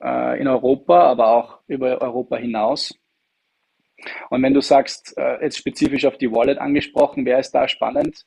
äh, 0.02 0.40
in 0.40 0.48
Europa, 0.48 1.00
aber 1.02 1.30
auch 1.30 1.60
über 1.68 2.02
Europa 2.02 2.38
hinaus. 2.38 2.94
Und 4.30 4.44
wenn 4.44 4.54
du 4.54 4.62
sagst, 4.62 5.18
äh, 5.18 5.44
jetzt 5.44 5.58
spezifisch 5.58 6.06
auf 6.06 6.18
die 6.18 6.32
Wallet 6.32 6.60
angesprochen, 6.60 7.26
wer 7.26 7.40
ist 7.40 7.52
da 7.52 7.68
spannend? 7.68 8.26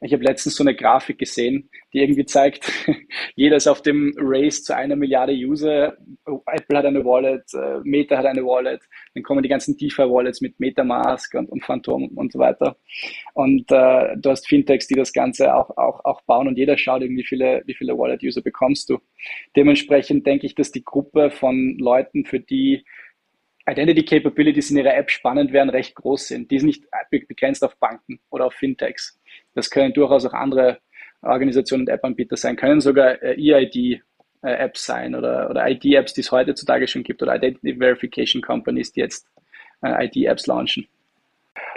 Ich 0.00 0.12
habe 0.12 0.22
letztens 0.22 0.54
so 0.54 0.62
eine 0.62 0.76
Grafik 0.76 1.18
gesehen, 1.18 1.70
die 1.92 1.98
irgendwie 1.98 2.24
zeigt, 2.24 2.70
jeder 3.34 3.56
ist 3.56 3.66
auf 3.66 3.82
dem 3.82 4.14
Race 4.16 4.62
zu 4.62 4.74
einer 4.74 4.94
Milliarde 4.94 5.32
User. 5.32 5.96
Apple 6.24 6.78
hat 6.78 6.84
eine 6.84 7.04
Wallet, 7.04 7.42
äh, 7.52 7.80
Meta 7.82 8.16
hat 8.16 8.26
eine 8.26 8.44
Wallet, 8.44 8.80
dann 9.14 9.24
kommen 9.24 9.42
die 9.42 9.48
ganzen 9.48 9.76
DeFi-Wallets 9.76 10.40
mit 10.40 10.60
Metamask 10.60 11.34
und, 11.34 11.48
und 11.48 11.64
Phantom 11.64 12.08
und 12.16 12.32
so 12.32 12.38
weiter. 12.38 12.76
Und 13.34 13.72
äh, 13.72 14.16
du 14.16 14.30
hast 14.30 14.46
Fintechs, 14.46 14.86
die 14.86 14.94
das 14.94 15.12
Ganze 15.12 15.52
auch, 15.54 15.76
auch, 15.76 16.04
auch 16.04 16.20
bauen 16.22 16.46
und 16.46 16.56
jeder 16.56 16.78
schaut 16.78 17.02
irgendwie, 17.02 17.22
wie 17.22 17.26
viele, 17.26 17.62
wie 17.66 17.74
viele 17.74 17.98
Wallet-User 17.98 18.42
bekommst 18.42 18.88
du. 18.90 18.98
Dementsprechend 19.56 20.26
denke 20.26 20.46
ich, 20.46 20.54
dass 20.54 20.70
die 20.70 20.84
Gruppe 20.84 21.30
von 21.30 21.76
Leuten, 21.78 22.24
für 22.24 22.38
die 22.38 22.84
Identity 23.68 24.04
Capabilities 24.04 24.70
in 24.70 24.78
ihrer 24.78 24.96
App 24.96 25.10
spannend 25.10 25.52
wären, 25.52 25.68
recht 25.68 25.94
groß 25.94 26.28
sind. 26.28 26.50
Die 26.50 26.58
sind 26.58 26.68
nicht 26.68 26.84
begrenzt 27.10 27.62
auf 27.62 27.76
Banken 27.78 28.20
oder 28.30 28.46
auf 28.46 28.54
Fintechs. 28.54 29.20
Das 29.54 29.70
können 29.70 29.92
durchaus 29.92 30.24
auch 30.26 30.34
andere 30.34 30.78
Organisationen 31.22 31.82
und 31.82 31.88
App-Anbieter 31.88 32.36
sein, 32.36 32.56
können 32.56 32.80
sogar 32.80 33.22
äh, 33.22 33.34
EID-Apps 33.34 34.86
sein 34.86 35.14
oder, 35.14 35.50
oder 35.50 35.68
ID-Apps, 35.68 36.14
die 36.14 36.20
es 36.20 36.30
heutzutage 36.30 36.86
schon 36.86 37.02
gibt 37.02 37.22
oder 37.22 37.34
Identity 37.34 37.76
Verification 37.76 38.42
Companies, 38.42 38.92
die 38.92 39.00
jetzt 39.00 39.26
äh, 39.82 40.06
ID-Apps 40.06 40.46
launchen. 40.46 40.86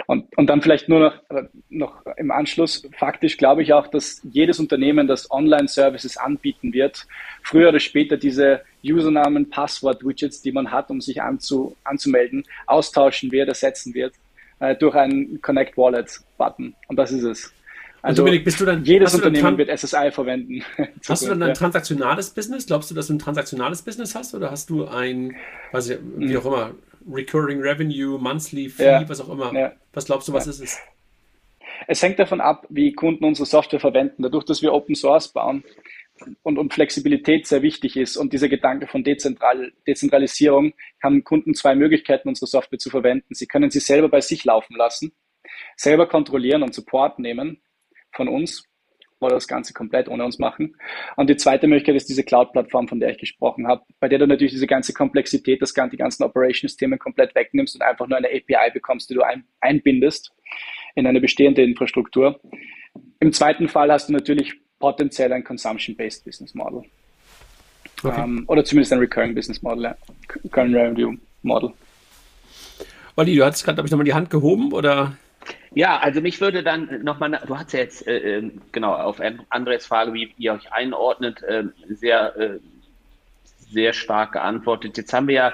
Und, 0.06 0.36
und 0.36 0.48
dann 0.48 0.62
vielleicht 0.62 0.88
nur 0.88 1.00
noch, 1.00 1.14
äh, 1.30 1.44
noch 1.68 2.04
im 2.16 2.30
Anschluss, 2.30 2.88
faktisch 2.96 3.36
glaube 3.36 3.62
ich 3.62 3.72
auch, 3.72 3.86
dass 3.86 4.20
jedes 4.30 4.60
Unternehmen, 4.60 5.06
das 5.06 5.30
Online-Services 5.30 6.16
anbieten 6.16 6.72
wird, 6.72 7.06
früher 7.42 7.68
oder 7.68 7.80
später 7.80 8.16
diese 8.16 8.62
Usernamen, 8.84 9.50
Passwort-Widgets, 9.50 10.42
die 10.42 10.52
man 10.52 10.70
hat, 10.70 10.90
um 10.90 11.00
sich 11.00 11.22
anzu, 11.22 11.76
anzumelden, 11.84 12.44
austauschen 12.66 13.32
wird, 13.32 13.48
ersetzen 13.48 13.94
wird 13.94 14.14
äh, 14.60 14.74
durch 14.76 14.94
einen 14.94 15.40
Connect 15.40 15.76
Wallet-Button. 15.76 16.74
Und 16.88 16.96
das 16.96 17.12
ist 17.12 17.24
es. 17.24 17.54
Also 18.02 18.24
Dominik, 18.24 18.44
bist 18.44 18.60
du 18.60 18.64
dann, 18.64 18.84
jedes 18.84 19.14
Unternehmen 19.14 19.56
wird 19.58 19.70
SSI 19.78 20.10
verwenden. 20.10 20.64
Hast 21.08 21.22
du 21.22 21.28
dann 21.28 21.42
ein 21.42 21.48
ja. 21.50 21.54
transaktionales 21.54 22.30
Business? 22.30 22.66
Glaubst 22.66 22.90
du, 22.90 22.96
dass 22.96 23.06
du 23.06 23.14
ein 23.14 23.20
transaktionales 23.20 23.82
Business 23.82 24.16
hast 24.16 24.34
oder 24.34 24.50
hast 24.50 24.70
du 24.70 24.86
ein, 24.86 25.36
weiß 25.70 25.90
ich, 25.90 25.98
wie 26.16 26.36
auch 26.36 26.44
immer, 26.44 26.74
Recurring 27.08 27.60
Revenue, 27.60 28.18
Monthly 28.18 28.68
Fee, 28.68 28.84
ja. 28.84 29.08
was 29.08 29.20
auch 29.20 29.28
immer? 29.28 29.52
Ja. 29.54 29.72
Was 29.92 30.06
glaubst 30.06 30.26
du, 30.26 30.32
was 30.32 30.48
ist 30.48 30.60
es? 30.60 30.78
Es 31.86 32.02
hängt 32.02 32.18
davon 32.18 32.40
ab, 32.40 32.66
wie 32.70 32.92
Kunden 32.92 33.24
unsere 33.24 33.46
Software 33.46 33.80
verwenden. 33.80 34.22
Dadurch, 34.22 34.44
dass 34.44 34.62
wir 34.62 34.72
Open 34.72 34.94
Source 34.94 35.28
bauen 35.28 35.64
und, 36.42 36.58
und 36.58 36.74
Flexibilität 36.74 37.46
sehr 37.46 37.62
wichtig 37.62 37.96
ist 37.96 38.16
und 38.16 38.32
dieser 38.32 38.48
Gedanke 38.48 38.88
von 38.88 39.04
Dezentral, 39.04 39.72
Dezentralisierung, 39.86 40.74
haben 41.02 41.22
Kunden 41.22 41.54
zwei 41.54 41.74
Möglichkeiten, 41.76 42.28
unsere 42.28 42.46
Software 42.46 42.78
zu 42.78 42.90
verwenden. 42.90 43.34
Sie 43.34 43.46
können 43.46 43.70
sie 43.70 43.80
selber 43.80 44.08
bei 44.08 44.20
sich 44.20 44.44
laufen 44.44 44.76
lassen, 44.76 45.12
selber 45.76 46.08
kontrollieren 46.08 46.62
und 46.62 46.74
Support 46.74 47.20
nehmen 47.20 47.62
von 48.12 48.28
uns 48.28 48.64
oder 49.22 49.34
das 49.36 49.48
Ganze 49.48 49.72
komplett 49.72 50.08
ohne 50.08 50.24
uns 50.24 50.38
machen. 50.38 50.76
Und 51.16 51.30
die 51.30 51.36
zweite 51.36 51.66
Möglichkeit 51.66 51.94
ist 51.94 52.08
diese 52.08 52.24
Cloud-Plattform, 52.24 52.88
von 52.88 53.00
der 53.00 53.10
ich 53.10 53.18
gesprochen 53.18 53.68
habe, 53.68 53.82
bei 54.00 54.08
der 54.08 54.18
du 54.18 54.26
natürlich 54.26 54.52
diese 54.52 54.66
ganze 54.66 54.92
Komplexität, 54.92 55.62
das, 55.62 55.72
die 55.72 55.96
ganzen 55.96 56.24
Operations-Themen 56.24 56.98
komplett 56.98 57.34
wegnimmst 57.34 57.74
und 57.74 57.82
einfach 57.82 58.08
nur 58.08 58.18
eine 58.18 58.28
API 58.28 58.70
bekommst, 58.72 59.10
die 59.10 59.14
du 59.14 59.22
ein, 59.22 59.44
einbindest 59.60 60.32
in 60.94 61.06
eine 61.06 61.20
bestehende 61.20 61.62
Infrastruktur. 61.62 62.40
Im 63.20 63.32
zweiten 63.32 63.68
Fall 63.68 63.90
hast 63.90 64.08
du 64.08 64.12
natürlich 64.12 64.54
potenziell 64.78 65.32
ein 65.32 65.44
Consumption-Based 65.44 66.24
Business 66.24 66.54
Model. 66.54 66.82
Okay. 68.02 68.20
Ähm, 68.20 68.44
oder 68.48 68.64
zumindest 68.64 68.92
ein 68.92 68.98
Recurring 68.98 69.34
Business 69.34 69.62
Model, 69.62 69.84
ja. 69.84 69.96
Recurring 70.44 70.74
Revenue 70.74 71.18
Model. 71.42 71.72
Olli, 73.14 73.36
du 73.36 73.44
hattest 73.44 73.64
gerade, 73.64 73.76
glaube 73.76 73.86
ich, 73.86 73.92
nochmal 73.92 74.06
die 74.06 74.14
Hand 74.14 74.30
gehoben, 74.30 74.72
oder? 74.72 75.16
Ja, 75.74 75.98
also 75.98 76.20
mich 76.20 76.40
würde 76.40 76.62
dann 76.62 77.02
nochmal, 77.02 77.40
du 77.46 77.56
hast 77.56 77.72
ja 77.72 77.80
jetzt 77.80 78.06
äh, 78.06 78.38
ähm, 78.38 78.60
genau 78.72 78.94
auf 78.94 79.20
Andres 79.48 79.86
Frage, 79.86 80.12
wie 80.12 80.32
ihr 80.36 80.52
euch 80.52 80.70
einordnet, 80.72 81.42
äh, 81.42 81.64
sehr, 81.88 82.36
äh, 82.36 82.58
sehr 83.70 83.94
stark 83.94 84.32
geantwortet. 84.32 84.98
Jetzt 84.98 85.12
haben 85.14 85.28
wir 85.28 85.34
ja 85.34 85.52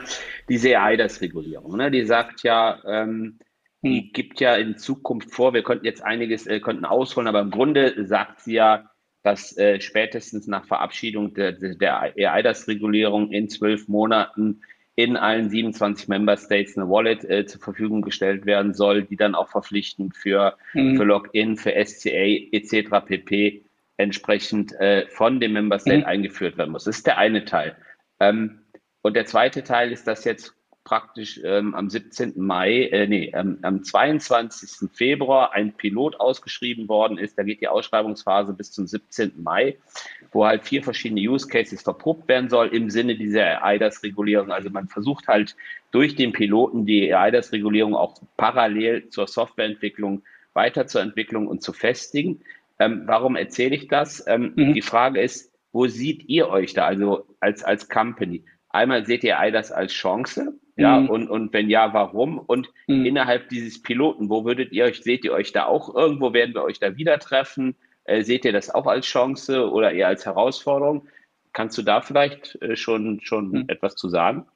diese 0.49 0.71
EIDAS-Regulierung, 0.71 1.77
ne? 1.77 1.91
die 1.91 2.05
sagt 2.05 2.43
ja, 2.43 2.81
ähm, 2.85 3.39
die 3.83 4.01
hm. 4.01 4.11
gibt 4.12 4.41
ja 4.41 4.57
in 4.57 4.77
Zukunft 4.77 5.33
vor, 5.33 5.55
wir 5.55 5.62
könnten 5.62 5.85
jetzt 5.85 6.03
einiges, 6.03 6.47
äh, 6.49 6.59
könnten 6.59 6.85
ausholen, 6.85 7.29
aber 7.29 7.41
im 7.41 7.53
Grunde 7.53 8.07
sagt 8.07 8.41
sie 8.41 8.55
ja, 8.55 8.91
dass 9.23 9.57
äh, 9.57 9.81
spätestens 9.81 10.47
nach 10.49 10.64
Verabschiedung 10.64 11.35
der, 11.35 11.53
der 11.53 12.12
EIDAS-Regulierung 12.16 13.31
in 13.31 13.49
zwölf 13.49 13.87
Monaten 13.87 14.62
in 14.99 15.17
allen 15.17 15.49
27 15.49 16.09
Member 16.09 16.37
States 16.37 16.77
eine 16.77 16.91
Wallet 16.91 17.23
äh, 17.23 17.47
zur 17.47 17.61
Verfügung 17.61 18.03
gestellt 18.03 18.47
werden 18.47 18.75
soll, 18.75 19.05
die 19.05 19.15
dann 19.15 19.37
auch 19.37 19.49
verpflichtend 19.49 20.17
für, 20.17 20.57
mhm. 20.75 20.97
für 20.97 21.05
Login, 21.05 21.57
für 21.57 21.73
SCA 21.85 22.27
etc. 22.51 23.07
pp. 23.07 23.63
entsprechend 23.97 24.73
äh, 24.81 25.07
von 25.07 25.39
dem 25.39 25.53
Member 25.53 25.79
State 25.79 25.99
mhm. 25.99 26.05
eingeführt 26.05 26.59
werden 26.59 26.73
muss. 26.73 26.83
Das 26.83 26.97
ist 26.97 27.07
der 27.07 27.17
eine 27.17 27.45
Teil. 27.45 27.77
Ähm, 28.19 28.63
und 29.03 29.15
der 29.15 29.25
zweite 29.27 29.63
Teil 29.63 29.93
ist, 29.93 30.09
dass 30.09 30.25
jetzt 30.25 30.57
praktisch 30.89 31.39
ähm, 31.45 31.74
am 31.74 31.91
17. 31.91 32.32
Mai, 32.36 32.84
äh, 32.84 33.07
nee, 33.07 33.30
ähm, 33.34 33.59
am 33.61 33.84
22. 33.84 34.89
Februar 34.91 35.53
ein 35.53 35.74
Pilot 35.74 36.18
ausgeschrieben 36.18 36.89
worden 36.89 37.18
ist. 37.18 37.36
Da 37.36 37.43
geht 37.43 37.61
die 37.61 37.68
Ausschreibungsphase 37.68 38.55
bis 38.55 38.72
zum 38.72 38.86
17. 38.86 39.32
Mai, 39.43 39.76
wo 40.32 40.47
halt 40.47 40.64
vier 40.64 40.82
verschiedene 40.82 41.20
Use 41.20 41.47
Cases 41.47 41.82
verprobt 41.82 42.26
werden 42.26 42.49
soll 42.49 42.68
im 42.68 42.89
Sinne 42.89 43.16
dieser 43.16 43.62
EIDAS-Regulierung. 43.62 44.51
Also 44.51 44.70
man 44.70 44.89
versucht 44.89 45.28
halt 45.28 45.57
durch 45.91 46.16
den 46.16 46.32
Piloten 46.32 46.86
die 46.86 47.12
EIDAS-Regulierung 47.12 47.95
auch 47.95 48.14
parallel 48.39 49.11
zur 49.11 49.26
Softwareentwicklung 49.26 50.22
weiterzuentwickeln 50.55 51.47
und 51.47 51.62
zu 51.62 51.74
festigen. 51.74 52.41
Ähm, 52.78 53.03
warum 53.05 53.36
erzähle 53.36 53.76
ich 53.76 53.89
das? 53.89 54.24
Ähm, 54.26 54.55
mhm. 54.57 54.72
Die 54.72 54.80
Frage 54.80 55.20
ist, 55.20 55.53
wo 55.70 55.86
seht 55.86 56.26
ihr 56.30 56.49
euch 56.49 56.72
da, 56.72 56.86
also 56.86 57.26
als, 57.41 57.62
als 57.62 57.91
Company? 57.91 58.43
Einmal 58.70 59.05
seht 59.05 59.22
ihr 59.22 59.39
EIDAS 59.39 59.70
als 59.70 59.93
Chance, 59.93 60.55
ja, 60.79 61.01
mhm. 61.01 61.11
und, 61.11 61.29
und 61.29 61.53
wenn 61.53 61.68
ja, 61.68 61.93
warum? 61.93 62.39
Und 62.39 62.70
mhm. 62.87 63.05
innerhalb 63.05 63.49
dieses 63.49 63.83
Piloten, 63.83 64.31
wo 64.31 64.45
würdet 64.45 64.70
ihr 64.70 64.85
euch, 64.85 65.03
seht 65.03 65.24
ihr 65.24 65.33
euch 65.33 65.51
da 65.51 65.66
auch 65.66 65.93
irgendwo, 65.93 66.33
werden 66.33 66.55
wir 66.55 66.62
euch 66.62 66.79
da 66.79 66.97
wieder 66.97 67.18
treffen? 67.18 67.74
Äh, 68.05 68.22
seht 68.22 68.45
ihr 68.45 68.53
das 68.53 68.70
auch 68.70 68.87
als 68.87 69.05
Chance 69.05 69.70
oder 69.72 69.93
eher 69.93 70.07
als 70.07 70.24
Herausforderung? 70.24 71.09
Kannst 71.53 71.76
du 71.79 71.83
da 71.83 72.01
vielleicht 72.01 72.62
äh, 72.62 72.76
schon, 72.76 73.20
schon 73.22 73.51
mhm. 73.51 73.64
etwas 73.66 73.97
zu 73.97 74.09
sagen? 74.09 74.47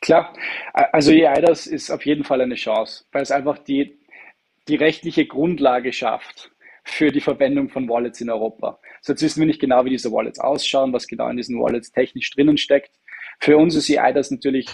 Klar, 0.00 0.34
also 0.72 1.12
EIDAS 1.12 1.68
ist 1.68 1.92
auf 1.92 2.04
jeden 2.04 2.24
Fall 2.24 2.40
eine 2.40 2.56
Chance, 2.56 3.04
weil 3.12 3.22
es 3.22 3.30
einfach 3.30 3.58
die, 3.58 3.96
die 4.66 4.74
rechtliche 4.74 5.24
Grundlage 5.24 5.92
schafft 5.92 6.50
für 6.82 7.12
die 7.12 7.20
Verwendung 7.20 7.68
von 7.68 7.88
Wallets 7.88 8.20
in 8.20 8.28
Europa. 8.28 8.80
So 9.02 9.12
jetzt 9.12 9.22
wissen 9.22 9.38
wir 9.38 9.46
nicht 9.46 9.60
genau, 9.60 9.84
wie 9.84 9.90
diese 9.90 10.10
Wallets 10.10 10.40
ausschauen, 10.40 10.92
was 10.92 11.06
genau 11.06 11.28
in 11.28 11.36
diesen 11.36 11.60
Wallets 11.60 11.92
technisch 11.92 12.30
drinnen 12.30 12.58
steckt. 12.58 12.90
Für 13.42 13.56
uns 13.56 13.74
ist 13.74 13.90
EI 13.90 14.12
natürlich 14.30 14.66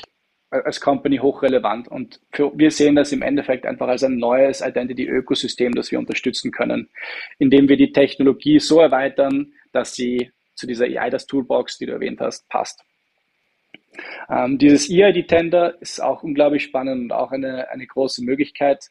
als 0.51 0.79
Company 0.79 1.17
hochrelevant 1.17 1.89
und 1.89 2.21
für, 2.33 2.53
wir 2.55 2.71
sehen 2.71 2.97
das 2.97 3.13
im 3.13 3.23
Endeffekt 3.23 3.65
einfach 3.65 3.89
als 3.89 4.05
ein 4.05 4.19
neues 4.19 4.61
Identity-Ökosystem, 4.61 5.73
das 5.73 5.91
wir 5.91 5.99
unterstützen 5.99 6.53
können, 6.53 6.91
indem 7.39 7.71
wir 7.71 7.79
die 7.79 7.93
Technologie 7.93 8.61
so 8.61 8.81
erweitern, 8.81 9.55
dass 9.73 9.95
sie 9.95 10.31
zu 10.55 10.67
dieser 10.67 10.85
EIDAS 10.85 11.27
Toolbox, 11.27 11.79
die 11.79 11.87
du 11.87 11.93
erwähnt 11.93 12.21
hast, 12.21 12.47
passt. 12.51 12.85
Ähm, 14.29 14.59
dieses 14.59 14.91
EID-Tender 14.91 15.81
ist 15.81 16.03
auch 16.03 16.23
unglaublich 16.23 16.65
spannend 16.65 17.05
und 17.05 17.13
auch 17.13 17.33
eine, 17.33 17.71
eine 17.71 17.87
große 17.87 18.23
Möglichkeit. 18.23 18.85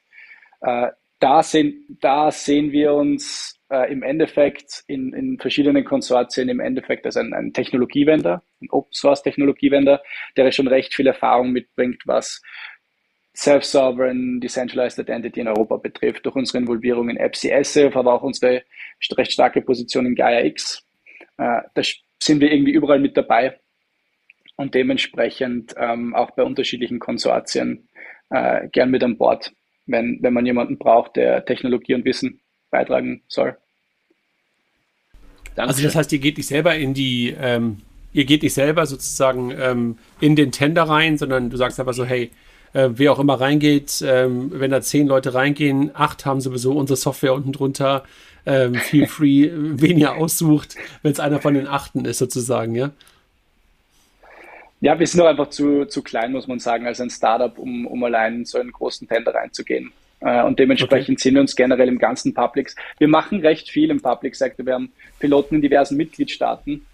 Äh, 0.62 0.88
da, 1.20 1.44
sehen, 1.44 2.00
da 2.02 2.32
sehen 2.32 2.72
wir 2.72 2.96
uns 2.96 3.57
äh, 3.70 3.92
im 3.92 4.04
Endeffekt 4.04 4.84
in, 4.88 5.14
in 5.14 5.38
verschiedenen 5.40 5.84
Konsortien 5.84 6.50
im 6.50 6.60
Endeffekt 6.60 7.06
als 7.06 7.18
ein, 7.18 7.34
ein 7.34 7.54
Technologiewender, 7.54 8.44
ein 8.62 8.70
Open 8.72 8.94
Source 8.94 9.24
Technologiewender, 9.24 10.02
der 10.36 10.52
schon 10.52 10.68
recht 10.68 10.94
viel 10.94 11.08
Erfahrung 11.08 11.52
mitbringt, 11.52 12.02
was 12.06 12.42
Self-Sovereign, 13.36 14.40
Decentralized 14.40 14.98
Identity 14.98 15.42
in 15.42 15.48
Europa 15.48 15.78
betrifft, 15.78 16.26
durch 16.26 16.36
unsere 16.36 16.58
Involvierung 16.58 17.10
in 17.10 17.20
AppCSF, 17.20 17.96
aber 17.96 18.14
auch 18.14 18.24
unsere 18.24 18.64
recht 19.16 19.32
starke 19.32 19.62
Position 19.62 20.08
in 20.08 20.16
Gaia 20.16 20.44
X. 20.44 20.84
Äh, 21.38 21.62
da 21.74 21.82
sind 22.20 22.42
wir 22.42 22.52
irgendwie 22.52 22.72
überall 22.72 23.00
mit 23.00 23.16
dabei 23.16 23.60
und 24.56 24.74
dementsprechend 24.74 25.76
ähm, 25.78 26.16
auch 26.16 26.32
bei 26.32 26.44
unterschiedlichen 26.44 27.00
Konsortien 27.00 27.88
äh, 28.32 28.68
gern 28.70 28.90
mit 28.90 29.04
an 29.04 29.18
Bord, 29.18 29.52
wenn, 29.86 30.18
wenn 30.22 30.34
man 30.34 30.46
jemanden 30.46 30.80
braucht, 30.80 31.16
der 31.16 31.46
Technologie 31.46 31.94
und 31.94 32.06
Wissen 32.06 32.42
beitragen 32.78 33.22
soll. 33.28 33.58
Dankeschön. 35.56 35.68
Also 35.68 35.84
das 35.84 35.96
heißt, 35.96 36.12
ihr 36.14 36.20
geht 36.20 36.38
nicht 36.38 36.48
selber 36.48 36.76
in 36.76 36.94
die, 36.94 37.36
ähm, 37.40 37.78
ihr 38.14 38.26
geht 38.26 38.44
nicht 38.44 38.54
selber 38.54 38.86
sozusagen 38.86 39.52
ähm, 39.52 39.98
in 40.20 40.36
den 40.36 40.52
Tender 40.52 40.84
rein, 40.84 41.18
sondern 41.18 41.50
du 41.50 41.58
sagst 41.58 41.80
einfach 41.80 41.94
so, 41.94 42.06
hey, 42.06 42.30
äh, 42.74 42.90
wer 42.92 43.12
auch 43.12 43.20
immer 43.20 43.42
reingeht, 43.42 44.04
ähm, 44.06 44.52
wenn 44.54 44.70
da 44.70 44.82
zehn 44.82 45.08
Leute 45.08 45.34
reingehen, 45.34 45.92
acht 45.96 46.26
haben 46.26 46.42
sowieso 46.42 46.74
unsere 46.74 46.98
Software 46.98 47.34
unten 47.34 47.52
drunter, 47.52 48.04
ähm, 48.46 48.76
feel 48.76 49.08
free, 49.16 49.50
wen 49.52 49.98
ihr 49.98 50.16
aussucht, 50.16 50.76
wenn 51.02 51.12
es 51.12 51.20
einer 51.20 51.42
von 51.42 51.56
den 51.56 51.68
achten 51.68 52.06
ist 52.06 52.20
sozusagen, 52.20 52.76
ja? 52.76 52.92
Ja, 54.80 55.00
wir 55.00 55.08
sind 55.08 55.22
doch 55.22 55.28
einfach 55.28 55.50
zu, 55.50 55.86
zu 55.86 56.04
klein, 56.04 56.32
muss 56.32 56.46
man 56.46 56.60
sagen, 56.60 56.86
als 56.86 57.02
ein 57.02 57.10
Startup, 57.10 57.58
um, 57.58 57.88
um 57.88 58.04
allein 58.04 58.36
in 58.36 58.46
so 58.46 58.60
einen 58.60 58.72
großen 58.72 59.08
Tender 59.08 59.34
reinzugehen. 59.34 59.92
Äh, 60.20 60.44
und 60.44 60.60
dementsprechend 60.60 61.18
okay. 61.18 61.24
sind 61.24 61.34
wir 61.36 61.42
uns 61.42 61.56
generell 61.56 61.88
im 61.88 62.00
ganzen 62.00 62.34
Publics. 62.34 62.76
Wir 62.98 63.08
machen 63.08 63.40
recht 63.42 63.70
viel 63.70 63.90
im 63.90 64.02
Public 64.02 64.36
Sector. 64.36 64.66
Wir 64.66 64.74
haben 64.74 64.92
Piloten 65.20 65.56
in 65.56 65.62
diversen 65.62 65.98
Mitgliedstaaten. 65.98 66.86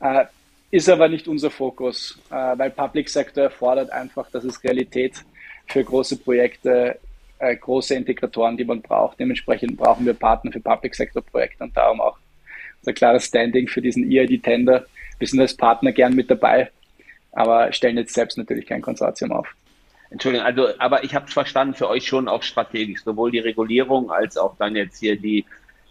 Äh, 0.00 0.24
ist 0.70 0.88
aber 0.88 1.08
nicht 1.08 1.28
unser 1.28 1.50
Fokus, 1.50 2.18
äh, 2.30 2.34
weil 2.34 2.70
Public 2.70 3.08
Sector 3.08 3.44
erfordert 3.44 3.90
einfach, 3.90 4.30
dass 4.30 4.44
es 4.44 4.62
Realität 4.62 5.24
für 5.66 5.82
große 5.82 6.18
Projekte, 6.18 6.98
große 7.38 7.94
Integratoren, 7.94 8.56
die 8.56 8.64
man 8.64 8.82
braucht. 8.82 9.20
Dementsprechend 9.20 9.76
brauchen 9.76 10.04
wir 10.04 10.14
Partner 10.14 10.50
für 10.50 10.60
Public 10.60 10.94
Sector 10.94 11.22
Projekte 11.22 11.62
und 11.62 11.76
darum 11.76 12.00
auch 12.00 12.18
unser 12.80 12.92
klares 12.92 13.26
Standing 13.26 13.68
für 13.68 13.80
diesen 13.80 14.10
EID-Tender. 14.10 14.86
Wir 15.18 15.28
sind 15.28 15.38
als 15.38 15.54
Partner 15.54 15.92
gern 15.92 16.14
mit 16.14 16.30
dabei, 16.30 16.70
aber 17.30 17.70
stellen 17.70 17.96
jetzt 17.96 18.14
selbst 18.14 18.38
natürlich 18.38 18.66
kein 18.66 18.82
Konsortium 18.82 19.30
auf. 19.30 19.54
Entschuldigung, 20.10 20.46
also, 20.46 20.68
aber 20.78 21.04
ich 21.04 21.14
habe 21.14 21.26
es 21.26 21.32
verstanden, 21.32 21.74
für 21.74 21.88
euch 21.88 22.06
schon 22.06 22.28
auch 22.28 22.42
strategisch, 22.42 23.02
sowohl 23.04 23.30
die 23.30 23.40
Regulierung 23.40 24.10
als 24.10 24.36
auch 24.36 24.56
dann 24.58 24.74
jetzt 24.74 24.98
hier 24.98 25.16
die, 25.16 25.44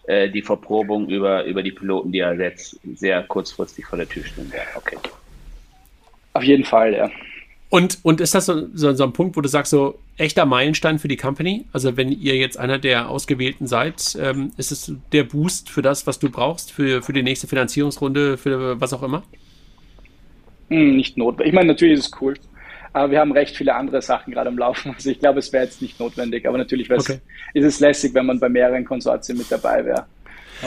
äh, 0.07 0.29
die 0.29 0.41
Verprobung 0.41 1.07
über, 1.07 1.43
über 1.45 1.61
die 1.61 1.71
Piloten, 1.71 2.11
die 2.11 2.19
ja 2.19 2.33
jetzt 2.33 2.79
sehr 2.95 3.23
kurzfristig 3.23 3.85
vor 3.85 3.97
der 3.97 4.09
Tür 4.09 4.23
stehen 4.23 4.51
werden. 4.51 4.69
Okay. 4.75 4.97
Auf 6.33 6.43
jeden 6.43 6.65
Fall, 6.65 6.93
ja. 6.93 7.11
Und, 7.69 7.99
und 8.03 8.21
ist 8.21 8.33
das 8.33 8.45
so, 8.45 8.67
so, 8.73 8.93
so, 8.93 9.03
ein 9.03 9.11
Punkt, 9.11 9.35
wo 9.35 9.41
du 9.41 9.49
sagst, 9.49 9.71
so 9.71 9.99
echter 10.15 10.45
Meilenstein 10.45 10.99
für 10.99 11.09
die 11.09 11.17
Company? 11.17 11.65
Also 11.73 11.97
wenn 11.97 12.11
ihr 12.11 12.37
jetzt 12.37 12.57
einer 12.57 12.79
der 12.79 13.09
Ausgewählten 13.09 13.67
seid, 13.67 14.17
ähm, 14.19 14.51
ist 14.55 14.71
es 14.71 14.93
der 15.11 15.25
Boost 15.25 15.69
für 15.69 15.81
das, 15.81 16.07
was 16.07 16.17
du 16.17 16.29
brauchst, 16.29 16.71
für, 16.71 17.01
für 17.01 17.11
die 17.11 17.23
nächste 17.23 17.47
Finanzierungsrunde, 17.47 18.37
für 18.37 18.79
was 18.79 18.93
auch 18.93 19.03
immer? 19.03 19.23
Hm, 20.69 20.95
nicht 20.95 21.17
notwendig. 21.17 21.47
Ich 21.47 21.53
meine, 21.53 21.67
natürlich 21.67 21.99
ist 21.99 22.05
es 22.05 22.21
cool. 22.21 22.35
Aber 22.93 23.11
wir 23.11 23.19
haben 23.19 23.31
recht 23.31 23.55
viele 23.55 23.75
andere 23.75 24.01
Sachen 24.01 24.33
gerade 24.33 24.49
am 24.49 24.57
Laufen. 24.57 24.91
Also 24.97 25.09
ich 25.09 25.19
glaube, 25.19 25.39
es 25.39 25.53
wäre 25.53 25.65
jetzt 25.65 25.81
nicht 25.81 25.99
notwendig. 25.99 26.47
Aber 26.47 26.57
natürlich 26.57 26.91
okay. 26.91 27.19
ist 27.53 27.65
es 27.65 27.79
lässig, 27.79 28.13
wenn 28.13 28.25
man 28.25 28.39
bei 28.39 28.49
mehreren 28.49 28.85
Konsortien 28.85 29.37
mit 29.37 29.51
dabei 29.51 29.85
wäre. 29.85 30.05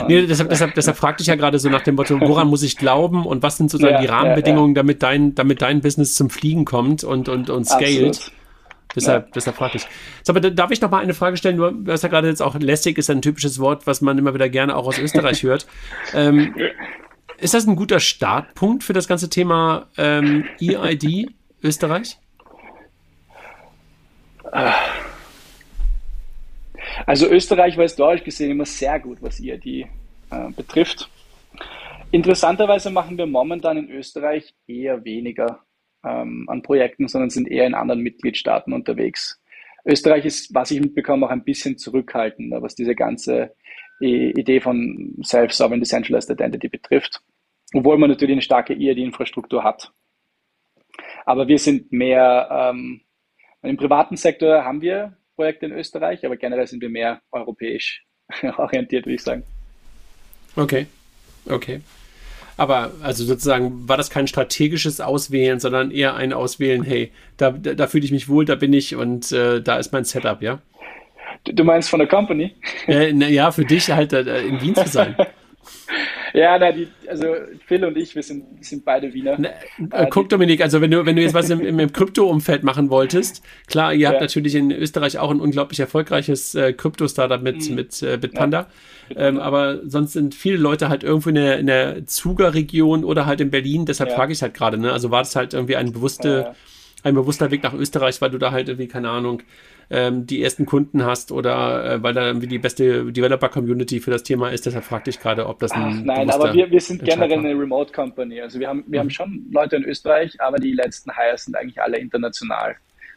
Nee, 0.07 0.25
deshalb, 0.25 0.49
deshalb, 0.49 0.73
deshalb 0.73 0.97
fragte 0.97 1.21
ich 1.21 1.27
ja 1.27 1.35
gerade 1.35 1.59
so 1.59 1.69
nach 1.69 1.81
dem 1.81 1.95
Motto, 1.95 2.19
woran 2.21 2.47
muss 2.47 2.63
ich 2.63 2.77
glauben 2.77 3.25
und 3.25 3.43
was 3.43 3.57
sind 3.57 3.69
sozusagen 3.69 3.95
ja, 3.95 4.01
die 4.01 4.07
Rahmenbedingungen, 4.07 4.73
ja, 4.73 4.79
ja. 4.79 4.83
damit 4.83 5.03
dein, 5.03 5.35
damit 5.35 5.61
dein 5.61 5.81
Business 5.81 6.15
zum 6.15 6.29
Fliegen 6.29 6.63
kommt 6.63 7.03
und, 7.03 7.27
und, 7.27 7.49
und 7.49 7.65
scaled. 7.65 8.15
Absolut. 8.15 8.31
Deshalb, 8.95 9.25
ja. 9.27 9.31
deshalb 9.35 9.55
frage 9.55 9.77
ich. 9.77 9.87
So, 10.23 10.33
aber 10.33 10.51
darf 10.51 10.71
ich 10.71 10.81
noch 10.81 10.91
mal 10.91 11.01
eine 11.01 11.13
Frage 11.13 11.37
stellen? 11.37 11.57
Du 11.57 11.91
hast 11.91 12.03
ja 12.03 12.09
gerade 12.09 12.27
jetzt 12.27 12.41
auch 12.41 12.57
lässig 12.59 12.97
ist 12.97 13.09
ein 13.09 13.21
typisches 13.21 13.59
Wort, 13.59 13.87
was 13.87 14.01
man 14.01 14.17
immer 14.17 14.33
wieder 14.33 14.49
gerne 14.49 14.75
auch 14.75 14.87
aus 14.87 14.97
Österreich 14.97 15.43
hört. 15.43 15.65
Ähm, 16.13 16.55
ist 17.37 17.53
das 17.53 17.67
ein 17.67 17.75
guter 17.75 17.99
Startpunkt 17.99 18.83
für 18.83 18.93
das 18.93 19.07
ganze 19.07 19.29
Thema 19.29 19.87
ähm, 19.97 20.45
EID 20.59 21.31
Österreich? 21.63 22.17
Also 27.05 27.27
Österreich 27.27 27.77
war 27.77 27.83
historisch 27.83 28.23
gesehen 28.23 28.51
immer 28.51 28.65
sehr 28.65 28.99
gut, 28.99 29.21
was 29.21 29.39
IAD 29.39 29.65
äh, 29.65 29.87
betrifft. 30.55 31.09
Interessanterweise 32.11 32.89
machen 32.89 33.17
wir 33.17 33.25
momentan 33.25 33.77
in 33.77 33.89
Österreich 33.89 34.53
eher 34.67 35.03
weniger 35.05 35.59
ähm, 36.03 36.45
an 36.49 36.61
Projekten, 36.61 37.07
sondern 37.07 37.29
sind 37.29 37.49
eher 37.49 37.65
in 37.65 37.73
anderen 37.73 38.01
Mitgliedstaaten 38.01 38.73
unterwegs. 38.73 39.41
Österreich 39.85 40.25
ist, 40.25 40.53
was 40.53 40.71
ich 40.71 40.81
mitbekomme, 40.81 41.25
auch 41.25 41.31
ein 41.31 41.43
bisschen 41.43 41.77
zurückhaltender, 41.77 42.61
was 42.61 42.75
diese 42.75 42.95
ganze 42.95 43.55
Idee 43.99 44.59
von 44.59 45.15
Self-Sovereign 45.23 45.79
Decentralized 45.79 46.31
Identity 46.31 46.69
betrifft, 46.69 47.21
obwohl 47.73 47.99
man 47.99 48.09
natürlich 48.09 48.33
eine 48.33 48.41
starke 48.41 48.73
IAD-Infrastruktur 48.73 49.63
hat. 49.63 49.91
Aber 51.25 51.47
wir 51.47 51.59
sind 51.59 51.91
mehr, 51.91 52.71
ähm, 52.73 53.01
im 53.61 53.77
privaten 53.77 54.17
Sektor 54.17 54.63
haben 54.63 54.81
wir 54.81 55.17
Projekte 55.35 55.65
in 55.65 55.71
Österreich, 55.71 56.25
aber 56.25 56.37
generell 56.37 56.67
sind 56.67 56.81
wir 56.81 56.89
mehr 56.89 57.21
europäisch 57.31 58.03
orientiert, 58.57 59.05
würde 59.05 59.15
ich 59.15 59.23
sagen. 59.23 59.43
Okay, 60.55 60.87
okay. 61.49 61.81
Aber 62.57 62.91
also 63.01 63.23
sozusagen 63.23 63.87
war 63.87 63.97
das 63.97 64.09
kein 64.09 64.27
strategisches 64.27 65.01
Auswählen, 65.01 65.59
sondern 65.59 65.89
eher 65.89 66.15
ein 66.15 66.33
Auswählen, 66.33 66.83
hey, 66.83 67.11
da, 67.37 67.51
da, 67.51 67.73
da 67.73 67.87
fühle 67.87 68.05
ich 68.05 68.11
mich 68.11 68.29
wohl, 68.29 68.45
da 68.45 68.55
bin 68.55 68.73
ich 68.73 68.95
und 68.95 69.31
äh, 69.31 69.61
da 69.61 69.77
ist 69.77 69.91
mein 69.93 70.03
Setup, 70.03 70.41
ja? 70.41 70.59
Du 71.45 71.63
meinst 71.63 71.89
von 71.89 71.99
der 71.99 72.07
Company? 72.07 72.53
Äh, 72.87 73.13
na, 73.13 73.27
ja, 73.27 73.51
für 73.51 73.65
dich 73.65 73.89
halt 73.89 74.13
äh, 74.13 74.43
in 74.43 74.61
Wien 74.61 74.75
zu 74.75 74.87
sein. 74.87 75.15
Ja, 76.33 76.57
na, 76.57 76.71
die, 76.71 76.87
also 77.07 77.25
Phil 77.65 77.83
und 77.83 77.97
ich, 77.97 78.15
wir 78.15 78.23
sind, 78.23 78.63
sind 78.63 78.85
beide 78.85 79.13
Wiener. 79.13 79.37
Na, 79.37 79.49
äh, 79.91 80.07
guck, 80.09 80.29
Dominik, 80.29 80.61
also 80.61 80.79
wenn 80.79 80.91
du, 80.91 81.05
wenn 81.05 81.15
du 81.15 81.21
jetzt 81.21 81.33
was 81.33 81.49
im, 81.49 81.59
im 81.59 81.91
Krypto-Umfeld 81.91 82.63
machen 82.63 82.89
wolltest, 82.89 83.43
klar, 83.67 83.93
ihr 83.93 84.07
habt 84.07 84.21
natürlich 84.21 84.55
in 84.55 84.71
Österreich 84.71 85.17
auch 85.17 85.29
ein 85.29 85.41
unglaublich 85.41 85.79
erfolgreiches 85.79 86.55
äh, 86.55 86.73
Krypto-Startup 86.73 87.41
mit, 87.41 87.69
mhm. 87.69 87.75
mit 87.75 88.01
äh, 88.01 88.17
Bitpanda. 88.17 88.67
Ja. 89.09 89.27
Ähm, 89.27 89.39
aber 89.39 89.81
sonst 89.85 90.13
sind 90.13 90.33
viele 90.33 90.57
Leute 90.57 90.87
halt 90.87 91.03
irgendwo 91.03 91.29
in 91.29 91.35
der, 91.35 91.59
in 91.59 91.67
der 91.67 92.05
Zuger-Region 92.05 93.03
oder 93.03 93.25
halt 93.25 93.41
in 93.41 93.51
Berlin, 93.51 93.85
deshalb 93.85 94.11
ja. 94.11 94.15
frage 94.15 94.31
ich 94.31 94.41
halt 94.41 94.53
gerade, 94.53 94.77
ne? 94.77 94.93
Also 94.93 95.11
war 95.11 95.21
das 95.21 95.35
halt 95.35 95.53
irgendwie 95.53 95.75
ein 95.75 95.91
bewusste, 95.91 96.55
ein 97.03 97.13
bewusster 97.13 97.51
Weg 97.51 97.63
nach 97.63 97.73
Österreich, 97.73 98.21
weil 98.21 98.29
du 98.29 98.37
da 98.37 98.51
halt 98.51 98.69
irgendwie, 98.69 98.87
keine 98.87 99.09
Ahnung, 99.09 99.43
ähm, 99.91 100.25
die 100.25 100.41
ersten 100.41 100.65
Kunden 100.65 101.03
hast 101.03 101.33
oder 101.33 101.95
äh, 101.95 102.03
weil 102.03 102.13
da 102.13 102.25
irgendwie 102.25 102.47
die 102.47 102.59
beste 102.59 103.11
Developer-Community 103.11 103.99
für 103.99 104.09
das 104.09 104.23
Thema 104.23 104.49
ist. 104.49 104.65
Deshalb 104.65 104.85
fragte 104.85 105.09
ich 105.09 105.19
gerade, 105.19 105.45
ob 105.47 105.59
das 105.59 105.71
ein. 105.71 105.81
Ach, 105.83 106.05
nein, 106.05 106.29
aber 106.29 106.53
wir, 106.53 106.71
wir 106.71 106.79
sind 106.79 107.03
generell 107.03 107.39
eine 107.39 107.49
Remote 107.49 107.91
Company. 107.91 108.39
Also 108.39 108.59
wir 108.59 108.69
haben, 108.69 108.85
wir 108.87 108.99
mhm. 108.99 109.03
haben 109.03 109.09
schon 109.09 109.45
Leute 109.51 109.75
in 109.75 109.83
Österreich, 109.83 110.39
aber 110.39 110.59
die 110.59 110.71
letzten 110.71 111.13
Hires 111.13 111.43
sind 111.43 111.55
eigentlich 111.57 111.81
alle 111.81 111.97
international. 111.97 112.75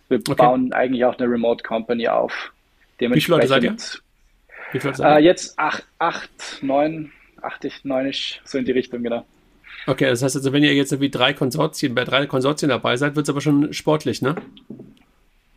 Wir 0.09 0.19
okay. 0.19 0.35
bauen 0.35 0.73
eigentlich 0.73 1.05
auch 1.05 1.17
eine 1.17 1.31
Remote 1.31 1.63
Company 1.63 2.09
auf. 2.09 2.53
Wie 2.99 3.21
viele 3.21 3.37
Leute 3.37 3.47
seid 3.47 3.63
ihr? 3.63 3.77
Wie 4.73 4.81
viele 4.81 4.95
seid 4.95 5.13
ihr? 5.13 5.17
Äh, 5.19 5.25
jetzt 5.25 5.57
acht, 5.59 5.87
acht, 5.99 6.59
neun, 6.61 7.13
acht, 7.41 7.65
neunisch, 7.85 8.41
so 8.45 8.59
in 8.59 8.65
die 8.65 8.73
Richtung, 8.73 9.03
genau. 9.05 9.25
Okay, 9.87 10.07
das 10.07 10.23
heißt 10.23 10.35
also, 10.35 10.53
wenn 10.53 10.65
ihr 10.65 10.75
jetzt 10.75 10.93
irgendwie 10.93 11.11
drei 11.11 11.35
Konsortien, 11.35 11.95
bei 11.95 12.05
drei 12.05 12.27
Konsortien 12.27 12.71
dabei 12.71 12.97
seid, 12.97 13.17
wird 13.17 13.27
es 13.27 13.31
aber 13.31 13.41
schon 13.41 13.73
sportlich, 13.73 14.23
ne? 14.23 14.35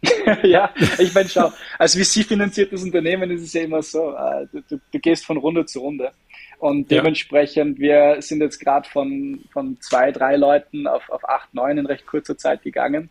ja, 0.43 0.73
ich 0.99 1.13
meine, 1.13 1.27
schau, 1.27 1.51
als 1.79 1.95
VC-finanziertes 1.95 2.83
Unternehmen 2.83 3.31
ist 3.31 3.41
es 3.41 3.53
ja 3.53 3.63
immer 3.63 3.81
so, 3.81 4.11
äh, 4.11 4.47
du, 4.51 4.61
du, 4.69 4.79
du, 4.91 4.99
gehst 4.99 5.25
von 5.25 5.37
Runde 5.37 5.65
zu 5.65 5.79
Runde. 5.79 6.11
Und 6.59 6.89
dementsprechend, 6.89 7.79
ja. 7.79 8.15
wir 8.15 8.21
sind 8.21 8.41
jetzt 8.41 8.59
gerade 8.59 8.87
von, 8.89 9.43
von 9.51 9.77
zwei, 9.81 10.11
drei 10.11 10.35
Leuten 10.35 10.87
auf, 10.87 11.09
auf 11.09 11.27
acht, 11.27 11.53
neun 11.53 11.77
in 11.77 11.85
recht 11.85 12.05
kurzer 12.05 12.37
Zeit 12.37 12.63
gegangen. 12.63 13.09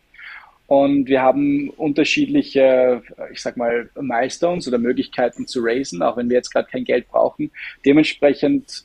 Und 0.67 1.07
wir 1.07 1.21
haben 1.21 1.69
unterschiedliche, 1.69 3.01
ich 3.31 3.41
sag 3.41 3.55
mal, 3.55 3.89
Milestones 3.99 4.67
oder 4.67 4.77
Möglichkeiten 4.77 5.47
zu 5.47 5.61
raisen, 5.63 6.01
auch 6.01 6.17
wenn 6.17 6.29
wir 6.29 6.35
jetzt 6.35 6.51
gerade 6.51 6.69
kein 6.69 6.83
Geld 6.83 7.07
brauchen. 7.07 7.51
Dementsprechend 7.85 8.83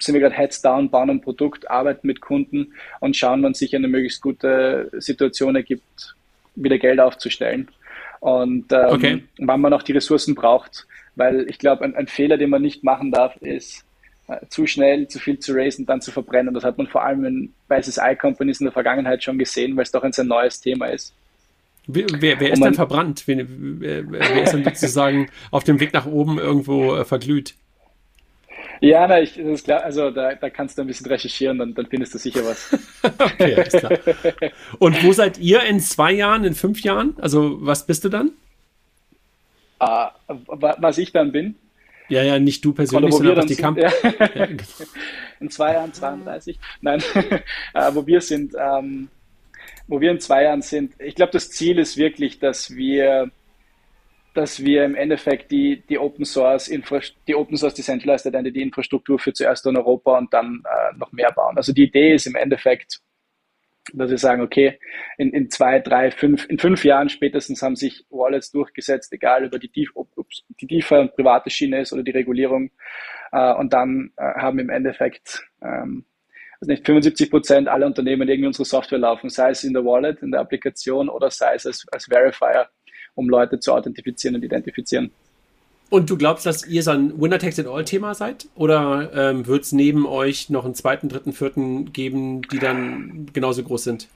sind 0.00 0.14
wir 0.14 0.20
gerade 0.20 0.34
heads 0.34 0.60
down, 0.60 0.90
bauen 0.90 1.10
ein 1.10 1.20
Produkt, 1.20 1.70
arbeiten 1.70 2.08
mit 2.08 2.20
Kunden 2.20 2.74
und 2.98 3.16
schauen, 3.16 3.44
wann 3.44 3.54
sich 3.54 3.76
eine 3.76 3.86
möglichst 3.86 4.22
gute 4.22 4.90
Situation 4.98 5.54
ergibt, 5.54 6.16
wieder 6.54 6.78
Geld 6.78 7.00
aufzustellen. 7.00 7.68
Und 8.20 8.72
ähm, 8.72 8.86
okay. 8.88 9.24
wann 9.38 9.60
man 9.60 9.72
auch 9.72 9.82
die 9.82 9.92
Ressourcen 9.92 10.34
braucht. 10.34 10.86
Weil 11.16 11.46
ich 11.48 11.58
glaube, 11.58 11.84
ein, 11.84 11.94
ein, 11.94 12.08
Fehler, 12.08 12.36
den 12.36 12.50
man 12.50 12.62
nicht 12.62 12.82
machen 12.82 13.12
darf, 13.12 13.36
ist 13.36 13.84
äh, 14.26 14.38
zu 14.48 14.66
schnell, 14.66 15.06
zu 15.06 15.18
viel 15.18 15.38
zu 15.38 15.52
raisen, 15.52 15.86
dann 15.86 16.00
zu 16.00 16.10
verbrennen. 16.10 16.54
Das 16.54 16.64
hat 16.64 16.78
man 16.78 16.86
vor 16.86 17.04
allem 17.04 17.24
in 17.24 17.52
Basis 17.68 17.98
I 17.98 18.16
Companies 18.16 18.60
in 18.60 18.64
der 18.64 18.72
Vergangenheit 18.72 19.22
schon 19.22 19.38
gesehen, 19.38 19.76
weil 19.76 19.84
es 19.84 19.92
doch 19.92 20.02
ein 20.02 20.12
sehr 20.12 20.24
neues 20.24 20.60
Thema 20.60 20.86
ist. 20.86 21.14
Wer, 21.86 22.06
wer 22.20 22.52
ist 22.52 22.60
man, 22.60 22.68
denn 22.68 22.74
verbrannt? 22.74 23.24
Wer, 23.26 23.44
wer, 23.46 24.10
wer, 24.10 24.42
ist 24.42 24.54
denn 24.54 24.64
sozusagen 24.64 25.28
auf 25.50 25.64
dem 25.64 25.80
Weg 25.80 25.92
nach 25.92 26.06
oben 26.06 26.38
irgendwo 26.38 26.96
äh, 26.96 27.04
verglüht? 27.04 27.54
Ja, 28.80 29.06
na, 29.06 29.20
ich, 29.20 29.34
das 29.34 29.46
ist 29.46 29.64
klar. 29.64 29.82
Also 29.82 30.10
da, 30.10 30.34
da 30.34 30.50
kannst 30.50 30.76
du 30.78 30.82
ein 30.82 30.86
bisschen 30.86 31.06
recherchieren, 31.06 31.58
dann, 31.58 31.74
dann 31.74 31.86
findest 31.86 32.14
du 32.14 32.18
sicher 32.18 32.44
was. 32.44 32.72
okay, 33.02 33.54
alles 33.54 33.72
klar. 33.72 33.98
Und 34.78 35.02
wo 35.04 35.12
seid 35.12 35.38
ihr 35.38 35.62
in 35.62 35.80
zwei 35.80 36.12
Jahren, 36.12 36.44
in 36.44 36.54
fünf 36.54 36.82
Jahren? 36.82 37.14
Also 37.20 37.64
was 37.64 37.86
bist 37.86 38.04
du 38.04 38.08
dann? 38.08 38.32
Uh, 39.82 40.08
was 40.46 40.98
ich 40.98 41.12
dann 41.12 41.32
bin? 41.32 41.56
Ja, 42.08 42.22
ja, 42.22 42.38
nicht 42.38 42.64
du 42.64 42.72
persönlich, 42.72 43.14
sondern 43.14 43.36
was 43.36 43.46
die 43.46 43.56
Kamp 43.56 43.78
ja. 43.78 43.90
In 45.40 45.50
zwei 45.50 45.72
Jahren 45.72 45.92
32. 45.92 46.58
Nein, 46.80 47.02
uh, 47.74 47.78
wo 47.94 48.06
wir 48.06 48.20
sind, 48.20 48.54
ähm, 48.58 49.08
wo 49.88 50.00
wir 50.00 50.10
in 50.10 50.20
zwei 50.20 50.44
Jahren 50.44 50.62
sind. 50.62 50.94
Ich 50.98 51.14
glaube, 51.14 51.32
das 51.32 51.50
Ziel 51.50 51.78
ist 51.78 51.96
wirklich, 51.96 52.38
dass 52.38 52.74
wir 52.74 53.30
dass 54.34 54.64
wir 54.64 54.84
im 54.84 54.94
Endeffekt 54.94 55.50
die, 55.50 55.84
die 55.88 55.98
Open 55.98 56.24
Source 56.24 56.70
die 57.26 57.34
Open 57.34 57.56
Source 57.56 57.74
Decentralized 57.74 58.26
Identity 58.26 58.62
Infrastruktur 58.62 59.18
für 59.18 59.32
zuerst 59.32 59.64
in 59.66 59.76
Europa 59.76 60.18
und 60.18 60.32
dann 60.34 60.62
äh, 60.64 60.96
noch 60.96 61.12
mehr 61.12 61.32
bauen. 61.32 61.56
Also 61.56 61.72
die 61.72 61.84
Idee 61.84 62.14
ist 62.14 62.26
im 62.26 62.34
Endeffekt, 62.34 63.00
dass 63.92 64.10
wir 64.10 64.18
sagen, 64.18 64.42
okay, 64.42 64.78
in, 65.18 65.32
in 65.32 65.50
zwei, 65.50 65.78
drei, 65.78 66.10
fünf, 66.10 66.46
in 66.48 66.58
fünf 66.58 66.84
Jahren 66.84 67.08
spätestens 67.08 67.62
haben 67.62 67.76
sich 67.76 68.04
Wallets 68.10 68.50
durchgesetzt, 68.50 69.12
egal 69.12 69.44
über 69.44 69.58
die, 69.58 69.88
ob 69.94 70.08
die 70.60 70.66
DeFi 70.66 70.96
und 70.96 71.14
private 71.14 71.50
Schiene 71.50 71.80
ist 71.80 71.92
oder 71.92 72.02
die 72.02 72.10
Regulierung. 72.10 72.70
Äh, 73.32 73.54
und 73.54 73.72
dann 73.72 74.12
äh, 74.16 74.22
haben 74.22 74.58
im 74.58 74.70
Endeffekt 74.70 75.46
ähm, 75.62 76.04
also 76.60 76.72
nicht 76.72 76.86
75 76.86 77.30
Prozent 77.30 77.68
aller 77.68 77.86
Unternehmen 77.86 78.28
irgendwie 78.28 78.46
unsere 78.46 78.64
Software 78.64 78.98
laufen, 78.98 79.28
sei 79.28 79.50
es 79.50 79.64
in 79.64 79.74
der 79.74 79.84
Wallet, 79.84 80.22
in 80.22 80.30
der 80.30 80.40
Applikation 80.40 81.08
oder 81.08 81.30
sei 81.30 81.54
es 81.54 81.66
als, 81.66 81.86
als 81.92 82.06
Verifier 82.06 82.68
um 83.14 83.28
Leute 83.28 83.60
zu 83.60 83.72
authentifizieren 83.72 84.36
und 84.36 84.44
identifizieren. 84.44 85.10
Und 85.90 86.10
du 86.10 86.16
glaubst, 86.16 86.46
dass 86.46 86.66
ihr 86.66 86.82
so 86.82 86.90
ein 86.90 87.20
Winner-Takes-it-all-Thema 87.20 88.14
seid? 88.14 88.46
Oder 88.54 89.10
ähm, 89.14 89.46
wird 89.46 89.64
es 89.64 89.72
neben 89.72 90.06
euch 90.06 90.50
noch 90.50 90.64
einen 90.64 90.74
zweiten, 90.74 91.08
dritten, 91.08 91.32
vierten 91.32 91.92
geben, 91.92 92.42
die 92.48 92.58
dann 92.58 93.26
genauso 93.32 93.62
groß 93.62 93.84
sind? 93.84 94.08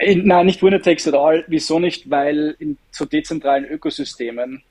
Äh, 0.00 0.16
nein, 0.16 0.46
nicht 0.46 0.62
Winner-Takes-it-all. 0.62 1.44
Wieso 1.46 1.78
nicht? 1.78 2.10
Weil 2.10 2.56
in 2.58 2.76
so 2.90 3.04
dezentralen 3.04 3.64
Ökosystemen 3.64 4.62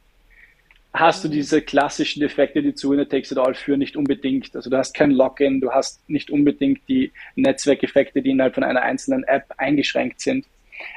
hast 0.95 1.23
du 1.23 1.27
diese 1.27 1.61
klassischen 1.61 2.23
Effekte, 2.23 2.61
die 2.61 2.73
zu 2.73 2.91
Winner 2.91 3.07
Takes 3.07 3.31
It 3.31 3.37
All 3.37 3.53
führen, 3.53 3.79
nicht 3.79 3.97
unbedingt. 3.97 4.55
Also 4.55 4.69
du 4.69 4.77
hast 4.77 4.93
kein 4.93 5.11
Login, 5.11 5.59
du 5.59 5.71
hast 5.71 6.07
nicht 6.09 6.29
unbedingt 6.29 6.81
die 6.87 7.11
Netzwerkeffekte, 7.35 8.21
die 8.21 8.31
innerhalb 8.31 8.55
von 8.55 8.63
einer 8.63 8.81
einzelnen 8.81 9.23
App 9.25 9.45
eingeschränkt 9.57 10.21
sind. 10.21 10.45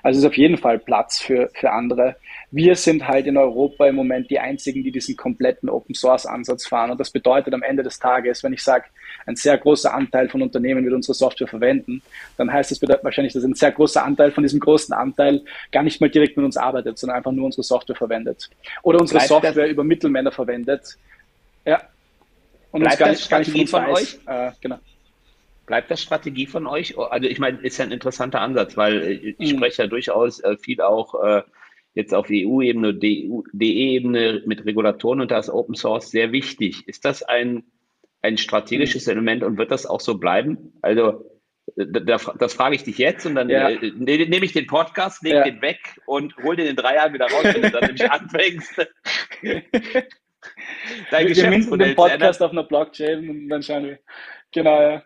Also 0.03 0.19
es 0.19 0.25
ist 0.25 0.29
auf 0.29 0.37
jeden 0.37 0.59
Fall 0.59 0.79
Platz 0.79 1.21
für, 1.21 1.51
für 1.55 1.71
andere. 1.71 2.17
Wir 2.51 2.77
sind 2.77 3.07
halt 3.07 3.27
in 3.27 3.37
Europa 3.37 3.87
im 3.87 3.95
Moment 3.95 4.31
die 4.31 4.39
einzigen, 4.39 4.83
die 4.83 4.93
diesen 4.93 5.17
kompletten 5.17 5.69
Open 5.69 5.95
Source 5.95 6.27
Ansatz 6.27 6.67
fahren. 6.67 6.91
Und 6.91 7.01
das 7.01 7.11
bedeutet 7.11 7.53
am 7.55 7.63
Ende 7.63 7.83
des 7.83 7.99
Tages, 7.99 8.43
wenn 8.43 8.53
ich 8.53 8.63
sage, 8.63 8.85
ein 9.27 9.37
sehr 9.37 9.59
großer 9.59 9.93
Anteil 9.93 10.29
von 10.29 10.41
Unternehmen 10.41 10.85
wird 10.85 10.95
unsere 10.95 11.15
Software 11.15 11.49
verwenden, 11.49 12.03
dann 12.37 12.51
heißt 12.53 12.71
das 12.71 12.81
wahrscheinlich, 13.03 13.35
dass 13.35 13.45
ein 13.45 13.55
sehr 13.55 13.73
großer 13.73 14.03
Anteil 14.03 14.31
von 14.31 14.43
diesem 14.43 14.61
großen 14.61 14.95
Anteil 14.95 15.43
gar 15.71 15.83
nicht 15.83 16.01
mal 16.01 16.09
direkt 16.09 16.37
mit 16.37 16.47
uns 16.47 16.57
arbeitet, 16.57 16.99
sondern 16.99 17.19
einfach 17.19 17.33
nur 17.33 17.45
unsere 17.45 17.63
Software 17.63 17.97
verwendet. 17.97 18.49
Oder 18.83 19.01
unsere 19.01 19.19
Bleibt 19.19 19.29
Software 19.29 19.69
über 19.69 19.85
Mittelmänner 19.85 20.33
verwendet. 20.33 20.97
Ja. 21.65 21.83
Und 22.71 22.81
Bleibt 22.81 23.01
uns 23.01 23.01
gar 23.01 23.11
nicht, 23.11 23.51
gar 23.51 23.55
nicht 23.57 23.71
von, 23.71 23.83
von 23.83 23.93
euch? 23.93 24.19
Äh, 24.27 24.51
genau. 24.61 24.79
Bleibt 25.69 25.91
das 25.91 26.01
Strategie 26.01 26.47
von 26.47 26.67
euch? 26.67 26.99
Also 26.99 27.29
ich 27.29 27.39
meine, 27.39 27.59
ist 27.59 27.77
ja 27.77 27.85
ein 27.85 27.93
interessanter 27.93 28.41
Ansatz, 28.41 28.77
weil 28.79 29.03
äh, 29.03 29.35
ich 29.39 29.53
mhm. 29.53 29.59
spreche 29.59 29.83
ja 29.83 29.89
durchaus 29.89 30.41
äh, 30.41 30.57
viel 30.57 30.81
auch 30.81 31.23
äh, 31.23 31.43
jetzt 31.93 32.15
auf 32.15 32.29
EU-Ebene, 32.31 32.95
DE-Ebene 32.95 34.43
mit 34.47 34.65
Regulatoren 34.65 35.21
und 35.21 35.31
da 35.31 35.39
ist 35.39 35.51
Open 35.51 35.75
Source 35.75 36.11
sehr 36.11 36.33
wichtig. 36.33 36.89
Ist 36.89 37.05
das 37.05 37.23
ein, 37.23 37.65
ein 38.23 38.39
strategisches 38.39 39.07
mhm. 39.07 39.13
Element 39.13 39.43
und 39.43 39.59
wird 39.59 39.71
das 39.71 39.85
auch 39.85 40.01
so 40.01 40.17
bleiben? 40.17 40.73
Also 40.81 41.25
das, 41.77 42.55
frage 42.55 42.77
ich 42.77 42.85
dich 42.85 42.97
jetzt 42.97 43.27
und 43.27 43.35
dann 43.35 43.51
ja. 43.51 43.69
äh, 43.69 43.93
ne, 43.95 44.27
nehme 44.27 44.47
ich 44.47 44.55
den 44.55 44.67
Podcast, 44.67 45.23
lege 45.23 45.37
ja. 45.37 45.45
den 45.45 45.61
weg 45.61 45.81
und 46.07 46.35
hol 46.39 46.57
den 46.57 46.69
in 46.69 46.77
drei 46.77 46.95
Jahren 46.95 47.13
wieder 47.13 47.27
raus, 47.27 47.45
wenn 47.45 47.61
du 47.61 47.71
dann 47.71 47.85
nämlich 47.85 48.11
anfängst. 48.11 48.75
Dein 51.11 51.29
wir 51.29 51.51
minten 51.51 51.79
den 51.79 51.95
Podcast 51.95 52.43
auf 52.43 52.53
einer 52.53 52.65
Blockchain 52.65 53.29
und 53.29 53.49
dann 53.49 53.63
schauen 53.63 53.85
wir. 53.85 53.99
Genau, 54.51 54.81
ja. 54.81 55.03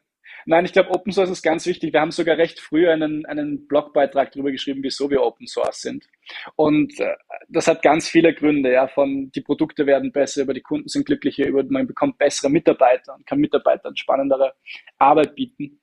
Nein, 0.46 0.64
ich 0.64 0.72
glaube, 0.72 0.90
Open 0.90 1.12
Source 1.12 1.30
ist 1.30 1.42
ganz 1.42 1.66
wichtig. 1.66 1.92
Wir 1.92 2.00
haben 2.00 2.10
sogar 2.10 2.36
recht 2.36 2.60
früh 2.60 2.88
einen, 2.88 3.26
einen 3.26 3.66
Blogbeitrag 3.66 4.32
darüber 4.32 4.50
geschrieben, 4.50 4.82
wieso 4.82 5.10
wir 5.10 5.22
Open 5.22 5.46
Source 5.46 5.82
sind. 5.82 6.08
Und 6.56 6.98
äh, 7.00 7.14
das 7.48 7.68
hat 7.68 7.82
ganz 7.82 8.08
viele 8.08 8.34
Gründe, 8.34 8.72
ja, 8.72 8.88
von 8.88 9.30
die 9.32 9.40
Produkte 9.40 9.86
werden 9.86 10.12
besser, 10.12 10.42
über 10.42 10.54
die 10.54 10.62
Kunden 10.62 10.88
sind 10.88 11.06
glücklicher, 11.06 11.46
über 11.46 11.62
man 11.64 11.86
bekommt 11.86 12.18
bessere 12.18 12.50
Mitarbeiter 12.50 13.14
und 13.14 13.26
kann 13.26 13.38
Mitarbeitern 13.38 13.96
spannendere 13.96 14.54
Arbeit 14.98 15.34
bieten. 15.34 15.80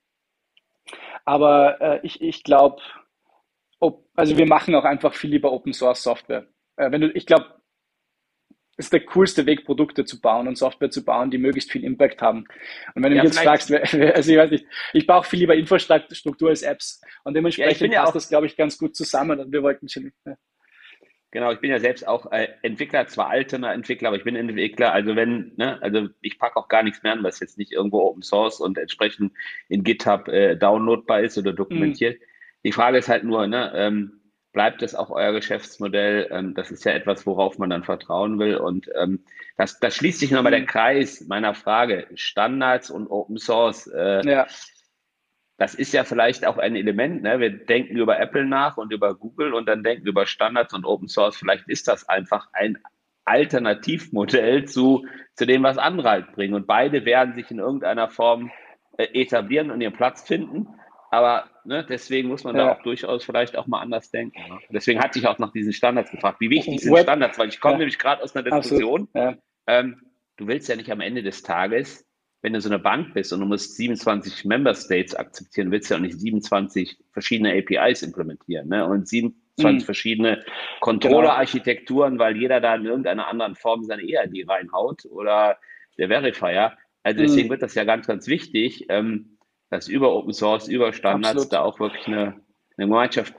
Aber 1.24 1.80
äh, 1.80 2.00
ich, 2.02 2.20
ich 2.20 2.42
glaube, 2.42 2.82
also 4.14 4.36
wir 4.36 4.46
machen 4.46 4.74
auch 4.74 4.84
einfach 4.84 5.14
viel 5.14 5.30
lieber 5.30 5.52
Open 5.52 5.72
Source 5.72 6.02
Software. 6.02 6.46
Äh, 6.76 6.90
wenn 6.90 7.00
du, 7.00 7.10
ich 7.12 7.26
glaube, 7.26 7.59
ist 8.80 8.92
der 8.92 9.00
coolste 9.00 9.46
Weg, 9.46 9.64
Produkte 9.64 10.04
zu 10.04 10.20
bauen 10.20 10.48
und 10.48 10.56
Software 10.56 10.90
zu 10.90 11.04
bauen, 11.04 11.30
die 11.30 11.38
möglichst 11.38 11.70
viel 11.70 11.84
Impact 11.84 12.20
haben. 12.22 12.44
Und 12.94 13.02
wenn 13.02 13.10
du 13.10 13.16
ja, 13.16 13.22
mich 13.22 13.32
jetzt 13.32 13.42
fragst, 13.42 13.72
also 13.72 14.32
ich 14.32 14.38
weiß 14.38 14.50
nicht, 14.50 14.66
ich 14.92 15.06
brauche 15.06 15.28
viel 15.28 15.40
lieber 15.40 15.54
Infrastruktur 15.54 16.48
als 16.48 16.62
Apps. 16.62 17.00
Und 17.24 17.34
dementsprechend 17.34 17.92
ja, 17.92 18.02
passt 18.02 18.16
das, 18.16 18.28
glaube 18.28 18.46
ich, 18.46 18.56
ganz 18.56 18.78
gut 18.78 18.96
zusammen. 18.96 19.38
Und 19.38 19.52
wir 19.52 19.62
wollten 19.62 19.88
schon. 19.88 20.12
Ja. 20.26 20.36
Genau, 21.32 21.52
ich 21.52 21.60
bin 21.60 21.70
ja 21.70 21.78
selbst 21.78 22.08
auch 22.08 22.32
äh, 22.32 22.48
Entwickler, 22.62 23.06
zwar 23.06 23.28
alterner 23.28 23.72
Entwickler, 23.72 24.08
aber 24.08 24.16
ich 24.16 24.24
bin 24.24 24.34
Entwickler. 24.34 24.92
Also 24.92 25.14
wenn, 25.14 25.52
ne, 25.56 25.80
also 25.80 26.08
ich 26.22 26.40
packe 26.40 26.56
auch 26.56 26.66
gar 26.66 26.82
nichts 26.82 27.04
mehr 27.04 27.12
an, 27.12 27.22
was 27.22 27.38
jetzt 27.38 27.56
nicht 27.56 27.70
irgendwo 27.70 28.00
Open 28.00 28.22
Source 28.22 28.60
und 28.60 28.78
entsprechend 28.78 29.32
in 29.68 29.84
GitHub 29.84 30.26
äh, 30.26 30.56
downloadbar 30.56 31.20
ist 31.20 31.38
oder 31.38 31.52
dokumentiert. 31.52 32.18
Mhm. 32.18 32.24
Die 32.64 32.72
Frage 32.72 32.98
ist 32.98 33.08
halt 33.08 33.22
nur, 33.22 33.46
ne, 33.46 33.72
ähm, 33.76 34.19
bleibt 34.52 34.82
es 34.82 34.94
auch 34.94 35.10
euer 35.10 35.32
Geschäftsmodell? 35.32 36.28
Ähm, 36.30 36.54
das 36.54 36.70
ist 36.70 36.84
ja 36.84 36.92
etwas, 36.92 37.26
worauf 37.26 37.58
man 37.58 37.70
dann 37.70 37.84
vertrauen 37.84 38.38
will. 38.38 38.56
Und 38.56 38.90
ähm, 38.96 39.24
das, 39.56 39.78
das 39.80 39.94
schließt 39.96 40.20
sich 40.20 40.30
nochmal 40.30 40.52
der 40.52 40.62
mhm. 40.62 40.66
Kreis 40.66 41.26
meiner 41.28 41.54
Frage. 41.54 42.06
Standards 42.14 42.90
und 42.90 43.08
Open 43.08 43.38
Source. 43.38 43.86
Äh, 43.86 44.28
ja 44.28 44.46
das 45.60 45.74
ist 45.74 45.92
ja 45.92 46.04
vielleicht 46.04 46.46
auch 46.46 46.56
ein 46.56 46.74
Element. 46.74 47.22
Ne? 47.22 47.38
Wir 47.38 47.50
denken 47.50 47.98
über 47.98 48.18
Apple 48.18 48.46
nach 48.46 48.78
und 48.78 48.94
über 48.94 49.14
Google 49.14 49.52
und 49.52 49.68
dann 49.68 49.82
denken 49.82 50.06
wir 50.06 50.12
über 50.12 50.24
Standards 50.24 50.72
und 50.72 50.86
Open 50.86 51.06
Source. 51.06 51.36
Vielleicht 51.36 51.68
ist 51.68 51.86
das 51.86 52.08
einfach 52.08 52.48
ein 52.54 52.78
Alternativmodell 53.26 54.64
zu, 54.64 55.06
zu 55.34 55.44
dem, 55.44 55.62
was 55.62 55.76
andere 55.76 56.08
halt 56.08 56.32
bringen. 56.32 56.54
Und 56.54 56.66
beide 56.66 57.04
werden 57.04 57.34
sich 57.34 57.50
in 57.50 57.58
irgendeiner 57.58 58.08
Form 58.08 58.50
äh, 58.96 59.08
etablieren 59.12 59.70
und 59.70 59.82
ihren 59.82 59.92
Platz 59.92 60.26
finden. 60.26 60.66
Aber 61.10 61.50
ne, 61.64 61.84
deswegen 61.88 62.28
muss 62.28 62.44
man 62.44 62.56
ja. 62.56 62.66
da 62.66 62.72
auch 62.72 62.82
durchaus 62.82 63.24
vielleicht 63.24 63.56
auch 63.56 63.66
mal 63.66 63.80
anders 63.80 64.10
denken. 64.10 64.40
Deswegen 64.70 65.00
hatte 65.00 65.18
ich 65.18 65.26
auch 65.26 65.38
nach 65.38 65.52
diesen 65.52 65.72
Standards 65.72 66.10
gefragt. 66.10 66.40
Wie 66.40 66.50
wichtig 66.50 66.80
sind 66.80 66.98
Standards? 66.98 67.38
Weil 67.38 67.48
ich 67.48 67.60
komme 67.60 67.74
ja. 67.74 67.78
nämlich 67.78 67.98
gerade 67.98 68.22
aus 68.22 68.34
einer 68.34 68.48
Diskussion. 68.48 69.08
Ja. 69.14 69.34
Ähm, 69.66 70.00
du 70.36 70.46
willst 70.46 70.68
ja 70.68 70.76
nicht 70.76 70.90
am 70.90 71.00
Ende 71.00 71.22
des 71.22 71.42
Tages 71.42 72.06
wenn 72.42 72.52
du 72.52 72.60
so 72.60 72.68
eine 72.68 72.78
Bank 72.78 73.12
bist 73.14 73.32
und 73.32 73.40
du 73.40 73.46
musst 73.46 73.76
27 73.76 74.44
Member 74.44 74.74
States 74.74 75.14
akzeptieren, 75.14 75.70
willst 75.70 75.90
du 75.90 75.94
ja 75.94 75.98
auch 75.98 76.02
nicht 76.02 76.18
27 76.18 76.98
verschiedene 77.12 77.52
APIs 77.52 78.02
implementieren 78.02 78.68
ne? 78.68 78.86
und 78.86 79.08
27 79.08 79.46
mhm. 79.58 79.80
verschiedene 79.80 80.44
Controller-Architekturen, 80.80 82.18
weil 82.18 82.36
jeder 82.36 82.60
da 82.60 82.76
in 82.76 82.86
irgendeiner 82.86 83.28
anderen 83.28 83.56
Form 83.56 83.84
seine 83.84 84.02
EID 84.02 84.48
reinhaut 84.48 85.04
oder 85.10 85.58
der 85.98 86.08
Verifier. 86.08 86.76
Also 87.02 87.20
deswegen 87.20 87.48
mhm. 87.48 87.52
wird 87.52 87.62
das 87.62 87.74
ja 87.74 87.84
ganz, 87.84 88.06
ganz 88.06 88.26
wichtig, 88.26 88.86
ähm, 88.88 89.36
dass 89.70 89.88
über 89.88 90.14
Open 90.14 90.32
Source, 90.32 90.68
über 90.68 90.92
Standards 90.92 91.44
Absolut. 91.44 91.52
da 91.52 91.62
auch 91.62 91.80
wirklich 91.80 92.06
eine, 92.06 92.40
eine 92.76 92.86
Gemeinschaft, 92.88 93.34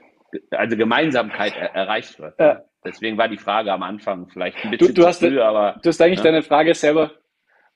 also 0.50 0.76
Gemeinsamkeit 0.76 1.54
er 1.54 1.74
erreicht 1.74 2.18
wird. 2.18 2.38
Ja. 2.40 2.62
Deswegen 2.84 3.16
war 3.16 3.28
die 3.28 3.38
Frage 3.38 3.72
am 3.72 3.82
Anfang 3.82 4.28
vielleicht 4.28 4.56
ein 4.64 4.70
bisschen 4.72 4.94
du, 4.94 5.02
du 5.02 5.12
zu 5.12 5.28
früh, 5.28 5.40
aber. 5.40 5.78
Du 5.82 5.88
hast 5.88 6.00
eigentlich 6.00 6.18
ja. 6.18 6.24
deine 6.24 6.42
Frage 6.42 6.74
selber 6.74 7.12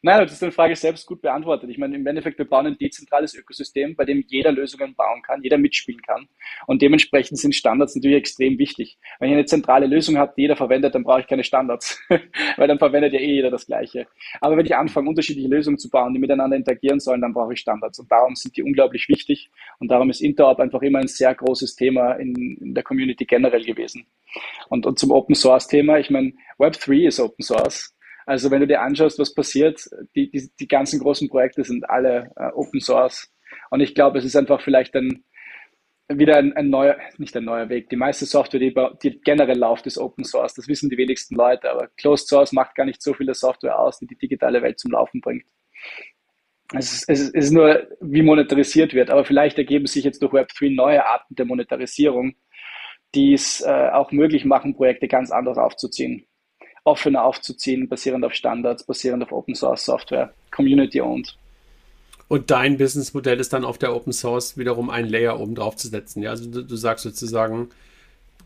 Nein, 0.03 0.20
das 0.20 0.34
ist 0.34 0.42
eine 0.42 0.53
Frage 0.53 0.76
selbst 0.76 1.07
gut 1.07 1.22
beantwortet. 1.22 1.70
Ich 1.70 1.78
meine, 1.78 1.97
im 1.97 2.07
Endeffekt, 2.07 2.38
wir 2.38 2.44
bauen 2.44 2.66
ein 2.66 2.78
dezentrales 2.78 3.34
Ökosystem, 3.34 3.97
bei 3.97 4.05
dem 4.05 4.24
jeder 4.28 4.53
Lösungen 4.53 4.94
bauen 4.94 5.22
kann, 5.22 5.42
jeder 5.42 5.57
mitspielen 5.57 6.03
kann. 6.03 6.28
Und 6.66 6.82
dementsprechend 6.82 7.38
sind 7.38 7.55
Standards 7.55 7.97
natürlich 7.97 8.18
extrem 8.18 8.59
wichtig. 8.59 8.99
Wenn 9.18 9.30
ich 9.30 9.34
eine 9.34 9.47
zentrale 9.47 9.86
Lösung 9.86 10.18
habe, 10.18 10.34
die 10.36 10.42
jeder 10.42 10.55
verwendet, 10.55 10.94
dann 10.94 11.03
brauche 11.03 11.20
ich 11.20 11.26
keine 11.26 11.44
Standards, 11.44 12.01
weil 12.57 12.68
dann 12.68 12.78
verwendet 12.78 13.14
ja 13.14 13.20
eh 13.20 13.34
jeder 13.34 13.51
das 13.51 13.66
Gleiche. 13.66 14.07
Aber 14.40 14.57
wenn 14.57 14.66
ich 14.66 14.76
anfange, 14.76 15.09
unterschiedliche 15.09 15.49
Lösungen 15.49 15.78
zu 15.78 15.88
bauen, 15.88 16.12
die 16.12 16.20
miteinander 16.20 16.57
interagieren 16.57 17.01
sollen, 17.01 17.22
dann 17.22 17.32
brauche 17.32 17.55
ich 17.55 17.61
Standards. 17.61 17.99
Und 17.99 18.12
darum 18.12 18.36
sind 18.36 18.57
die 18.57 18.62
unglaublich 18.62 19.09
wichtig. 19.09 19.51
Und 19.78 19.90
darum 19.90 20.11
ist 20.11 20.20
Interop 20.20 20.61
einfach 20.61 20.82
immer 20.82 20.99
ein 20.99 21.09
sehr 21.09 21.34
großes 21.34 21.74
Thema 21.74 22.12
in, 22.12 22.34
in 22.61 22.74
der 22.74 22.84
Community 22.84 23.24
generell 23.24 23.64
gewesen. 23.64 24.07
Und, 24.68 24.84
und 24.84 24.99
zum 24.99 25.11
Open 25.11 25.34
Source 25.34 25.68
Thema, 25.68 25.99
ich 25.99 26.11
meine, 26.11 26.34
Web3 26.59 27.09
ist 27.09 27.20
Open 27.20 27.42
Source. 27.42 27.95
Also 28.27 28.51
wenn 28.51 28.61
du 28.61 28.66
dir 28.66 28.83
anschaust, 28.83 29.20
was 29.20 29.33
passiert, 29.33 29.89
die, 30.16 30.29
die, 30.31 30.51
die 30.59 30.66
ganzen 30.68 30.99
großen 30.99 31.29
Projekte 31.29 31.62
sind 31.62 31.89
alle 31.89 32.33
äh, 32.37 32.51
Open 32.55 32.81
Source. 32.81 33.33
Und 33.70 33.81
ich 33.81 33.95
glaube, 33.95 34.18
es 34.18 34.24
ist 34.24 34.35
einfach 34.35 34.61
vielleicht 34.61 34.97
ein, 34.97 35.24
wieder 36.09 36.37
ein, 36.37 36.53
ein, 36.55 36.68
neuer, 36.68 36.99
nicht 37.18 37.37
ein 37.37 37.45
neuer 37.45 37.68
Weg. 37.68 37.89
Die 37.89 37.97
meiste 37.97 38.27
Software, 38.27 38.59
die, 38.59 38.74
die, 39.01 39.20
generell 39.20 39.57
läuft, 39.57 39.87
ist 39.87 39.97
Open 39.97 40.24
Source. 40.24 40.55
Das 40.55 40.66
wissen 40.66 40.91
die 40.91 40.97
wenigsten 40.97 41.37
Leute. 41.37 41.70
Aber 41.70 41.87
Closed 41.97 42.27
Source 42.27 42.53
macht 42.53 42.74
gar 42.74 42.85
nicht 42.85 43.01
so 43.01 43.14
viele 43.14 43.33
Software 43.33 43.79
aus, 43.79 44.01
die 44.01 44.09
die 44.09 44.18
digitale 44.18 44.61
Welt 44.61 44.81
zum 44.81 44.91
Laufen 44.91 45.20
bringt. 45.20 45.45
Es 46.74 46.93
ist, 46.93 47.09
es 47.09 47.29
ist 47.29 47.53
nur, 47.53 47.87
wie 48.01 48.22
monetarisiert 48.22 48.93
wird. 48.93 49.09
Aber 49.09 49.24
vielleicht 49.24 49.57
ergeben 49.57 49.87
sich 49.87 50.03
jetzt 50.03 50.20
durch 50.20 50.33
Web3 50.33 50.74
neue 50.74 51.07
Arten 51.07 51.37
der 51.37 51.47
Monetarisierung, 51.47 52.35
die 53.14 53.35
es 53.35 53.61
äh, 53.61 53.91
auch 53.93 54.11
möglich 54.11 54.45
machen, 54.45 54.74
Projekte 54.74 55.07
ganz 55.07 55.31
anders 55.31 55.59
aufzuziehen 55.59 56.27
offener 56.87 57.24
aufzuziehen, 57.24 57.89
basierend 57.89 58.24
auf 58.24 58.32
Standards, 58.32 58.84
basierend 58.84 59.22
auf 59.22 59.32
Open 59.32 59.55
Source 59.55 59.84
Software, 59.84 60.32
Community 60.51 61.01
owned. 61.01 61.37
Und 62.28 62.51
dein 62.51 62.78
Businessmodell 62.78 63.39
ist 63.39 63.53
dann 63.53 63.64
auf 63.64 63.78
der 63.78 63.95
Open 63.95 64.12
Source 64.12 64.57
wiederum 64.57 64.91
ein 64.91 65.09
Layer 65.09 65.39
oben 65.39 65.55
drauf 65.55 65.76
zu 65.76 65.89
setzen. 65.89 66.22
Ja, 66.22 66.30
also 66.30 66.51
du, 66.51 66.62
du 66.62 66.76
sagst 66.76 67.05
sozusagen, 67.05 67.68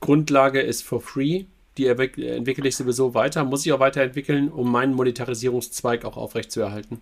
Grundlage 0.01 0.61
ist 0.61 0.82
for 0.82 1.01
free, 1.01 1.45
die 1.78 1.86
entwickle 1.86 2.68
ich 2.68 2.76
sowieso 2.76 3.14
weiter, 3.14 3.45
muss 3.45 3.64
ich 3.64 3.72
auch 3.72 3.80
weiterentwickeln, 3.80 4.49
um 4.49 4.70
meinen 4.70 4.95
Monetarisierungszweig 4.95 6.05
auch 6.05 6.16
aufrechtzuerhalten. 6.16 7.01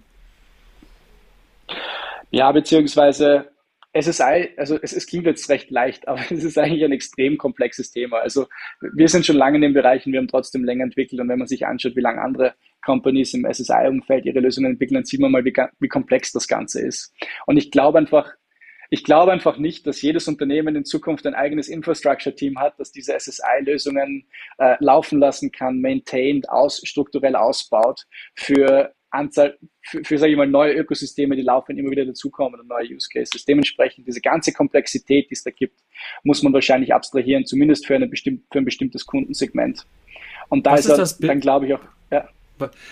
Ja, 2.30 2.52
beziehungsweise 2.52 3.48
SSI, 3.94 4.50
also 4.56 4.78
es, 4.80 4.92
es 4.92 5.06
klingt 5.06 5.26
jetzt 5.26 5.48
recht 5.48 5.70
leicht, 5.70 6.08
aber 6.08 6.20
es 6.20 6.44
ist 6.44 6.58
eigentlich 6.58 6.84
ein 6.84 6.92
extrem 6.92 7.38
komplexes 7.38 7.90
Thema. 7.90 8.18
Also 8.18 8.46
wir 8.94 9.08
sind 9.08 9.26
schon 9.26 9.36
lange 9.36 9.56
in 9.56 9.62
den 9.62 9.74
Bereichen, 9.74 10.12
wir 10.12 10.20
haben 10.20 10.28
trotzdem 10.28 10.64
länger 10.64 10.84
entwickelt 10.84 11.20
und 11.20 11.28
wenn 11.28 11.38
man 11.38 11.48
sich 11.48 11.66
anschaut, 11.66 11.96
wie 11.96 12.00
lange 12.00 12.20
andere 12.20 12.54
Companies 12.84 13.34
im 13.34 13.44
SSI-Umfeld 13.44 14.24
ihre 14.24 14.40
Lösungen 14.40 14.72
entwickeln, 14.72 14.94
dann 14.94 15.04
sieht 15.04 15.20
man 15.20 15.32
mal, 15.32 15.44
wie, 15.44 15.54
wie 15.80 15.88
komplex 15.88 16.32
das 16.32 16.46
Ganze 16.46 16.80
ist. 16.80 17.14
Und 17.46 17.56
ich 17.56 17.70
glaube 17.70 17.98
einfach, 17.98 18.32
ich 18.90 19.04
glaube 19.04 19.32
einfach 19.32 19.58
nicht, 19.58 19.86
dass 19.86 20.00
jedes 20.00 20.28
Unternehmen 20.28 20.74
in 20.74 20.84
Zukunft 20.84 21.26
ein 21.26 21.34
eigenes 21.34 21.68
Infrastructure-Team 21.68 22.58
hat, 22.58 22.78
das 22.78 22.90
diese 22.90 23.18
SSI-Lösungen 23.18 24.26
äh, 24.58 24.76
laufen 24.80 25.18
lassen 25.18 25.52
kann, 25.52 25.80
maintained, 25.80 26.48
aus, 26.48 26.80
strukturell 26.84 27.36
ausbaut 27.36 28.06
für 28.34 28.94
Anzahl, 29.10 29.58
für, 29.82 30.04
für 30.04 30.18
sage 30.18 30.32
ich 30.32 30.38
mal, 30.38 30.46
neue 30.46 30.74
Ökosysteme, 30.74 31.36
die 31.36 31.42
laufen 31.42 31.78
immer 31.78 31.90
wieder 31.90 32.04
dazukommen 32.04 32.60
und 32.60 32.68
neue 32.68 32.94
Use 32.94 33.08
Cases. 33.10 33.44
Dementsprechend 33.44 34.06
diese 34.06 34.20
ganze 34.20 34.52
Komplexität, 34.52 35.30
die 35.30 35.34
es 35.34 35.42
da 35.42 35.50
gibt, 35.50 35.80
muss 36.22 36.42
man 36.42 36.52
wahrscheinlich 36.52 36.94
abstrahieren, 36.94 37.46
zumindest 37.46 37.86
für, 37.86 37.94
eine 37.94 38.06
bestimm 38.06 38.42
für 38.50 38.58
ein 38.58 38.64
bestimmtes 38.64 39.06
Kundensegment. 39.06 39.86
Und 40.48 40.66
da 40.66 40.72
Was 40.72 40.86
ist, 40.86 40.98
ist 40.98 41.24
dann, 41.24 41.40
glaube 41.40 41.66
ich, 41.66 41.74
auch, 41.74 41.80
ja. 42.10 42.28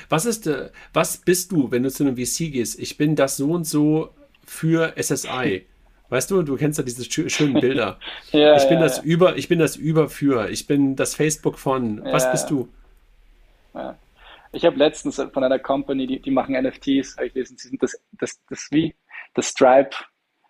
Was 0.09 0.27
ist, 0.27 0.47
äh, 0.47 0.71
was 0.93 1.19
bist 1.19 1.51
du, 1.53 1.71
wenn 1.71 1.83
du 1.83 1.91
zu 1.91 2.05
einem 2.05 2.17
VC 2.17 2.53
gehst? 2.53 2.79
Ich 2.79 2.97
bin 2.97 3.17
das 3.17 3.37
so 3.37 3.51
und 3.51 3.65
so 3.65 4.11
für 4.45 4.95
SSI. 4.97 5.67
Weißt 6.09 6.31
du, 6.31 6.43
du 6.43 6.57
kennst 6.57 6.79
ja 6.79 6.85
diese 6.85 7.05
schönen 7.05 7.61
Bilder. 7.61 7.99
ja, 8.31 8.57
ich 8.57 8.69
bin 8.69 8.79
ja, 8.79 8.85
das 8.85 8.99
ja. 8.99 9.03
über, 9.03 9.37
ich 9.37 9.49
bin 9.49 9.59
das 9.59 9.75
über 9.75 10.09
für, 10.09 10.51
ich 10.51 10.67
bin 10.67 10.95
das 10.95 11.15
Facebook 11.17 11.59
von. 11.59 12.03
Was 12.05 12.31
bist 12.31 12.51
du? 12.51 12.69
Ich 14.57 14.65
habe 14.65 14.79
letztens 14.79 15.17
von 15.17 15.45
einer 15.45 15.59
Company, 15.59 16.07
die, 16.07 16.21
die 16.21 16.31
machen 16.31 16.55
NFTs, 16.55 17.17
habe 17.17 17.27
ich 17.27 17.35
gelesen, 17.35 17.59
sie 17.59 17.69
sind 17.69 17.83
das, 17.83 18.03
das, 18.13 18.43
das 18.49 18.69
wie 18.71 18.95
das 19.35 19.51
Stripe 19.51 19.95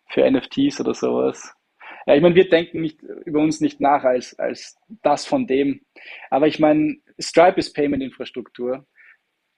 für 0.09 0.31
NFTs 0.31 0.81
oder 0.81 0.95
sowas. 0.95 1.53
Ja, 2.07 2.15
ich 2.15 2.23
meine, 2.23 2.37
wir 2.37 2.49
denken 2.49 2.83
nicht 2.83 3.03
über 3.03 3.41
uns 3.41 3.61
nicht 3.61 3.81
nach 3.81 4.05
als, 4.05 4.39
als 4.39 4.77
das 5.03 5.27
von 5.27 5.49
dem. 5.49 5.81
Aber 6.31 6.47
ich 6.47 6.61
meine, 6.61 6.99
Stripe 7.21 7.59
ist 7.59 7.75
Payment-Infrastruktur. 7.75 8.87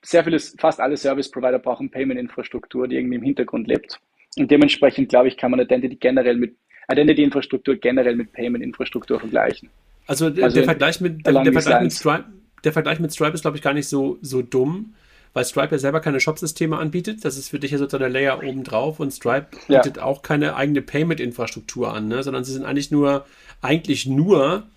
Sehr 0.01 0.23
viele, 0.23 0.39
fast 0.39 0.79
alle 0.79 0.97
Service-Provider 0.97 1.59
brauchen 1.59 1.91
Payment-Infrastruktur, 1.91 2.87
die 2.87 2.95
irgendwie 2.95 3.17
im 3.17 3.23
Hintergrund 3.23 3.67
lebt. 3.67 3.99
Und 4.35 4.49
dementsprechend, 4.49 5.09
glaube 5.09 5.27
ich, 5.27 5.37
kann 5.37 5.51
man 5.51 5.59
Identity 5.59 5.97
generell 5.97 6.37
mit 6.37 6.57
Identity-Infrastruktur 6.91 7.75
generell 7.75 8.15
mit 8.15 8.31
Payment-Infrastruktur 8.31 9.19
vergleichen. 9.19 9.69
Also, 10.07 10.31
der, 10.31 10.45
also 10.45 10.55
der 10.55 10.63
Vergleich 10.63 11.01
mit, 11.01 11.23
der, 11.23 11.43
der 11.43 11.53
Vergleich 11.53 11.83
mit 11.83 11.93
Stripe, 11.93 12.25
der 12.63 12.73
Vergleich 12.73 12.99
mit 12.99 13.13
Stripe 13.13 13.33
ist, 13.33 13.41
glaube 13.41 13.57
ich, 13.57 13.63
gar 13.63 13.73
nicht 13.73 13.87
so, 13.87 14.17
so 14.21 14.41
dumm, 14.41 14.93
weil 15.33 15.45
Stripe 15.45 15.71
ja 15.71 15.79
selber 15.79 15.99
keine 15.99 16.19
Shop-Systeme 16.19 16.77
anbietet. 16.77 17.23
Das 17.23 17.37
ist 17.37 17.49
für 17.49 17.59
dich 17.59 17.71
ja 17.71 17.77
sozusagen 17.77 18.01
der 18.01 18.09
Layer 18.09 18.43
oben 18.43 18.63
drauf 18.63 18.99
und 18.99 19.11
Stripe 19.11 19.47
ja. 19.67 19.81
bietet 19.81 19.99
auch 19.99 20.21
keine 20.21 20.55
eigene 20.55 20.81
Payment-Infrastruktur 20.81 21.93
an, 21.93 22.07
ne? 22.07 22.23
sondern 22.23 22.43
sie 22.43 22.53
sind 22.53 22.65
eigentlich 22.65 22.91
nur, 22.91 23.25
eigentlich 23.61 24.05
nur 24.05 24.67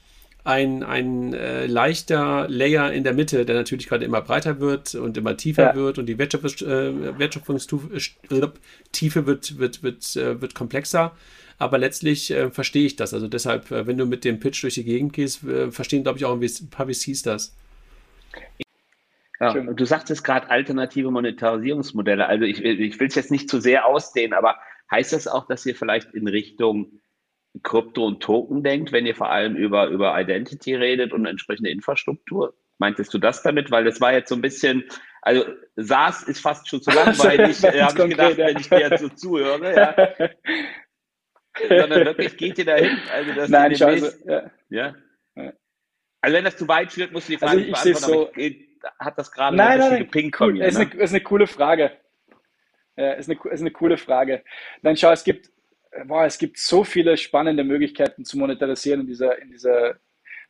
ein, 0.44 0.82
ein 0.82 1.34
äh, 1.34 1.66
leichter 1.66 2.48
Layer 2.48 2.92
in 2.92 3.04
der 3.04 3.14
Mitte, 3.14 3.44
der 3.44 3.54
natürlich 3.54 3.88
gerade 3.88 4.04
immer 4.04 4.20
breiter 4.20 4.58
wird 4.58 4.94
und 4.94 5.16
immer 5.16 5.36
tiefer 5.36 5.70
ja. 5.70 5.74
wird 5.74 5.98
und 5.98 6.06
die 6.06 6.18
Wertschöpfungs, 6.18 6.62
äh, 6.62 7.18
Wertschöpfungstiefe 7.18 7.88
äh, 9.20 9.26
wird, 9.26 9.58
wird, 9.58 9.82
wird, 9.82 10.16
äh, 10.16 10.40
wird 10.40 10.54
komplexer. 10.54 11.12
Aber 11.58 11.78
letztlich 11.78 12.32
äh, 12.32 12.50
verstehe 12.50 12.86
ich 12.86 12.96
das. 12.96 13.14
Also 13.14 13.28
deshalb, 13.28 13.70
äh, 13.70 13.86
wenn 13.86 13.96
du 13.96 14.04
mit 14.04 14.24
dem 14.24 14.40
Pitch 14.40 14.64
durch 14.64 14.74
die 14.74 14.84
Gegend 14.84 15.12
gehst, 15.12 15.40
verstehen, 15.70 16.02
glaube 16.02 16.18
ich, 16.18 16.24
auch 16.24 16.32
ein 16.34 16.70
paar 16.70 16.88
VCs 16.88 17.22
das. 17.22 17.54
Ja, 19.40 19.54
du 19.54 19.84
sagtest 19.84 20.22
gerade 20.22 20.50
alternative 20.50 21.10
Monetarisierungsmodelle. 21.10 22.26
Also 22.26 22.44
ich, 22.44 22.62
ich 22.64 23.00
will 23.00 23.08
es 23.08 23.16
jetzt 23.16 23.32
nicht 23.32 23.50
zu 23.50 23.60
sehr 23.60 23.86
ausdehnen, 23.86 24.34
aber 24.34 24.56
heißt 24.90 25.12
das 25.12 25.26
auch, 25.26 25.48
dass 25.48 25.66
ihr 25.66 25.74
vielleicht 25.74 26.14
in 26.14 26.28
Richtung 26.28 27.00
Krypto 27.64 28.06
und 28.06 28.22
Token 28.22 28.62
denkt, 28.62 28.92
wenn 28.92 29.04
ihr 29.04 29.16
vor 29.16 29.30
allem 29.30 29.56
über, 29.56 29.88
über 29.88 30.18
Identity 30.18 30.76
redet 30.76 31.12
und 31.12 31.26
entsprechende 31.26 31.70
Infrastruktur? 31.70 32.54
Meintest 32.78 33.12
du 33.14 33.18
das 33.18 33.42
damit? 33.42 33.70
Weil 33.72 33.84
das 33.84 34.00
war 34.00 34.12
jetzt 34.12 34.28
so 34.28 34.36
ein 34.36 34.42
bisschen, 34.42 34.84
also 35.22 35.44
SaaS 35.76 36.22
ist 36.22 36.40
fast 36.40 36.68
schon 36.68 36.80
zu 36.80 36.90
langweilig, 36.94 37.62
äh, 37.64 37.82
habe 37.82 38.04
ich 38.04 38.10
gedacht, 38.10 38.36
wenn 38.38 38.58
ich 38.58 38.68
dir 38.68 38.80
jetzt 38.80 39.00
so 39.00 39.08
zuhöre. 39.08 39.74
Ja. 39.74 40.28
Sondern 41.68 42.06
wirklich 42.06 42.36
geht 42.36 42.58
ihr 42.58 42.64
dahin? 42.64 42.96
Also, 43.12 43.32
dass 43.34 43.50
Nein, 43.50 43.74
scheiße. 43.74 44.22
Ja. 44.24 44.50
ja. 44.70 44.94
Also 46.22 46.36
wenn 46.36 46.44
das 46.44 46.56
zu 46.56 46.66
weit 46.68 46.92
führt, 46.92 47.12
musst 47.12 47.28
du 47.28 47.32
die 47.36 47.42
Also 47.42 47.46
Frage 47.54 47.60
nicht 47.70 47.84
ich 47.86 47.92
beantworten, 48.00 48.40
ich, 48.40 48.60
ich, 48.60 48.68
hat 48.98 49.18
das 49.18 49.30
gerade 49.30 49.56
Nein, 49.56 49.78
nein, 49.78 49.90
nein, 49.90 49.98
gepinkt 50.04 50.40
cool. 50.40 50.48
von 50.48 50.58
mir. 50.58 50.66
ist, 50.66 50.78
Ne? 50.78 50.90
eine, 50.90 51.02
ist 51.02 51.10
eine 51.10 51.20
coole 51.22 51.46
Frage. 51.46 51.90
Ja, 52.96 53.12
ist, 53.12 53.28
eine, 53.30 53.38
ist 53.52 53.60
eine 53.60 53.70
coole 53.70 53.96
Frage. 53.98 54.42
Nein, 54.82 54.96
schau, 54.96 55.10
es 55.12 55.24
gibt, 55.24 55.50
boah, 56.06 56.24
es 56.24 56.38
gibt 56.38 56.58
so 56.58 56.84
viele 56.84 57.16
spannende 57.16 57.64
Möglichkeiten 57.64 58.24
zu 58.24 58.38
monetarisieren 58.38 59.00
in 59.02 59.06
dieser, 59.06 59.40
in 59.40 59.50
dieser 59.50 59.96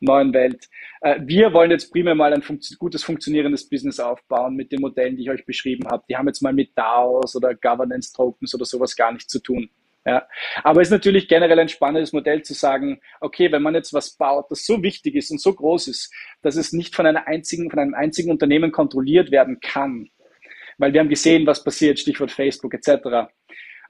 neuen 0.01 0.33
Welt. 0.35 0.69
Äh, 1.01 1.21
Wir 1.25 1.53
wollen 1.53 1.71
jetzt 1.71 1.93
primär 1.93 2.15
mal 2.17 2.33
ein 2.35 2.43
funktio- 2.43 2.77
gutes 2.79 3.05
funktionierendes 3.05 3.69
Business 3.69 4.01
aufbauen 4.01 4.57
mit 4.57 4.73
den 4.73 4.81
Modellen, 4.81 5.17
die 5.17 5.23
ich 5.23 5.31
euch 5.31 5.47
beschrieben 5.47 5.87
habe. 5.89 6.03
Die 6.09 6.17
haben 6.17 6.27
jetzt 6.27 6.43
mal 6.43 6.53
mit 6.53 6.77
DAOs 6.77 7.37
oder 7.37 7.55
Governance 7.55 8.13
Tokens 8.13 8.55
oder 8.55 8.65
sowas 8.65 8.97
gar 8.97 9.13
nichts 9.13 9.29
zu 9.29 9.39
tun. 9.41 9.71
Ja. 10.05 10.27
Aber 10.65 10.81
es 10.81 10.89
ist 10.89 10.93
natürlich 10.93 11.29
generell 11.29 11.61
ein 11.61 11.69
spannendes 11.69 12.13
Modell 12.13 12.43
zu 12.43 12.55
sagen, 12.55 13.01
okay, 13.21 13.53
wenn 13.53 13.63
man 13.63 13.75
jetzt 13.75 13.93
was 13.93 14.17
baut, 14.17 14.47
das 14.51 14.67
so 14.67 14.83
wichtig 14.83 15.15
ist 15.15 15.31
und 15.31 15.41
so 15.41 15.53
groß 15.55 15.89
ist, 15.89 16.13
dass 16.43 16.57
es 16.57 16.73
nicht 16.73 16.97
von 16.97 17.07
einer 17.07 17.29
einzigen, 17.29 17.71
von 17.71 17.79
einem 17.79 17.95
einzigen 17.95 18.31
Unternehmen 18.31 18.73
kontrolliert 18.73 19.31
werden 19.31 19.61
kann, 19.61 20.09
weil 20.79 20.93
wir 20.93 21.01
haben 21.01 21.09
gesehen, 21.09 21.47
was 21.47 21.63
passiert, 21.63 22.01
Stichwort 22.01 22.33
Facebook 22.33 22.75
etc. 22.75 23.31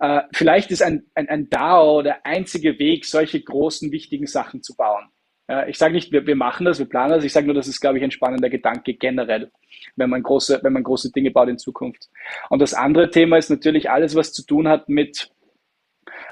Äh, 0.00 0.22
vielleicht 0.34 0.70
ist 0.70 0.82
ein, 0.82 1.06
ein, 1.14 1.28
ein 1.28 1.48
DAO 1.48 2.02
der 2.02 2.26
einzige 2.26 2.78
Weg, 2.78 3.06
solche 3.06 3.40
großen, 3.40 3.90
wichtigen 3.90 4.26
Sachen 4.26 4.62
zu 4.62 4.76
bauen. 4.76 5.06
Äh, 5.48 5.70
ich 5.70 5.78
sage 5.78 5.94
nicht, 5.94 6.12
wir, 6.12 6.26
wir 6.26 6.36
machen 6.36 6.66
das, 6.66 6.78
wir 6.78 6.86
planen 6.86 7.12
das, 7.12 7.24
ich 7.24 7.32
sage 7.32 7.46
nur, 7.46 7.54
das 7.54 7.68
ist, 7.68 7.80
glaube 7.80 7.98
ich, 7.98 8.04
ein 8.04 8.10
spannender 8.10 8.50
Gedanke 8.50 8.94
generell, 8.94 9.50
wenn 9.96 10.10
man, 10.10 10.22
große, 10.22 10.60
wenn 10.62 10.74
man 10.74 10.82
große 10.82 11.10
Dinge 11.12 11.30
baut 11.30 11.48
in 11.48 11.58
Zukunft. 11.58 12.10
Und 12.50 12.60
das 12.60 12.74
andere 12.74 13.10
Thema 13.10 13.38
ist 13.38 13.48
natürlich 13.48 13.90
alles, 13.90 14.14
was 14.14 14.32
zu 14.32 14.44
tun 14.44 14.68
hat 14.68 14.88
mit 14.88 15.30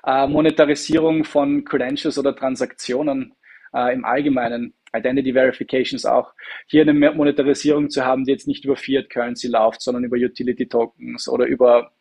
äh, 0.05 0.27
Monetarisierung 0.27 1.25
von 1.25 1.65
Credentials 1.65 2.19
oder 2.19 2.35
Transaktionen 2.35 3.35
äh, 3.75 3.93
im 3.95 4.05
Allgemeinen, 4.05 4.75
Identity 4.95 5.33
Verifications 5.35 6.05
auch, 6.05 6.33
hier 6.67 6.83
eine 6.83 6.93
Monetarisierung 7.13 7.91
zu 7.91 8.05
haben, 8.05 8.25
die 8.25 8.33
jetzt 8.33 8.49
nicht 8.49 8.65
über 8.65 8.77
Fiat 8.77 9.11
Currency 9.11 9.49
läuft, 9.49 9.83
sondern 9.83 10.05
über 10.05 10.17
Utility 10.17 10.69
Tokens 10.69 11.29
oder 11.29 11.47
über 11.47 11.93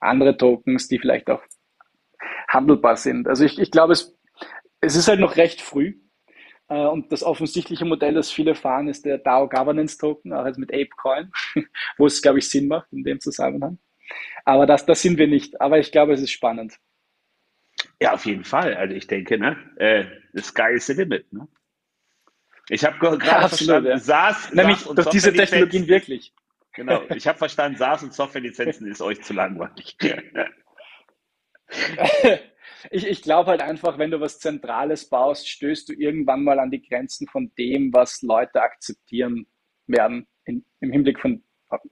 andere 0.00 0.36
Tokens, 0.36 0.88
die 0.88 0.98
vielleicht 0.98 1.30
auch 1.30 1.42
handelbar 2.48 2.96
sind. 2.96 3.28
Also 3.28 3.44
ich, 3.44 3.58
ich 3.58 3.70
glaube, 3.70 3.92
es, 3.92 4.16
es 4.80 4.96
ist 4.96 5.08
halt 5.08 5.20
noch 5.20 5.36
recht 5.36 5.60
früh. 5.60 5.94
Äh, 6.68 6.86
Und 6.86 7.12
das 7.12 7.22
offensichtliche 7.22 7.84
Modell, 7.84 8.14
das 8.14 8.30
viele 8.30 8.54
fahren, 8.54 8.88
ist 8.88 9.04
der 9.04 9.18
DAO 9.18 9.48
Governance 9.48 9.98
Token, 9.98 10.32
auch 10.32 10.46
jetzt 10.46 10.58
mit 10.58 10.72
ApeCoin, 10.72 11.30
wo 11.98 12.06
es, 12.06 12.22
glaube 12.22 12.38
ich, 12.38 12.48
Sinn 12.48 12.68
macht 12.68 12.92
in 12.92 13.04
dem 13.04 13.20
Zusammenhang. 13.20 13.78
Aber 14.44 14.66
das, 14.66 14.86
das 14.86 15.02
sind 15.02 15.18
wir 15.18 15.28
nicht. 15.28 15.60
Aber 15.60 15.78
ich 15.78 15.92
glaube, 15.92 16.14
es 16.14 16.22
ist 16.22 16.30
spannend. 16.32 16.78
Ja, 18.00 18.14
auf 18.14 18.24
jeden 18.26 18.44
Fall. 18.44 18.74
Also 18.74 18.94
ich 18.94 19.06
denke, 19.06 19.38
ne, 19.38 19.56
äh, 19.76 20.04
the 20.32 20.42
sky 20.42 20.72
is 20.74 20.86
the 20.86 20.92
limit. 20.94 21.32
Ne? 21.32 21.48
Ich 22.68 22.84
habe 22.84 22.98
gerade 22.98 23.48
verstanden, 23.48 23.88
ja. 23.88 23.98
SaaS, 23.98 24.52
Nämlich 24.52 24.78
SaaS 24.78 24.86
und 24.86 24.98
durch 24.98 25.08
diese 25.10 25.32
Technologien 25.32 25.88
wirklich. 25.88 26.34
Genau, 26.74 27.02
ich 27.12 27.26
habe 27.26 27.36
verstanden, 27.36 27.76
SaaS 27.76 28.04
und 28.04 28.14
Softwarelizenzen 28.14 28.86
ist 28.86 29.02
euch 29.02 29.20
zu 29.22 29.32
langweilig. 29.32 29.96
Ich, 32.90 33.06
ich 33.06 33.22
glaube 33.22 33.50
halt 33.50 33.60
einfach, 33.60 33.98
wenn 33.98 34.12
du 34.12 34.20
was 34.20 34.38
Zentrales 34.38 35.08
baust, 35.08 35.48
stößt 35.48 35.88
du 35.88 35.92
irgendwann 35.94 36.44
mal 36.44 36.58
an 36.58 36.70
die 36.70 36.80
Grenzen 36.80 37.26
von 37.26 37.52
dem, 37.58 37.92
was 37.92 38.22
Leute 38.22 38.62
akzeptieren 38.62 39.46
werden 39.86 40.28
in, 40.44 40.64
im 40.80 40.92
Hinblick 40.92 41.18
von 41.20 41.42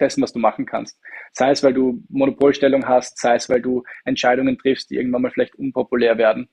dessen, 0.01 0.22
was 0.22 0.33
du 0.33 0.39
machen 0.39 0.66
kannst. 0.66 1.01
Sei 1.33 1.51
es, 1.51 1.62
weil 1.62 1.74
du 1.74 2.03
Monopolstellung 2.09 2.87
hast, 2.87 3.18
sei 3.18 3.35
es, 3.35 3.49
weil 3.49 3.61
du 3.61 3.83
Entscheidungen 4.05 4.59
triffst, 4.59 4.91
die 4.91 4.97
irgendwann 4.97 5.22
mal 5.22 5.31
vielleicht 5.31 5.57
unpopulär 5.57 6.18
werden. 6.18 6.49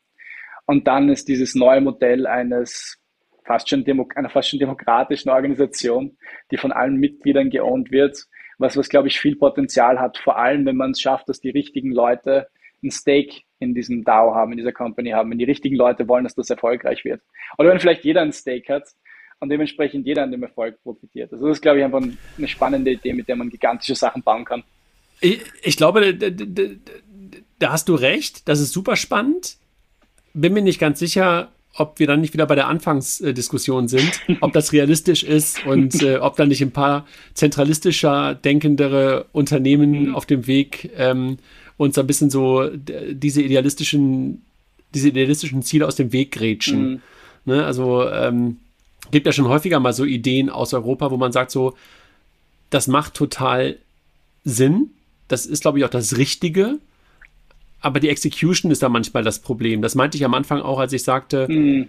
Und 0.66 0.88
dann 0.88 1.10
ist 1.10 1.28
dieses 1.28 1.56
neue 1.56 1.82
Modell 1.82 2.26
eines 2.28 3.00
fast 3.46 3.70
schon 3.70 3.84
Demo 3.84 4.08
einer 4.16 4.30
fast 4.30 4.50
schon 4.50 4.60
demokratischen 4.60 5.30
Organisation, 5.30 6.18
die 6.52 6.58
von 6.58 6.72
allen 6.72 6.96
Mitgliedern 6.96 7.50
geowned 7.50 7.92
wird, 7.92 8.26
was, 8.58 8.78
was 8.78 8.90
glaube 8.90 9.10
ich 9.10 9.20
viel 9.20 9.36
Potenzial 9.36 10.00
hat, 10.00 10.18
vor 10.18 10.38
allem 10.38 10.66
wenn 10.66 10.78
man 10.78 10.92
es 10.92 11.02
schafft, 11.02 11.28
dass 11.28 11.42
die 11.42 11.50
richtigen 11.50 11.92
Leute 11.92 12.48
ein 12.84 12.92
Stake 12.92 13.42
in 13.60 13.74
diesem 13.74 14.04
DAO 14.04 14.36
haben, 14.36 14.52
in 14.52 14.58
dieser 14.58 14.74
Company 14.74 15.12
haben, 15.12 15.32
wenn 15.32 15.38
die 15.38 15.46
richtigen 15.46 15.76
Leute 15.76 16.08
wollen, 16.08 16.24
dass 16.24 16.36
das 16.36 16.50
erfolgreich 16.50 17.06
wird. 17.06 17.22
Oder 17.58 17.70
wenn 17.70 17.80
vielleicht 17.80 18.04
jeder 18.04 18.22
ein 18.22 18.34
Stake 18.34 18.74
hat 18.74 18.88
und 19.44 19.50
dementsprechend 19.50 20.08
jeder 20.08 20.24
an 20.24 20.32
dem 20.32 20.42
Erfolg 20.42 20.82
profitiert. 20.84 21.34
Also 21.34 21.48
das 21.48 21.58
ist, 21.58 21.62
glaube 21.62 21.80
ich, 21.80 21.84
einfach 21.84 22.02
eine 22.02 22.48
spannende 22.48 22.92
Idee, 22.92 23.12
mit 23.12 23.28
der 23.28 23.36
man 23.36 23.50
gigantische 23.50 23.94
Sachen 23.94 24.24
bauen 24.24 24.46
kann. 24.46 24.64
Ich, 25.20 25.42
ich 25.62 25.76
glaube, 25.76 26.16
da, 27.60 27.72
hast 27.72 27.90
du 27.90 27.96
recht. 27.96 28.48
Das 28.48 28.62
ist 28.62 28.72
super 28.72 28.96
spannend. 28.96 29.58
Bin 30.34 30.54
mir 30.54 30.62
nicht 30.62 30.80
ganz 30.80 31.00
sicher, 31.00 31.52
ob 31.76 32.00
wir 32.00 32.08
dann 32.08 32.22
nicht 32.22 32.34
wieder 32.34 32.46
bei 32.46 32.56
der 32.56 32.68
Anfangsdiskussion 32.68 33.90
sind, 33.90 34.22
ob 34.40 34.54
das 34.54 34.72
realistisch 34.72 35.24
ist 35.24 35.66
und 35.66 36.02
äh, 36.02 36.18
ob 36.18 36.38
da 36.38 36.46
nicht 36.46 36.62
ein 36.62 36.72
paar 36.72 37.06
zentralistischer 37.34 38.36
denkendere 38.36 39.26
Unternehmen 39.34 40.16
auf 40.16 40.26
dem 40.26 40.48
Weg 40.48 40.90
ähm, 40.96 41.38
uns 41.76 41.98
ein 41.98 42.08
bisschen 42.08 42.30
so 42.30 42.70
diese 42.70 43.42
idealistischen, 43.42 44.42
diese 44.94 45.10
idealistischen 45.10 45.64
Ziele 45.64 45.86
aus 45.86 45.98
dem 45.98 46.14
Weg 46.14 46.32
grätschen. 46.32 46.92
Mhm. 46.92 47.02
Ne? 47.46 47.66
Also 47.66 48.10
ähm, 48.10 48.58
gibt 49.14 49.26
ja 49.26 49.32
schon 49.32 49.48
häufiger 49.48 49.80
mal 49.80 49.94
so 49.94 50.04
Ideen 50.04 50.50
aus 50.50 50.74
Europa, 50.74 51.10
wo 51.12 51.18
man 51.18 51.32
sagt 51.32 51.52
so, 51.52 51.76
das 52.70 52.88
macht 52.88 53.14
total 53.14 53.78
Sinn. 54.44 54.90
Das 55.30 55.46
ist, 55.46 55.62
glaube 55.62 55.80
ich, 55.80 55.86
auch 55.86 55.90
das 55.90 56.18
Richtige. 56.18 56.80
Aber 57.80 58.00
die 58.00 58.10
Execution 58.10 58.72
ist 58.72 58.84
da 58.84 58.90
manchmal 58.90 59.24
das 59.24 59.40
Problem. 59.40 59.82
Das 59.82 59.96
meinte 59.96 60.18
ich 60.18 60.26
am 60.26 60.34
Anfang 60.34 60.62
auch, 60.62 60.80
als 60.80 60.94
ich 60.94 61.04
sagte, 61.04 61.48
Mhm. 61.50 61.88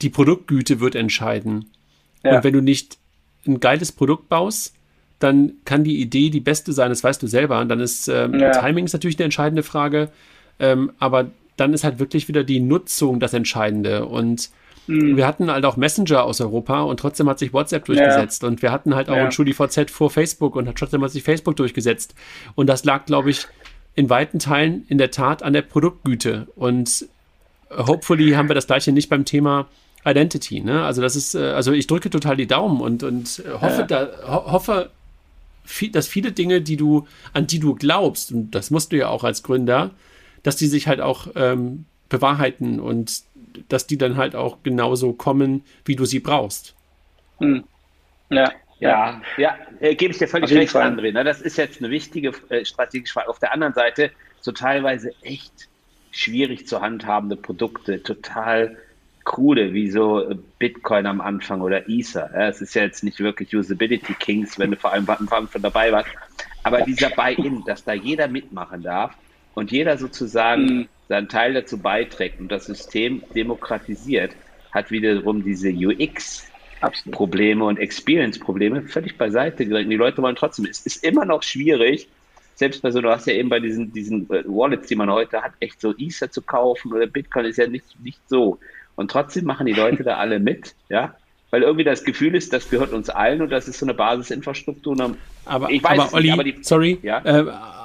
die 0.00 0.10
Produktgüte 0.10 0.80
wird 0.80 0.94
entscheiden. 0.94 1.66
Ja. 2.24 2.36
Und 2.36 2.44
wenn 2.44 2.52
du 2.54 2.60
nicht 2.62 2.98
ein 3.46 3.60
geiles 3.60 3.92
Produkt 3.92 4.28
baust, 4.28 4.74
dann 5.18 5.52
kann 5.64 5.84
die 5.84 6.00
Idee 6.00 6.30
die 6.30 6.40
beste 6.40 6.72
sein, 6.72 6.90
das 6.90 7.04
weißt 7.04 7.22
du 7.22 7.26
selber. 7.28 7.60
Und 7.60 7.68
dann 7.68 7.80
ist 7.80 8.08
ähm, 8.08 8.38
Ja. 8.38 8.50
Timing 8.52 8.84
ist 8.84 8.92
natürlich 8.92 9.18
eine 9.18 9.24
entscheidende 9.24 9.62
Frage. 9.62 10.10
Ähm, 10.58 10.92
aber 10.98 11.30
dann 11.56 11.72
ist 11.74 11.84
halt 11.84 11.98
wirklich 11.98 12.28
wieder 12.28 12.44
die 12.44 12.60
Nutzung 12.60 13.20
das 13.20 13.34
Entscheidende. 13.34 14.06
Und 14.06 14.50
Mhm. 14.86 15.16
wir 15.16 15.26
hatten 15.26 15.50
halt 15.50 15.64
auch 15.64 15.76
Messenger 15.76 16.24
aus 16.24 16.40
Europa 16.40 16.82
und 16.82 16.98
trotzdem 16.98 17.28
hat 17.28 17.38
sich 17.38 17.52
WhatsApp 17.52 17.84
durchgesetzt. 17.84 18.42
Und 18.44 18.62
wir 18.62 18.72
hatten 18.72 18.94
halt 18.94 19.08
auch 19.08 19.16
Ja. 19.16 19.24
ein 19.24 19.32
StudiVZ 19.32 19.90
vor 19.90 20.10
Facebook 20.10 20.56
und 20.56 20.66
hat 20.68 20.76
trotzdem 20.76 21.02
hat 21.04 21.10
sich 21.12 21.22
Facebook 21.22 21.56
durchgesetzt. 21.56 22.14
Und 22.54 22.66
das 22.68 22.84
lag, 22.84 23.06
glaube 23.06 23.30
ich, 23.30 23.46
in 23.94 24.10
weiten 24.10 24.38
Teilen 24.38 24.84
in 24.88 24.98
der 24.98 25.10
Tat 25.10 25.42
an 25.42 25.52
der 25.52 25.62
Produktgüte. 25.62 26.48
Und 26.56 27.06
hopefully 27.70 28.32
haben 28.32 28.48
wir 28.48 28.54
das 28.54 28.66
gleiche 28.66 28.92
nicht 28.92 29.08
beim 29.08 29.24
Thema 29.24 29.66
Identity. 30.04 30.60
Ne? 30.60 30.84
Also 30.84 31.00
das 31.00 31.14
ist, 31.16 31.34
äh, 31.34 31.38
also 31.52 31.72
ich 31.72 31.86
drücke 31.86 32.10
total 32.10 32.36
die 32.36 32.46
Daumen 32.46 32.80
und, 32.80 33.02
und 33.02 33.42
hoffe, 33.60 33.82
Ja. 33.82 33.86
da, 33.86 34.08
ho 34.26 34.52
hoffe, 34.52 34.90
dass 35.92 36.08
viele 36.08 36.32
Dinge, 36.32 36.60
die 36.60 36.76
du, 36.76 37.06
an 37.32 37.46
die 37.46 37.60
du 37.60 37.74
glaubst, 37.76 38.32
und 38.32 38.50
das 38.50 38.70
musst 38.72 38.90
du 38.92 38.96
ja 38.96 39.08
auch 39.08 39.22
als 39.22 39.42
Gründer, 39.44 39.90
dass 40.42 40.56
die 40.56 40.66
sich 40.66 40.88
halt 40.88 41.00
auch 41.00 41.28
ähm, 41.36 41.84
bewahrheiten 42.08 42.80
und 42.80 43.22
dass 43.68 43.86
die 43.86 43.98
dann 43.98 44.16
halt 44.16 44.34
auch 44.34 44.62
genauso 44.62 45.12
kommen, 45.12 45.64
wie 45.84 45.96
du 45.96 46.04
sie 46.04 46.20
brauchst. 46.20 46.74
Mhm. 47.40 47.64
Ja. 48.30 48.52
Ja, 48.80 49.22
ja, 49.36 49.56
äh, 49.78 49.94
gebe 49.94 50.12
ich 50.12 50.18
dir 50.18 50.26
völlig 50.26 50.52
recht, 50.52 50.72
Fall. 50.72 50.82
André. 50.82 51.12
Ne? 51.12 51.22
Das 51.22 51.40
ist 51.40 51.56
jetzt 51.56 51.78
eine 51.78 51.90
wichtige 51.90 52.32
äh, 52.48 52.64
strategische 52.64 53.12
Frage. 53.12 53.28
Auf 53.28 53.38
der 53.38 53.52
anderen 53.52 53.74
Seite 53.74 54.10
so 54.40 54.50
teilweise 54.50 55.12
echt 55.22 55.68
schwierig 56.10 56.66
zu 56.66 56.80
handhabende 56.80 57.36
Produkte, 57.36 58.02
total 58.02 58.76
krude, 59.24 59.72
wie 59.72 59.88
so 59.88 60.28
äh, 60.28 60.36
Bitcoin 60.58 61.06
am 61.06 61.20
Anfang 61.20 61.60
oder 61.60 61.88
Ether. 61.88 62.28
Ja, 62.34 62.48
es 62.48 62.60
ist 62.60 62.74
ja 62.74 62.82
jetzt 62.82 63.04
nicht 63.04 63.20
wirklich 63.20 63.54
Usability 63.54 64.14
Kings, 64.14 64.58
wenn 64.58 64.72
du 64.72 64.76
vor 64.76 64.92
allem 64.92 65.08
am 65.08 65.16
Anfang 65.16 65.48
schon 65.48 65.62
dabei 65.62 65.92
warst. 65.92 66.10
Aber 66.64 66.82
dieser 66.82 67.10
Buy-in, 67.10 67.62
dass 67.64 67.84
da 67.84 67.92
jeder 67.92 68.26
mitmachen 68.26 68.82
darf 68.82 69.14
und 69.54 69.70
jeder 69.70 69.96
sozusagen 69.96 70.64
Mhm. 70.64 70.88
Seinen 71.12 71.28
Teil 71.28 71.52
dazu 71.52 71.76
beiträgt 71.82 72.40
und 72.40 72.48
das 72.50 72.64
System 72.64 73.22
demokratisiert, 73.34 74.34
hat 74.72 74.90
wiederum 74.90 75.44
diese 75.44 75.68
UX 75.70 76.48
Absolut. 76.80 77.14
Probleme 77.14 77.64
und 77.66 77.78
Experience-Probleme 77.78 78.88
völlig 78.88 79.18
beiseite 79.18 79.66
gedrängt. 79.66 79.92
Die 79.92 79.96
Leute 79.96 80.22
wollen 80.22 80.36
trotzdem, 80.36 80.64
es 80.64 80.80
ist 80.86 81.04
immer 81.04 81.26
noch 81.26 81.42
schwierig, 81.42 82.08
selbst 82.54 82.80
bei 82.82 82.90
so, 82.90 83.02
du 83.02 83.10
hast 83.10 83.26
ja 83.26 83.34
eben 83.34 83.50
bei 83.50 83.60
diesen, 83.60 83.92
diesen 83.92 84.22
äh, 84.30 84.42
Wallets, 84.46 84.88
die 84.88 84.96
man 84.96 85.10
heute 85.10 85.42
hat, 85.42 85.52
echt 85.60 85.80
so 85.82 85.94
Ether 85.98 86.30
zu 86.30 86.40
kaufen 86.42 86.92
oder 86.94 87.06
Bitcoin 87.06 87.44
ist 87.44 87.58
ja 87.58 87.66
nicht, 87.66 88.00
nicht 88.00 88.20
so. 88.26 88.58
Und 88.94 89.10
trotzdem 89.10 89.44
machen 89.44 89.66
die 89.66 89.74
Leute 89.74 90.02
da 90.02 90.16
alle 90.16 90.40
mit, 90.40 90.74
ja, 90.88 91.14
weil 91.50 91.62
irgendwie 91.62 91.84
das 91.84 92.04
Gefühl 92.04 92.34
ist, 92.34 92.54
das 92.54 92.70
gehört 92.70 92.92
uns 92.94 93.10
allen 93.10 93.42
und 93.42 93.50
das 93.50 93.68
ist 93.68 93.78
so 93.78 93.84
eine 93.86 93.94
Basisinfrastruktur. 93.94 94.96
Aber, 95.44 95.70
Ich 95.70 95.82
weiß 95.84 95.98
aber 96.00 96.14
Olli, 96.14 96.22
nicht, 96.24 96.32
aber 96.32 96.44
die- 96.44 96.62
sorry, 96.62 96.98
Ja? 97.02 97.18
äh, 97.24 97.81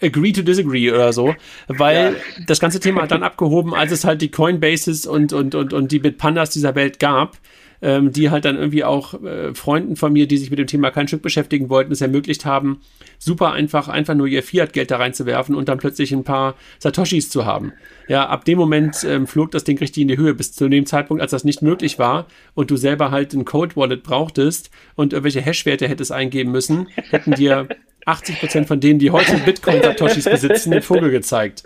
agree 0.00 0.32
to 0.32 0.42
disagree 0.42 0.90
oder 0.90 1.12
so, 1.12 1.34
weil 1.68 2.16
das 2.46 2.60
ganze 2.60 2.80
Thema 2.80 3.02
hat 3.02 3.10
dann 3.10 3.22
abgehoben, 3.22 3.74
als 3.74 3.92
es 3.92 4.04
halt 4.04 4.22
die 4.22 4.30
Coinbases 4.30 5.06
und, 5.06 5.32
und, 5.32 5.54
und, 5.54 5.72
und 5.72 5.92
die 5.92 5.98
Bitpandas 5.98 6.50
dieser 6.50 6.74
Welt 6.74 6.98
gab, 6.98 7.38
ähm, 7.82 8.12
die 8.12 8.30
halt 8.30 8.44
dann 8.44 8.56
irgendwie 8.56 8.84
auch 8.84 9.22
äh, 9.22 9.54
Freunden 9.54 9.96
von 9.96 10.12
mir, 10.12 10.26
die 10.26 10.36
sich 10.36 10.50
mit 10.50 10.58
dem 10.58 10.66
Thema 10.66 10.90
kein 10.90 11.08
Stück 11.08 11.22
beschäftigen 11.22 11.70
wollten, 11.70 11.92
es 11.92 12.00
ermöglicht 12.00 12.44
haben, 12.44 12.80
super 13.18 13.52
einfach, 13.52 13.88
einfach 13.88 14.14
nur 14.14 14.26
ihr 14.26 14.42
Fiat-Geld 14.42 14.90
da 14.90 14.98
reinzuwerfen 14.98 15.54
und 15.54 15.68
dann 15.68 15.78
plötzlich 15.78 16.12
ein 16.12 16.24
paar 16.24 16.56
Satoshis 16.78 17.30
zu 17.30 17.46
haben. 17.46 17.72
Ja, 18.08 18.28
ab 18.28 18.44
dem 18.44 18.58
Moment 18.58 19.04
ähm, 19.04 19.26
flog 19.26 19.50
das 19.50 19.64
Ding 19.64 19.78
richtig 19.78 20.02
in 20.02 20.08
die 20.08 20.16
Höhe, 20.16 20.34
bis 20.34 20.52
zu 20.52 20.68
dem 20.68 20.86
Zeitpunkt, 20.86 21.22
als 21.22 21.30
das 21.30 21.44
nicht 21.44 21.62
möglich 21.62 21.98
war 21.98 22.26
und 22.54 22.70
du 22.70 22.76
selber 22.76 23.10
halt 23.10 23.32
ein 23.32 23.44
Code-Wallet 23.44 24.02
brauchtest 24.02 24.70
und 24.94 25.12
irgendwelche 25.12 25.40
Hash-Werte 25.40 25.88
hättest 25.88 26.12
eingeben 26.12 26.52
müssen, 26.52 26.88
hätten 27.10 27.32
dir 27.32 27.68
80 28.06 28.40
Prozent 28.40 28.68
von 28.68 28.80
denen, 28.80 28.98
die 28.98 29.10
heute 29.10 29.36
Bitcoin-Satoshis 29.36 30.24
besitzen, 30.24 30.70
den 30.70 30.82
Vogel 30.82 31.10
gezeigt. 31.10 31.64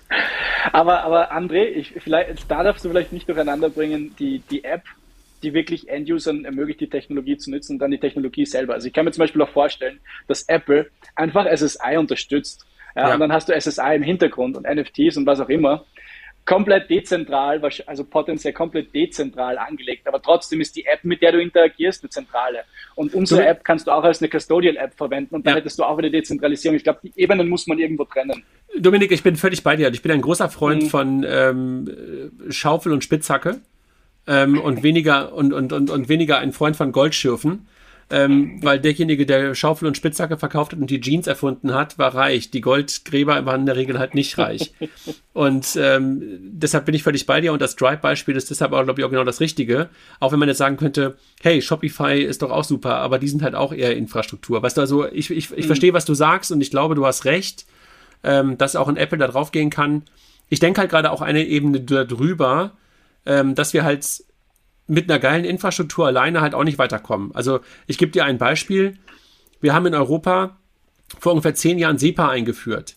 Aber, 0.72 1.02
aber 1.02 1.32
André, 1.32 1.64
ich, 1.64 1.94
vielleicht, 1.98 2.50
da 2.50 2.62
darfst 2.62 2.84
du 2.84 2.88
vielleicht 2.88 3.12
nicht 3.12 3.28
durcheinander 3.28 3.70
bringen, 3.70 4.14
die, 4.18 4.42
die 4.50 4.64
App, 4.64 4.82
die 5.42 5.54
wirklich 5.54 5.88
End-Usern 5.88 6.44
ermöglicht, 6.44 6.80
die 6.80 6.88
Technologie 6.88 7.36
zu 7.36 7.50
nutzen 7.50 7.74
und 7.74 7.78
dann 7.78 7.90
die 7.90 7.98
Technologie 7.98 8.46
selber. 8.46 8.74
Also 8.74 8.86
ich 8.86 8.92
kann 8.92 9.04
mir 9.04 9.12
zum 9.12 9.22
Beispiel 9.22 9.42
auch 9.42 9.50
vorstellen, 9.50 10.00
dass 10.26 10.42
Apple 10.48 10.90
einfach 11.14 11.46
SSI 11.46 11.96
unterstützt. 11.96 12.66
Ja, 12.96 13.08
ja. 13.08 13.14
Und 13.14 13.20
dann 13.20 13.32
hast 13.32 13.48
du 13.48 13.60
SSI 13.60 13.94
im 13.94 14.02
Hintergrund 14.02 14.56
und 14.56 14.66
NFTs 14.66 15.16
und 15.16 15.26
was 15.26 15.40
auch 15.40 15.48
immer 15.48 15.84
komplett 16.44 16.90
dezentral, 16.90 17.60
also 17.86 18.04
potenziell 18.04 18.52
komplett 18.52 18.94
dezentral 18.94 19.56
angelegt, 19.58 20.06
aber 20.06 20.20
trotzdem 20.20 20.60
ist 20.60 20.76
die 20.76 20.84
App, 20.84 21.02
mit 21.02 21.22
der 21.22 21.32
du 21.32 21.40
interagierst, 21.40 22.02
eine 22.02 22.10
zentrale. 22.10 22.64
Und 22.94 23.14
unsere 23.14 23.42
du, 23.42 23.48
App 23.48 23.64
kannst 23.64 23.86
du 23.86 23.90
auch 23.90 24.04
als 24.04 24.20
eine 24.20 24.28
Custodial-App 24.28 24.94
verwenden 24.94 25.34
und 25.34 25.46
dann 25.46 25.54
ja. 25.54 25.60
hättest 25.60 25.78
du 25.78 25.84
auch 25.84 25.96
wieder 25.96 26.10
Dezentralisierung. 26.10 26.76
Ich 26.76 26.84
glaube, 26.84 27.00
die 27.02 27.12
Ebenen 27.16 27.48
muss 27.48 27.66
man 27.66 27.78
irgendwo 27.78 28.04
trennen. 28.04 28.44
Dominik, 28.78 29.10
ich 29.12 29.22
bin 29.22 29.36
völlig 29.36 29.62
bei 29.62 29.76
dir. 29.76 29.90
Ich 29.92 30.02
bin 30.02 30.12
ein 30.12 30.20
großer 30.20 30.50
Freund 30.50 30.84
mhm. 30.84 30.88
von 30.88 31.26
ähm, 31.26 32.30
Schaufel 32.50 32.92
und 32.92 33.02
Spitzhacke 33.02 33.60
ähm, 34.26 34.60
und 34.60 34.82
weniger 34.82 35.32
und, 35.32 35.52
und, 35.52 35.72
und, 35.72 35.90
und 35.90 36.08
weniger 36.08 36.38
ein 36.38 36.52
Freund 36.52 36.76
von 36.76 36.92
Goldschürfen 36.92 37.66
ähm, 38.10 38.62
weil 38.62 38.80
derjenige, 38.80 39.24
der 39.26 39.54
Schaufel 39.54 39.88
und 39.88 39.96
Spitzhacke 39.96 40.36
verkauft 40.36 40.72
hat 40.72 40.80
und 40.80 40.90
die 40.90 41.00
Jeans 41.00 41.26
erfunden 41.26 41.72
hat, 41.74 41.98
war 41.98 42.14
reich. 42.14 42.50
Die 42.50 42.60
Goldgräber 42.60 43.44
waren 43.46 43.60
in 43.60 43.66
der 43.66 43.76
Regel 43.76 43.98
halt 43.98 44.14
nicht 44.14 44.36
reich. 44.36 44.74
und 45.32 45.76
ähm, 45.80 46.22
deshalb 46.40 46.84
bin 46.84 46.94
ich 46.94 47.02
völlig 47.02 47.26
bei 47.26 47.40
dir 47.40 47.52
und 47.52 47.62
das 47.62 47.72
Stripe-Beispiel 47.72 48.36
ist 48.36 48.50
deshalb 48.50 48.72
auch, 48.72 48.84
glaube 48.84 49.00
ich, 49.00 49.06
auch 49.06 49.10
genau 49.10 49.24
das 49.24 49.40
Richtige. 49.40 49.88
Auch 50.20 50.32
wenn 50.32 50.38
man 50.38 50.48
jetzt 50.48 50.58
sagen 50.58 50.76
könnte, 50.76 51.16
hey, 51.40 51.62
Shopify 51.62 52.20
ist 52.20 52.42
doch 52.42 52.50
auch 52.50 52.64
super, 52.64 52.96
aber 52.96 53.18
die 53.18 53.28
sind 53.28 53.42
halt 53.42 53.54
auch 53.54 53.72
eher 53.72 53.96
Infrastruktur. 53.96 54.62
Weißt 54.62 54.76
du, 54.76 54.82
also 54.82 55.06
ich, 55.06 55.30
ich, 55.30 55.50
ich 55.50 55.64
mhm. 55.64 55.66
verstehe, 55.66 55.94
was 55.94 56.04
du 56.04 56.14
sagst 56.14 56.52
und 56.52 56.60
ich 56.60 56.70
glaube, 56.70 56.94
du 56.94 57.06
hast 57.06 57.24
recht, 57.24 57.66
ähm, 58.22 58.58
dass 58.58 58.76
auch 58.76 58.88
ein 58.88 58.96
Apple 58.96 59.18
da 59.18 59.28
drauf 59.28 59.50
gehen 59.50 59.70
kann. 59.70 60.02
Ich 60.50 60.60
denke 60.60 60.80
halt 60.80 60.90
gerade 60.90 61.10
auch 61.10 61.22
eine 61.22 61.44
Ebene 61.46 61.80
darüber, 61.80 62.72
ähm, 63.24 63.54
dass 63.54 63.72
wir 63.72 63.84
halt 63.84 64.04
mit 64.86 65.10
einer 65.10 65.18
geilen 65.18 65.44
Infrastruktur 65.44 66.06
alleine 66.06 66.40
halt 66.40 66.54
auch 66.54 66.64
nicht 66.64 66.78
weiterkommen. 66.78 67.34
Also 67.34 67.60
ich 67.86 67.98
gebe 67.98 68.12
dir 68.12 68.24
ein 68.24 68.38
Beispiel. 68.38 68.98
Wir 69.60 69.74
haben 69.74 69.86
in 69.86 69.94
Europa 69.94 70.56
vor 71.18 71.32
ungefähr 71.32 71.54
zehn 71.54 71.78
Jahren 71.78 71.98
SEPA 71.98 72.28
eingeführt. 72.28 72.96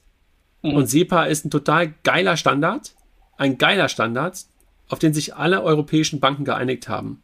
Mhm. 0.64 0.74
Und 0.74 0.88
SEPA 0.88 1.26
ist 1.26 1.46
ein 1.46 1.52
total 1.52 1.94
geiler 2.04 2.38
Standard, 2.38 2.94
ein 3.38 3.58
geiler 3.58 3.90
Standard, 3.90 4.46
auf 4.90 5.00
den 5.00 5.14
sich 5.14 5.36
alle 5.36 5.64
europäischen 5.64 6.20
Banken 6.20 6.46
geeinigt 6.46 6.90
haben. 6.90 7.22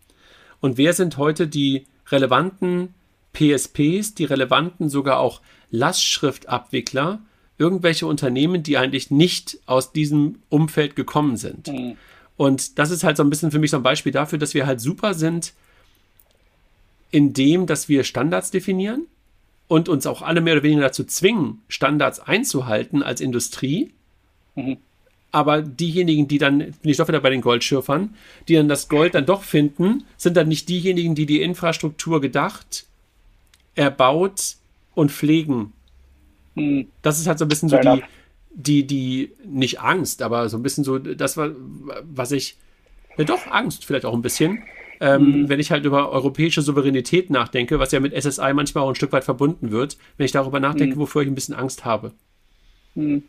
Und 0.59 0.77
wer 0.77 0.93
sind 0.93 1.17
heute 1.17 1.47
die 1.47 1.87
relevanten 2.09 2.93
PSPs, 3.33 4.13
die 4.13 4.25
relevanten 4.25 4.89
sogar 4.89 5.19
auch 5.19 5.41
Lastschriftabwickler, 5.71 7.19
irgendwelche 7.57 8.05
Unternehmen, 8.07 8.63
die 8.63 8.77
eigentlich 8.77 9.11
nicht 9.11 9.59
aus 9.65 9.91
diesem 9.91 10.39
Umfeld 10.49 10.95
gekommen 10.95 11.37
sind. 11.37 11.67
Mhm. 11.67 11.97
Und 12.37 12.79
das 12.79 12.91
ist 12.91 13.03
halt 13.03 13.17
so 13.17 13.23
ein 13.23 13.29
bisschen 13.29 13.51
für 13.51 13.59
mich 13.59 13.71
so 13.71 13.77
ein 13.77 13.83
Beispiel 13.83 14.11
dafür, 14.11 14.39
dass 14.39 14.53
wir 14.53 14.65
halt 14.65 14.81
super 14.81 15.13
sind 15.13 15.53
in 17.11 17.33
dem, 17.33 17.67
dass 17.67 17.89
wir 17.89 18.03
Standards 18.03 18.49
definieren 18.49 19.05
und 19.67 19.87
uns 19.87 20.07
auch 20.07 20.21
alle 20.21 20.41
mehr 20.41 20.55
oder 20.55 20.63
weniger 20.63 20.81
dazu 20.81 21.03
zwingen, 21.03 21.61
Standards 21.67 22.19
einzuhalten 22.19 23.03
als 23.03 23.21
Industrie. 23.21 23.91
Mhm. 24.55 24.77
Aber 25.31 25.61
diejenigen, 25.61 26.27
die 26.27 26.37
dann, 26.37 26.59
bin 26.59 26.75
ich 26.83 26.97
doch 26.97 27.07
wieder 27.07 27.19
bei 27.19 27.29
den 27.29 27.41
Goldschürfern, 27.41 28.15
die 28.47 28.55
dann 28.55 28.67
das 28.67 28.87
Gold 28.87 29.15
dann 29.15 29.25
doch 29.25 29.43
finden, 29.43 30.03
sind 30.17 30.37
dann 30.37 30.47
nicht 30.47 30.69
diejenigen, 30.69 31.15
die 31.15 31.25
die 31.25 31.41
Infrastruktur 31.41 32.21
gedacht, 32.21 32.85
erbaut 33.75 34.55
und 34.95 35.11
pflegen. 35.11 35.73
Mhm. 36.55 36.87
Das 37.01 37.19
ist 37.19 37.27
halt 37.27 37.39
so 37.39 37.45
ein 37.45 37.47
bisschen 37.47 37.69
so 37.69 37.77
die, 37.77 38.03
die, 38.53 38.85
die, 38.85 39.31
nicht 39.45 39.81
Angst, 39.81 40.21
aber 40.21 40.49
so 40.49 40.57
ein 40.57 40.63
bisschen 40.63 40.83
so, 40.83 40.99
das 40.99 41.37
war, 41.37 41.51
was 42.03 42.31
ich, 42.31 42.57
ja 43.17 43.25
doch, 43.25 43.47
Angst 43.47 43.85
vielleicht 43.85 44.05
auch 44.05 44.13
ein 44.13 44.21
bisschen, 44.21 44.63
ähm, 44.99 45.43
mhm. 45.43 45.49
wenn 45.49 45.59
ich 45.59 45.71
halt 45.71 45.85
über 45.85 46.11
europäische 46.11 46.61
Souveränität 46.61 47.29
nachdenke, 47.29 47.79
was 47.79 47.91
ja 47.91 47.99
mit 47.99 48.13
SSI 48.13 48.53
manchmal 48.53 48.83
auch 48.83 48.89
ein 48.89 48.95
Stück 48.95 49.11
weit 49.11 49.23
verbunden 49.23 49.71
wird, 49.71 49.97
wenn 50.17 50.25
ich 50.25 50.31
darüber 50.31 50.59
nachdenke, 50.59 50.95
mhm. 50.95 50.99
wofür 50.99 51.23
ich 51.23 51.27
ein 51.27 51.35
bisschen 51.35 51.55
Angst 51.55 51.83
habe. 51.83 52.11
Mhm. 52.95 53.23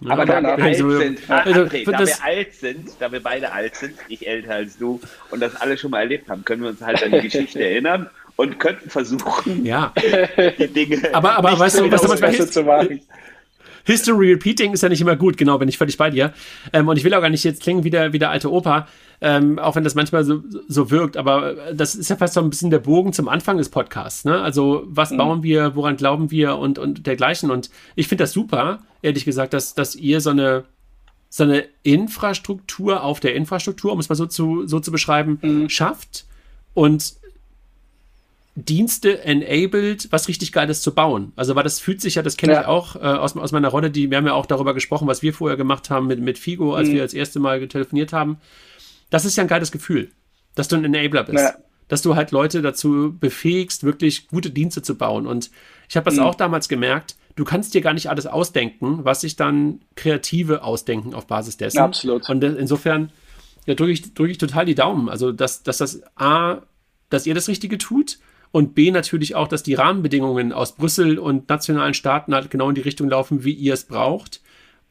Ja, 0.00 0.12
aber 0.12 0.26
da 0.26 0.42
wir 0.42 0.62
alt 0.62 0.76
so, 0.76 0.90
sind, 0.90 1.30
also, 1.30 1.60
André, 1.62 1.90
da 1.90 2.06
wir 2.06 2.24
alt 2.24 2.54
sind, 2.54 2.90
da 2.98 3.12
wir 3.12 3.20
beide 3.20 3.52
alt 3.52 3.76
sind, 3.76 3.94
ich 4.08 4.26
älter 4.26 4.54
als 4.54 4.78
du 4.78 5.00
und 5.30 5.40
das 5.40 5.54
alle 5.56 5.76
schon 5.76 5.90
mal 5.90 6.00
erlebt 6.00 6.28
haben, 6.28 6.44
können 6.44 6.62
wir 6.62 6.70
uns 6.70 6.80
halt 6.80 7.02
an 7.02 7.12
die 7.12 7.20
Geschichte 7.20 7.62
erinnern 7.62 8.08
und 8.36 8.58
könnten 8.58 8.90
versuchen, 8.90 9.64
ja. 9.64 9.92
die 10.58 10.68
Dinge 10.68 11.14
aber, 11.14 11.36
aber 11.36 11.58
weißt 11.58 11.80
du, 11.80 11.90
was 11.90 12.02
du 12.02 12.08
manchmal 12.08 12.50
zu 12.50 12.62
machen. 12.62 13.00
History 13.84 14.32
Repeating 14.32 14.72
ist 14.72 14.82
ja 14.82 14.88
nicht 14.88 15.00
immer 15.00 15.16
gut, 15.16 15.36
genau, 15.36 15.58
bin 15.58 15.68
ich 15.68 15.78
völlig 15.78 15.96
bei 15.96 16.10
dir. 16.10 16.32
Ähm, 16.72 16.88
und 16.88 16.96
ich 16.96 17.04
will 17.04 17.14
auch 17.14 17.20
gar 17.20 17.30
nicht 17.30 17.44
jetzt 17.44 17.62
klingen 17.62 17.84
wie 17.84 17.90
der, 17.90 18.12
wie 18.12 18.18
der 18.18 18.30
alte 18.30 18.50
Opa, 18.50 18.86
ähm, 19.20 19.58
auch 19.58 19.76
wenn 19.76 19.84
das 19.84 19.94
manchmal 19.94 20.24
so, 20.24 20.42
so 20.68 20.90
wirkt, 20.90 21.16
aber 21.16 21.54
das 21.74 21.94
ist 21.94 22.10
ja 22.10 22.16
fast 22.16 22.34
so 22.34 22.40
ein 22.40 22.50
bisschen 22.50 22.70
der 22.70 22.80
Bogen 22.80 23.12
zum 23.12 23.28
Anfang 23.28 23.56
des 23.56 23.68
Podcasts. 23.68 24.24
Ne? 24.24 24.40
Also, 24.40 24.82
was 24.86 25.10
mhm. 25.10 25.16
bauen 25.16 25.42
wir, 25.42 25.76
woran 25.76 25.96
glauben 25.96 26.30
wir 26.30 26.58
und, 26.58 26.78
und 26.78 27.06
dergleichen. 27.06 27.50
Und 27.50 27.70
ich 27.94 28.08
finde 28.08 28.24
das 28.24 28.32
super, 28.32 28.80
ehrlich 29.00 29.24
gesagt, 29.24 29.52
dass, 29.52 29.74
dass 29.74 29.94
ihr 29.94 30.20
so 30.20 30.30
eine, 30.30 30.64
so 31.28 31.44
eine 31.44 31.64
Infrastruktur 31.82 33.02
auf 33.04 33.20
der 33.20 33.34
Infrastruktur, 33.34 33.92
um 33.92 34.00
es 34.00 34.08
mal 34.08 34.16
so 34.16 34.26
zu, 34.26 34.66
so 34.66 34.80
zu 34.80 34.90
beschreiben, 34.90 35.38
mhm. 35.40 35.68
schafft 35.68 36.26
und 36.74 37.14
Dienste 38.54 39.24
enabled, 39.24 40.08
was 40.10 40.28
richtig 40.28 40.52
Geiles 40.52 40.82
zu 40.82 40.94
bauen. 40.94 41.32
Also, 41.36 41.54
weil 41.54 41.64
das 41.64 41.80
fühlt 41.80 42.02
sich 42.02 42.16
ja, 42.16 42.22
das 42.22 42.36
kenne 42.36 42.52
ja. 42.52 42.60
ich 42.62 42.66
auch 42.66 42.96
äh, 42.96 42.98
aus, 42.98 43.34
aus 43.34 43.52
meiner 43.52 43.68
Rolle, 43.68 43.90
die, 43.90 44.10
wir 44.10 44.18
haben 44.18 44.26
ja 44.26 44.34
auch 44.34 44.44
darüber 44.44 44.74
gesprochen, 44.74 45.08
was 45.08 45.22
wir 45.22 45.32
vorher 45.32 45.56
gemacht 45.56 45.88
haben 45.88 46.06
mit, 46.06 46.20
mit 46.20 46.38
Figo, 46.38 46.74
als 46.74 46.88
mhm. 46.88 46.94
wir 46.94 47.02
das 47.02 47.14
erste 47.14 47.40
Mal 47.40 47.66
telefoniert 47.66 48.12
haben. 48.12 48.38
Das 49.08 49.24
ist 49.24 49.36
ja 49.36 49.42
ein 49.42 49.48
geiles 49.48 49.72
Gefühl, 49.72 50.10
dass 50.54 50.68
du 50.68 50.76
ein 50.76 50.84
Enabler 50.84 51.24
bist. 51.24 51.38
Ja. 51.38 51.54
Dass 51.88 52.02
du 52.02 52.14
halt 52.14 52.30
Leute 52.30 52.62
dazu 52.62 53.16
befähigst, 53.18 53.84
wirklich 53.84 54.28
gute 54.28 54.50
Dienste 54.50 54.82
zu 54.82 54.96
bauen. 54.96 55.26
Und 55.26 55.50
ich 55.88 55.96
habe 55.96 56.04
das 56.04 56.16
mhm. 56.16 56.22
auch 56.22 56.34
damals 56.34 56.68
gemerkt, 56.68 57.16
du 57.36 57.44
kannst 57.44 57.72
dir 57.72 57.80
gar 57.80 57.94
nicht 57.94 58.10
alles 58.10 58.26
ausdenken, 58.26 59.00
was 59.02 59.22
sich 59.22 59.36
dann 59.36 59.80
Kreative 59.94 60.62
ausdenken 60.62 61.14
auf 61.14 61.26
Basis 61.26 61.56
dessen. 61.56 61.78
Ja, 61.78 61.84
absolut. 61.84 62.28
Und 62.28 62.44
insofern 62.44 63.12
ja, 63.66 63.74
drücke 63.74 63.92
ich, 63.92 64.14
drück 64.14 64.30
ich 64.30 64.38
total 64.38 64.66
die 64.66 64.74
Daumen. 64.74 65.08
Also, 65.08 65.32
dass, 65.32 65.62
dass 65.62 65.78
das 65.78 66.02
A, 66.16 66.62
dass 67.08 67.26
ihr 67.26 67.34
das 67.34 67.48
Richtige 67.48 67.78
tut 67.78 68.18
und 68.52 68.74
B 68.74 68.90
natürlich 68.90 69.34
auch, 69.34 69.48
dass 69.48 69.62
die 69.62 69.74
Rahmenbedingungen 69.74 70.52
aus 70.52 70.76
Brüssel 70.76 71.18
und 71.18 71.48
nationalen 71.48 71.94
Staaten 71.94 72.34
halt 72.34 72.50
genau 72.50 72.68
in 72.68 72.74
die 72.74 72.82
Richtung 72.82 73.08
laufen, 73.08 73.44
wie 73.44 73.52
ihr 73.52 73.74
es 73.74 73.84
braucht 73.84 74.40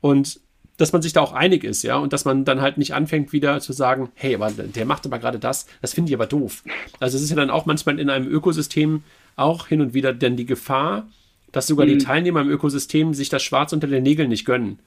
und 0.02 0.40
dass 0.78 0.94
man 0.94 1.04
sich 1.04 1.14
da 1.14 1.22
auch 1.22 1.34
einig 1.34 1.64
ist, 1.64 1.84
ja, 1.84 1.98
und 1.98 2.12
dass 2.12 2.26
man 2.26 2.44
dann 2.44 2.60
halt 2.60 2.80
nicht 2.80 2.96
anfängt 2.96 3.32
wieder 3.34 3.60
zu 3.60 3.72
sagen, 3.72 4.10
hey, 4.16 4.34
aber 4.34 4.50
der 4.50 4.86
macht 4.86 5.06
aber 5.06 5.20
gerade 5.20 5.38
das, 5.38 5.68
das 5.80 5.94
finde 5.94 6.10
ich 6.10 6.16
aber 6.16 6.26
doof. 6.26 6.64
Also 7.00 7.18
es 7.18 7.24
ist 7.24 7.30
ja 7.30 7.36
dann 7.36 7.52
auch 7.52 7.68
manchmal 7.68 8.00
in 8.00 8.10
einem 8.10 8.28
Ökosystem 8.28 9.04
auch 9.36 9.68
hin 9.68 9.82
und 9.82 9.94
wieder 9.94 10.12
denn 10.12 10.38
die 10.38 10.48
Gefahr, 10.48 11.08
dass 11.52 11.68
sogar 11.68 11.86
mhm. 11.86 11.92
die 11.92 11.98
Teilnehmer 12.00 12.42
im 12.42 12.50
Ökosystem 12.50 13.14
sich 13.14 13.30
das 13.30 13.44
Schwarz 13.44 13.74
unter 13.74 13.88
den 13.88 14.02
Nägeln 14.02 14.30
nicht 14.30 14.46
gönnen. 14.46 14.80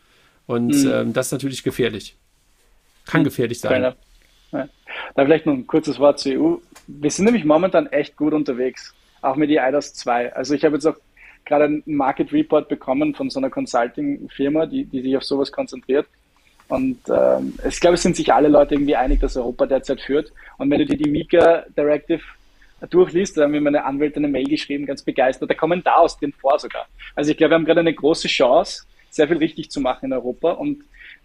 Und 0.46 0.74
mhm. 0.74 0.90
ähm, 0.90 1.12
das 1.12 1.26
ist 1.26 1.32
natürlich 1.32 1.62
gefährlich. 1.62 2.16
Kann 3.06 3.20
mhm. 3.20 3.24
gefährlich 3.24 3.60
sein. 3.60 3.94
Da 5.14 5.24
vielleicht 5.24 5.46
noch 5.46 5.54
ein 5.54 5.66
kurzes 5.66 5.98
Wort 5.98 6.18
zur 6.18 6.32
EU. 6.32 6.56
Wir 6.86 7.10
sind 7.10 7.24
nämlich 7.26 7.44
momentan 7.44 7.86
echt 7.86 8.16
gut 8.16 8.32
unterwegs, 8.32 8.94
auch 9.22 9.36
mit 9.36 9.50
EIDAS 9.50 9.94
2. 9.94 10.34
Also 10.34 10.54
ich 10.54 10.64
habe 10.64 10.76
jetzt 10.76 10.86
auch 10.86 10.96
gerade 11.44 11.64
einen 11.64 11.82
Market 11.86 12.32
Report 12.32 12.68
bekommen 12.68 13.14
von 13.14 13.30
so 13.30 13.38
einer 13.38 13.50
Consulting-Firma, 13.50 14.66
die, 14.66 14.84
die 14.84 15.02
sich 15.02 15.16
auf 15.16 15.24
sowas 15.24 15.52
konzentriert. 15.52 16.06
Und 16.68 16.98
ähm, 17.08 17.54
ich 17.68 17.80
glaube, 17.80 17.94
es 17.94 18.02
sind 18.02 18.16
sich 18.16 18.32
alle 18.32 18.48
Leute 18.48 18.74
irgendwie 18.74 18.96
einig, 18.96 19.20
dass 19.20 19.36
Europa 19.36 19.66
derzeit 19.66 20.00
führt. 20.00 20.32
Und 20.56 20.70
wenn 20.70 20.78
du 20.78 20.86
dir 20.86 20.96
die 20.96 21.10
Mika 21.10 21.64
Directive 21.76 22.22
durchliest, 22.88 23.36
da 23.36 23.42
haben 23.42 23.52
mir 23.52 23.60
meine 23.60 23.84
Anwälte 23.84 24.16
eine 24.16 24.28
Mail 24.28 24.46
geschrieben, 24.46 24.86
ganz 24.86 25.02
begeistert, 25.02 25.50
da 25.50 25.54
kommen 25.54 25.82
da 25.84 25.96
aus 25.96 26.18
drin 26.18 26.32
vor 26.32 26.58
sogar. 26.58 26.86
Also 27.14 27.30
ich 27.30 27.36
glaube, 27.36 27.52
wir 27.52 27.54
haben 27.56 27.64
gerade 27.64 27.80
eine 27.80 27.94
große 27.94 28.28
Chance, 28.28 28.84
sehr 29.10 29.28
viel 29.28 29.36
richtig 29.36 29.70
zu 29.70 29.80
machen 29.80 30.06
in 30.06 30.12
Europa. 30.12 30.52
Und 30.52 30.84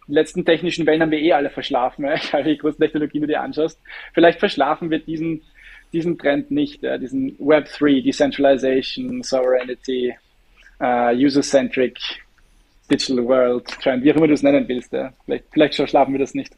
die 0.10 0.16
letzten 0.16 0.44
technischen 0.44 0.86
Wellen 0.88 1.02
haben 1.02 1.12
wir 1.12 1.20
eh 1.20 1.34
alle 1.34 1.50
verschlafen, 1.50 2.06
egal 2.06 2.46
wie 2.46 2.58
große 2.58 2.80
Technologie 2.80 3.20
du 3.20 3.28
dir 3.28 3.42
anschaust. 3.42 3.80
Vielleicht 4.14 4.40
verschlafen 4.40 4.90
wir 4.90 5.00
diesen, 5.00 5.44
diesen 5.94 6.18
Trend 6.18 6.52
nicht, 6.52 6.82
ja, 6.82 6.98
diesen 6.98 7.38
Web3, 7.38 8.04
Decentralization, 8.04 9.22
Sovereignty, 9.22 10.16
uh, 10.82 11.12
User-Centric, 11.14 12.00
Digital 12.90 13.24
World 13.26 13.68
Trend, 13.68 14.04
wie 14.04 14.12
auch 14.12 14.16
immer 14.16 14.28
du 14.28 14.34
es 14.34 14.44
nennen 14.44 14.68
willst. 14.68 14.92
Ja. 14.92 15.14
Vielleicht, 15.26 15.46
vielleicht 15.52 15.90
schlafen 15.90 16.14
wir 16.14 16.20
das 16.20 16.34
nicht. 16.34 16.54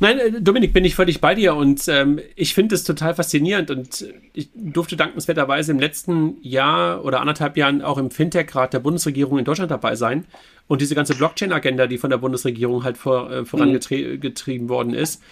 Nein, 0.00 0.18
äh, 0.18 0.40
Dominik, 0.40 0.72
bin 0.72 0.84
ich 0.84 0.94
völlig 0.94 1.20
bei 1.20 1.34
dir 1.34 1.54
und 1.54 1.86
ähm, 1.88 2.20
ich 2.34 2.54
finde 2.54 2.74
es 2.74 2.84
total 2.84 3.14
faszinierend 3.14 3.70
und 3.70 4.06
ich 4.32 4.50
durfte 4.54 4.96
dankenswerterweise 4.96 5.72
im 5.72 5.78
letzten 5.78 6.36
Jahr 6.42 7.04
oder 7.04 7.20
anderthalb 7.20 7.56
Jahren 7.56 7.82
auch 7.82 7.98
im 7.98 8.10
Fintech-Rat 8.10 8.72
der 8.72 8.80
Bundesregierung 8.80 9.38
in 9.38 9.44
Deutschland 9.44 9.70
dabei 9.70 9.94
sein 9.94 10.26
und 10.66 10.80
diese 10.80 10.94
ganze 10.94 11.14
Blockchain-Agenda, 11.14 11.86
die 11.86 11.98
von 11.98 12.10
der 12.10 12.18
Bundesregierung 12.18 12.84
halt 12.84 12.98
vor, 12.98 13.30
äh, 13.30 13.44
vorangetrieben 13.44 14.64
mhm. 14.64 14.68
worden 14.68 14.94
ist. 14.94 15.22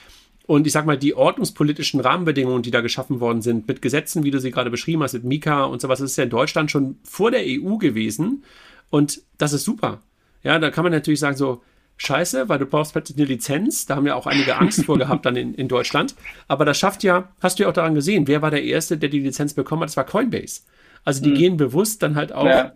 Und 0.46 0.66
ich 0.66 0.72
sag 0.72 0.84
mal, 0.84 0.98
die 0.98 1.14
ordnungspolitischen 1.14 2.00
Rahmenbedingungen, 2.00 2.62
die 2.62 2.72
da 2.72 2.80
geschaffen 2.80 3.20
worden 3.20 3.40
sind, 3.40 3.68
mit 3.68 3.82
Gesetzen, 3.82 4.24
wie 4.24 4.32
du 4.32 4.40
sie 4.40 4.50
gerade 4.50 4.70
beschrieben 4.70 5.02
hast, 5.02 5.12
mit 5.12 5.24
Mika 5.24 5.64
und 5.64 5.80
sowas, 5.80 6.00
das 6.00 6.10
ist 6.10 6.16
ja 6.16 6.24
in 6.24 6.30
Deutschland 6.30 6.70
schon 6.70 6.98
vor 7.04 7.30
der 7.30 7.42
EU 7.44 7.76
gewesen. 7.76 8.42
Und 8.90 9.22
das 9.38 9.52
ist 9.52 9.64
super. 9.64 10.00
Ja, 10.42 10.58
da 10.58 10.70
kann 10.70 10.82
man 10.82 10.92
natürlich 10.92 11.20
sagen, 11.20 11.36
so, 11.36 11.62
scheiße, 12.00 12.48
weil 12.48 12.58
du 12.58 12.64
brauchst 12.64 12.92
plötzlich 12.92 13.18
eine 13.18 13.26
Lizenz. 13.26 13.84
Da 13.84 13.96
haben 13.96 14.06
ja 14.06 14.14
auch 14.14 14.26
einige 14.26 14.56
Angst 14.56 14.84
vor 14.86 14.96
gehabt 14.98 15.26
dann 15.26 15.36
in, 15.36 15.54
in 15.54 15.68
Deutschland. 15.68 16.14
Aber 16.48 16.64
das 16.64 16.78
schafft 16.78 17.02
ja, 17.02 17.28
hast 17.40 17.58
du 17.58 17.64
ja 17.64 17.68
auch 17.68 17.74
daran 17.74 17.94
gesehen, 17.94 18.26
wer 18.26 18.40
war 18.40 18.50
der 18.50 18.64
Erste, 18.64 18.96
der 18.96 19.10
die 19.10 19.20
Lizenz 19.20 19.52
bekommen 19.52 19.82
hat? 19.82 19.90
Das 19.90 19.96
war 19.98 20.04
Coinbase. 20.04 20.62
Also 21.04 21.22
die 21.22 21.30
mhm. 21.30 21.34
gehen 21.34 21.56
bewusst 21.58 22.02
dann 22.02 22.16
halt 22.16 22.32
auch 22.32 22.46
ja. 22.46 22.72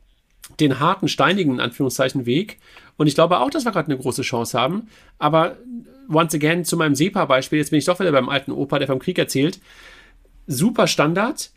den 0.61 0.79
harten, 0.79 1.09
steinigen, 1.09 1.55
in 1.55 1.61
Anführungszeichen, 1.61 2.27
Weg. 2.27 2.59
Und 2.97 3.07
ich 3.07 3.15
glaube 3.15 3.41
auch, 3.41 3.49
dass 3.49 3.65
wir 3.65 3.73
gerade 3.73 3.91
eine 3.91 3.99
große 3.99 4.23
Chance 4.23 4.59
haben. 4.59 4.89
Aber 5.19 5.57
once 6.09 6.35
again, 6.35 6.67
zu 6.67 6.77
meinem 6.77 6.95
SEPA-Beispiel, 6.95 7.59
jetzt 7.59 7.71
bin 7.71 7.79
ich 7.79 7.87
doch 7.87 7.99
wieder 8.01 8.13
beim 8.13 8.29
alten 8.29 8.53
Opa, 8.53 8.79
der 8.79 8.89
vom 8.89 8.99
Krieg 8.99 9.19
erzählt. 9.19 9.59
Super 10.47 10.87
Standard, 10.87 11.51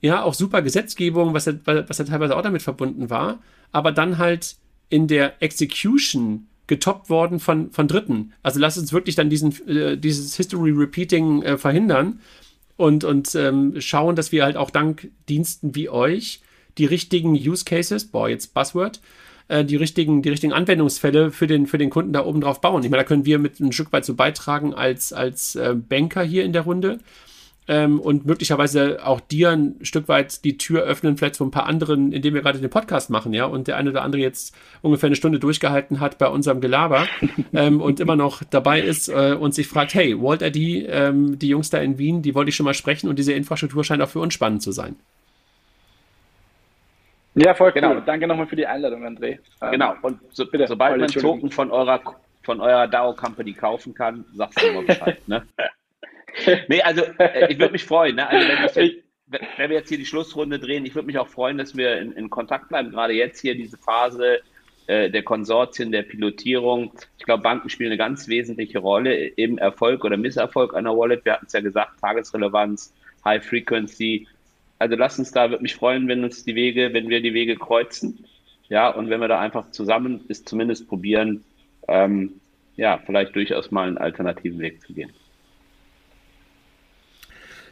ja, 0.00 0.22
auch 0.22 0.32
super 0.32 0.62
Gesetzgebung, 0.62 1.34
was 1.34 1.44
ja, 1.44 1.52
was 1.66 1.98
ja 1.98 2.04
teilweise 2.06 2.34
auch 2.34 2.42
damit 2.42 2.62
verbunden 2.62 3.10
war. 3.10 3.40
Aber 3.72 3.92
dann 3.92 4.16
halt 4.16 4.56
in 4.88 5.06
der 5.06 5.42
Execution 5.42 6.46
getoppt 6.70 7.10
worden 7.10 7.40
von, 7.40 7.70
von 7.72 7.88
Dritten. 7.88 8.32
Also 8.42 8.60
lass 8.60 8.78
uns 8.78 8.92
wirklich 8.92 9.16
dann 9.16 9.28
diesen, 9.28 9.52
äh, 9.68 9.98
dieses 9.98 10.36
History 10.36 10.70
Repeating 10.70 11.42
äh, 11.42 11.58
verhindern 11.58 12.20
und, 12.76 13.02
und 13.04 13.34
ähm, 13.34 13.74
schauen, 13.80 14.14
dass 14.16 14.30
wir 14.32 14.44
halt 14.44 14.56
auch 14.56 14.70
dank 14.70 15.10
Diensten 15.28 15.74
wie 15.74 15.90
euch 15.90 16.40
die 16.78 16.86
richtigen 16.86 17.32
Use 17.32 17.64
Cases, 17.64 18.06
boah, 18.06 18.28
jetzt 18.28 18.54
Buzzword, 18.54 19.00
äh, 19.48 19.64
die 19.64 19.74
richtigen, 19.74 20.22
die 20.22 20.28
richtigen 20.28 20.52
Anwendungsfälle 20.52 21.32
für 21.32 21.48
den, 21.48 21.66
für 21.66 21.76
den 21.76 21.90
Kunden 21.90 22.12
da 22.12 22.24
oben 22.24 22.40
drauf 22.40 22.60
bauen. 22.60 22.84
Ich 22.84 22.90
meine, 22.90 23.02
da 23.02 23.06
können 23.06 23.26
wir 23.26 23.40
mit 23.40 23.58
ein 23.58 23.72
Stück 23.72 23.92
weit 23.92 24.04
so 24.04 24.14
beitragen 24.14 24.72
als, 24.72 25.12
als 25.12 25.56
äh, 25.56 25.74
Banker 25.74 26.22
hier 26.22 26.44
in 26.44 26.52
der 26.52 26.62
Runde 26.62 27.00
ähm, 27.68 28.00
und 28.00 28.26
möglicherweise 28.26 29.04
auch 29.04 29.20
dir 29.20 29.50
ein 29.50 29.76
Stück 29.82 30.08
weit 30.08 30.44
die 30.44 30.56
Tür 30.56 30.82
öffnen, 30.82 31.16
vielleicht 31.16 31.36
so 31.36 31.44
ein 31.44 31.50
paar 31.50 31.66
anderen, 31.66 32.12
indem 32.12 32.34
wir 32.34 32.42
gerade 32.42 32.58
den 32.58 32.70
Podcast 32.70 33.10
machen, 33.10 33.32
ja, 33.32 33.44
und 33.44 33.68
der 33.68 33.76
eine 33.76 33.90
oder 33.90 34.02
andere 34.02 34.22
jetzt 34.22 34.56
ungefähr 34.82 35.06
eine 35.08 35.16
Stunde 35.16 35.38
durchgehalten 35.38 36.00
hat 36.00 36.18
bei 36.18 36.28
unserem 36.28 36.60
Gelaber 36.60 37.06
ähm, 37.52 37.80
und 37.80 38.00
immer 38.00 38.16
noch 38.16 38.42
dabei 38.50 38.80
ist 38.80 39.08
äh, 39.08 39.36
und 39.38 39.54
sich 39.54 39.68
fragt, 39.68 39.94
hey, 39.94 40.20
Walt 40.20 40.42
ID, 40.42 40.86
ähm, 40.88 41.38
die 41.38 41.48
Jungs 41.48 41.70
da 41.70 41.78
in 41.78 41.98
Wien, 41.98 42.22
die 42.22 42.34
wollte 42.34 42.48
ich 42.48 42.56
schon 42.56 42.64
mal 42.64 42.74
sprechen 42.74 43.08
und 43.08 43.18
diese 43.18 43.32
Infrastruktur 43.32 43.84
scheint 43.84 44.02
auch 44.02 44.08
für 44.08 44.20
uns 44.20 44.34
spannend 44.34 44.62
zu 44.62 44.72
sein. 44.72 44.96
Ja, 47.34 47.54
voll 47.54 47.72
genau. 47.72 47.92
Cool. 47.92 48.02
Danke 48.04 48.26
nochmal 48.26 48.46
für 48.46 48.56
die 48.56 48.66
Einladung, 48.66 49.04
André. 49.06 49.38
Ähm, 49.62 49.70
genau. 49.70 49.94
Und 50.02 50.18
so, 50.32 50.46
bitte, 50.46 50.66
sobald 50.66 50.98
man 50.98 51.08
Token 51.08 51.50
von 51.50 51.70
eurer 51.70 52.00
von 52.42 52.60
eurer 52.60 52.88
DAO 52.88 53.14
Company 53.14 53.52
kaufen 53.52 53.94
kann, 53.94 54.24
sagst 54.34 54.60
du 54.60 54.66
immer 54.66 54.82
Bescheid, 54.82 55.28
ne? 55.28 55.46
nee, 56.68 56.82
also 56.82 57.02
äh, 57.18 57.52
ich 57.52 57.58
würde 57.58 57.72
mich 57.72 57.84
freuen. 57.84 58.16
Ne? 58.16 58.28
Also, 58.28 58.48
wenn, 58.48 58.62
jetzt, 58.62 58.76
wenn, 59.26 59.70
wir 59.70 59.76
jetzt 59.76 59.88
hier 59.88 59.98
die 59.98 60.06
Schlussrunde 60.06 60.58
drehen, 60.58 60.84
ich 60.86 60.94
würde 60.94 61.06
mich 61.06 61.18
auch 61.18 61.28
freuen, 61.28 61.58
dass 61.58 61.76
wir 61.76 61.98
in, 61.98 62.12
in 62.12 62.30
Kontakt 62.30 62.68
bleiben. 62.68 62.90
Gerade 62.90 63.14
jetzt 63.14 63.40
hier 63.40 63.54
diese 63.54 63.76
Phase 63.76 64.40
äh, 64.86 65.10
der 65.10 65.22
Konsortien, 65.22 65.92
der 65.92 66.02
Pilotierung. 66.02 66.92
Ich 67.18 67.24
glaube, 67.24 67.42
Banken 67.42 67.68
spielen 67.68 67.90
eine 67.90 67.98
ganz 67.98 68.26
wesentliche 68.26 68.80
Rolle 68.80 69.14
im 69.14 69.58
Erfolg 69.58 70.04
oder 70.04 70.16
Misserfolg 70.16 70.74
einer 70.74 70.96
Wallet. 70.96 71.24
Wir 71.24 71.34
hatten 71.34 71.46
es 71.46 71.52
ja 71.52 71.60
gesagt, 71.60 72.00
Tagesrelevanz, 72.00 72.92
High 73.24 73.44
Frequency. 73.44 74.26
Also 74.80 74.96
lass 74.96 75.18
uns 75.18 75.30
da, 75.30 75.50
würde 75.50 75.62
mich 75.62 75.76
freuen, 75.76 76.08
wenn 76.08 76.24
uns 76.24 76.44
die 76.44 76.54
Wege, 76.54 76.92
wenn 76.92 77.08
wir 77.08 77.20
die 77.20 77.34
Wege 77.34 77.54
kreuzen. 77.54 78.24
Ja, 78.68 78.88
und 78.88 79.10
wenn 79.10 79.20
wir 79.20 79.28
da 79.28 79.38
einfach 79.38 79.70
zusammen 79.70 80.26
bis 80.26 80.44
zumindest 80.44 80.88
probieren, 80.88 81.44
ähm, 81.86 82.40
ja, 82.76 82.98
vielleicht 83.04 83.36
durchaus 83.36 83.70
mal 83.70 83.86
einen 83.86 83.98
alternativen 83.98 84.58
Weg 84.58 84.80
zu 84.80 84.92
gehen. 84.94 85.12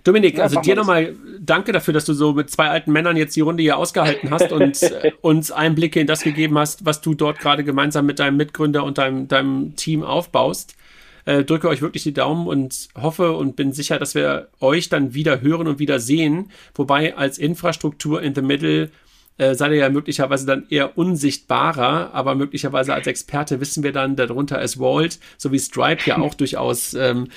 Dominik, 0.04 0.38
ja, 0.38 0.44
also 0.44 0.60
dir 0.60 0.76
nochmal 0.76 1.14
danke 1.40 1.72
dafür, 1.72 1.94
dass 1.94 2.04
du 2.04 2.12
so 2.12 2.32
mit 2.32 2.50
zwei 2.50 2.68
alten 2.68 2.92
Männern 2.92 3.16
jetzt 3.16 3.34
die 3.36 3.40
Runde 3.40 3.62
hier 3.62 3.76
ausgehalten 3.76 4.30
hast 4.30 4.52
und 4.52 4.78
uns 5.20 5.50
Einblicke 5.50 6.00
in 6.00 6.06
das 6.06 6.22
gegeben 6.22 6.58
hast, 6.58 6.84
was 6.84 7.00
du 7.00 7.14
dort 7.14 7.38
gerade 7.38 7.64
gemeinsam 7.64 8.06
mit 8.06 8.18
deinem 8.18 8.36
Mitgründer 8.36 8.84
und 8.84 8.98
deinem, 8.98 9.28
deinem 9.28 9.76
Team 9.76 10.02
aufbaust. 10.02 10.76
Äh, 11.24 11.44
drücke 11.44 11.68
euch 11.68 11.82
wirklich 11.82 12.04
die 12.04 12.14
Daumen 12.14 12.46
und 12.46 12.88
hoffe 12.96 13.32
und 13.32 13.54
bin 13.54 13.72
sicher, 13.72 13.98
dass 13.98 14.14
wir 14.14 14.48
euch 14.60 14.88
dann 14.88 15.14
wieder 15.14 15.42
hören 15.42 15.66
und 15.68 15.78
wieder 15.78 16.00
sehen. 16.00 16.50
Wobei 16.74 17.16
als 17.16 17.36
Infrastruktur 17.36 18.22
in 18.22 18.34
the 18.34 18.40
middle 18.40 18.90
äh, 19.36 19.54
seid 19.54 19.72
ihr 19.72 19.78
ja 19.78 19.88
möglicherweise 19.88 20.46
dann 20.46 20.66
eher 20.68 20.98
unsichtbarer, 20.98 22.12
aber 22.12 22.34
möglicherweise 22.34 22.94
als 22.94 23.06
Experte 23.06 23.60
wissen 23.60 23.82
wir 23.82 23.92
dann, 23.92 24.16
darunter 24.16 24.60
ist 24.60 24.76
Vault, 24.76 25.18
so 25.36 25.52
wie 25.52 25.58
Stripe 25.58 26.02
ja 26.06 26.18
auch 26.18 26.34
durchaus 26.36 26.94
ähm, 26.94 27.28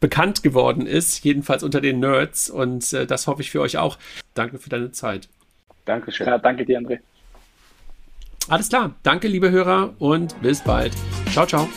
bekannt 0.00 0.42
geworden 0.42 0.86
ist, 0.86 1.24
jedenfalls 1.24 1.62
unter 1.62 1.80
den 1.80 2.00
Nerds. 2.00 2.50
Und 2.50 2.92
äh, 2.92 3.06
das 3.06 3.26
hoffe 3.26 3.42
ich 3.42 3.50
für 3.50 3.60
euch 3.60 3.78
auch. 3.78 3.98
Danke 4.34 4.58
für 4.58 4.68
deine 4.68 4.92
Zeit. 4.92 5.28
Dankeschön. 5.84 6.26
Ja, 6.26 6.38
danke 6.38 6.64
dir, 6.64 6.78
André. 6.78 6.98
Alles 8.48 8.68
klar. 8.68 8.94
Danke, 9.02 9.28
liebe 9.28 9.50
Hörer, 9.50 9.94
und 9.98 10.40
bis 10.40 10.60
bald. 10.60 10.92
Ciao, 11.32 11.46
ciao. 11.46 11.68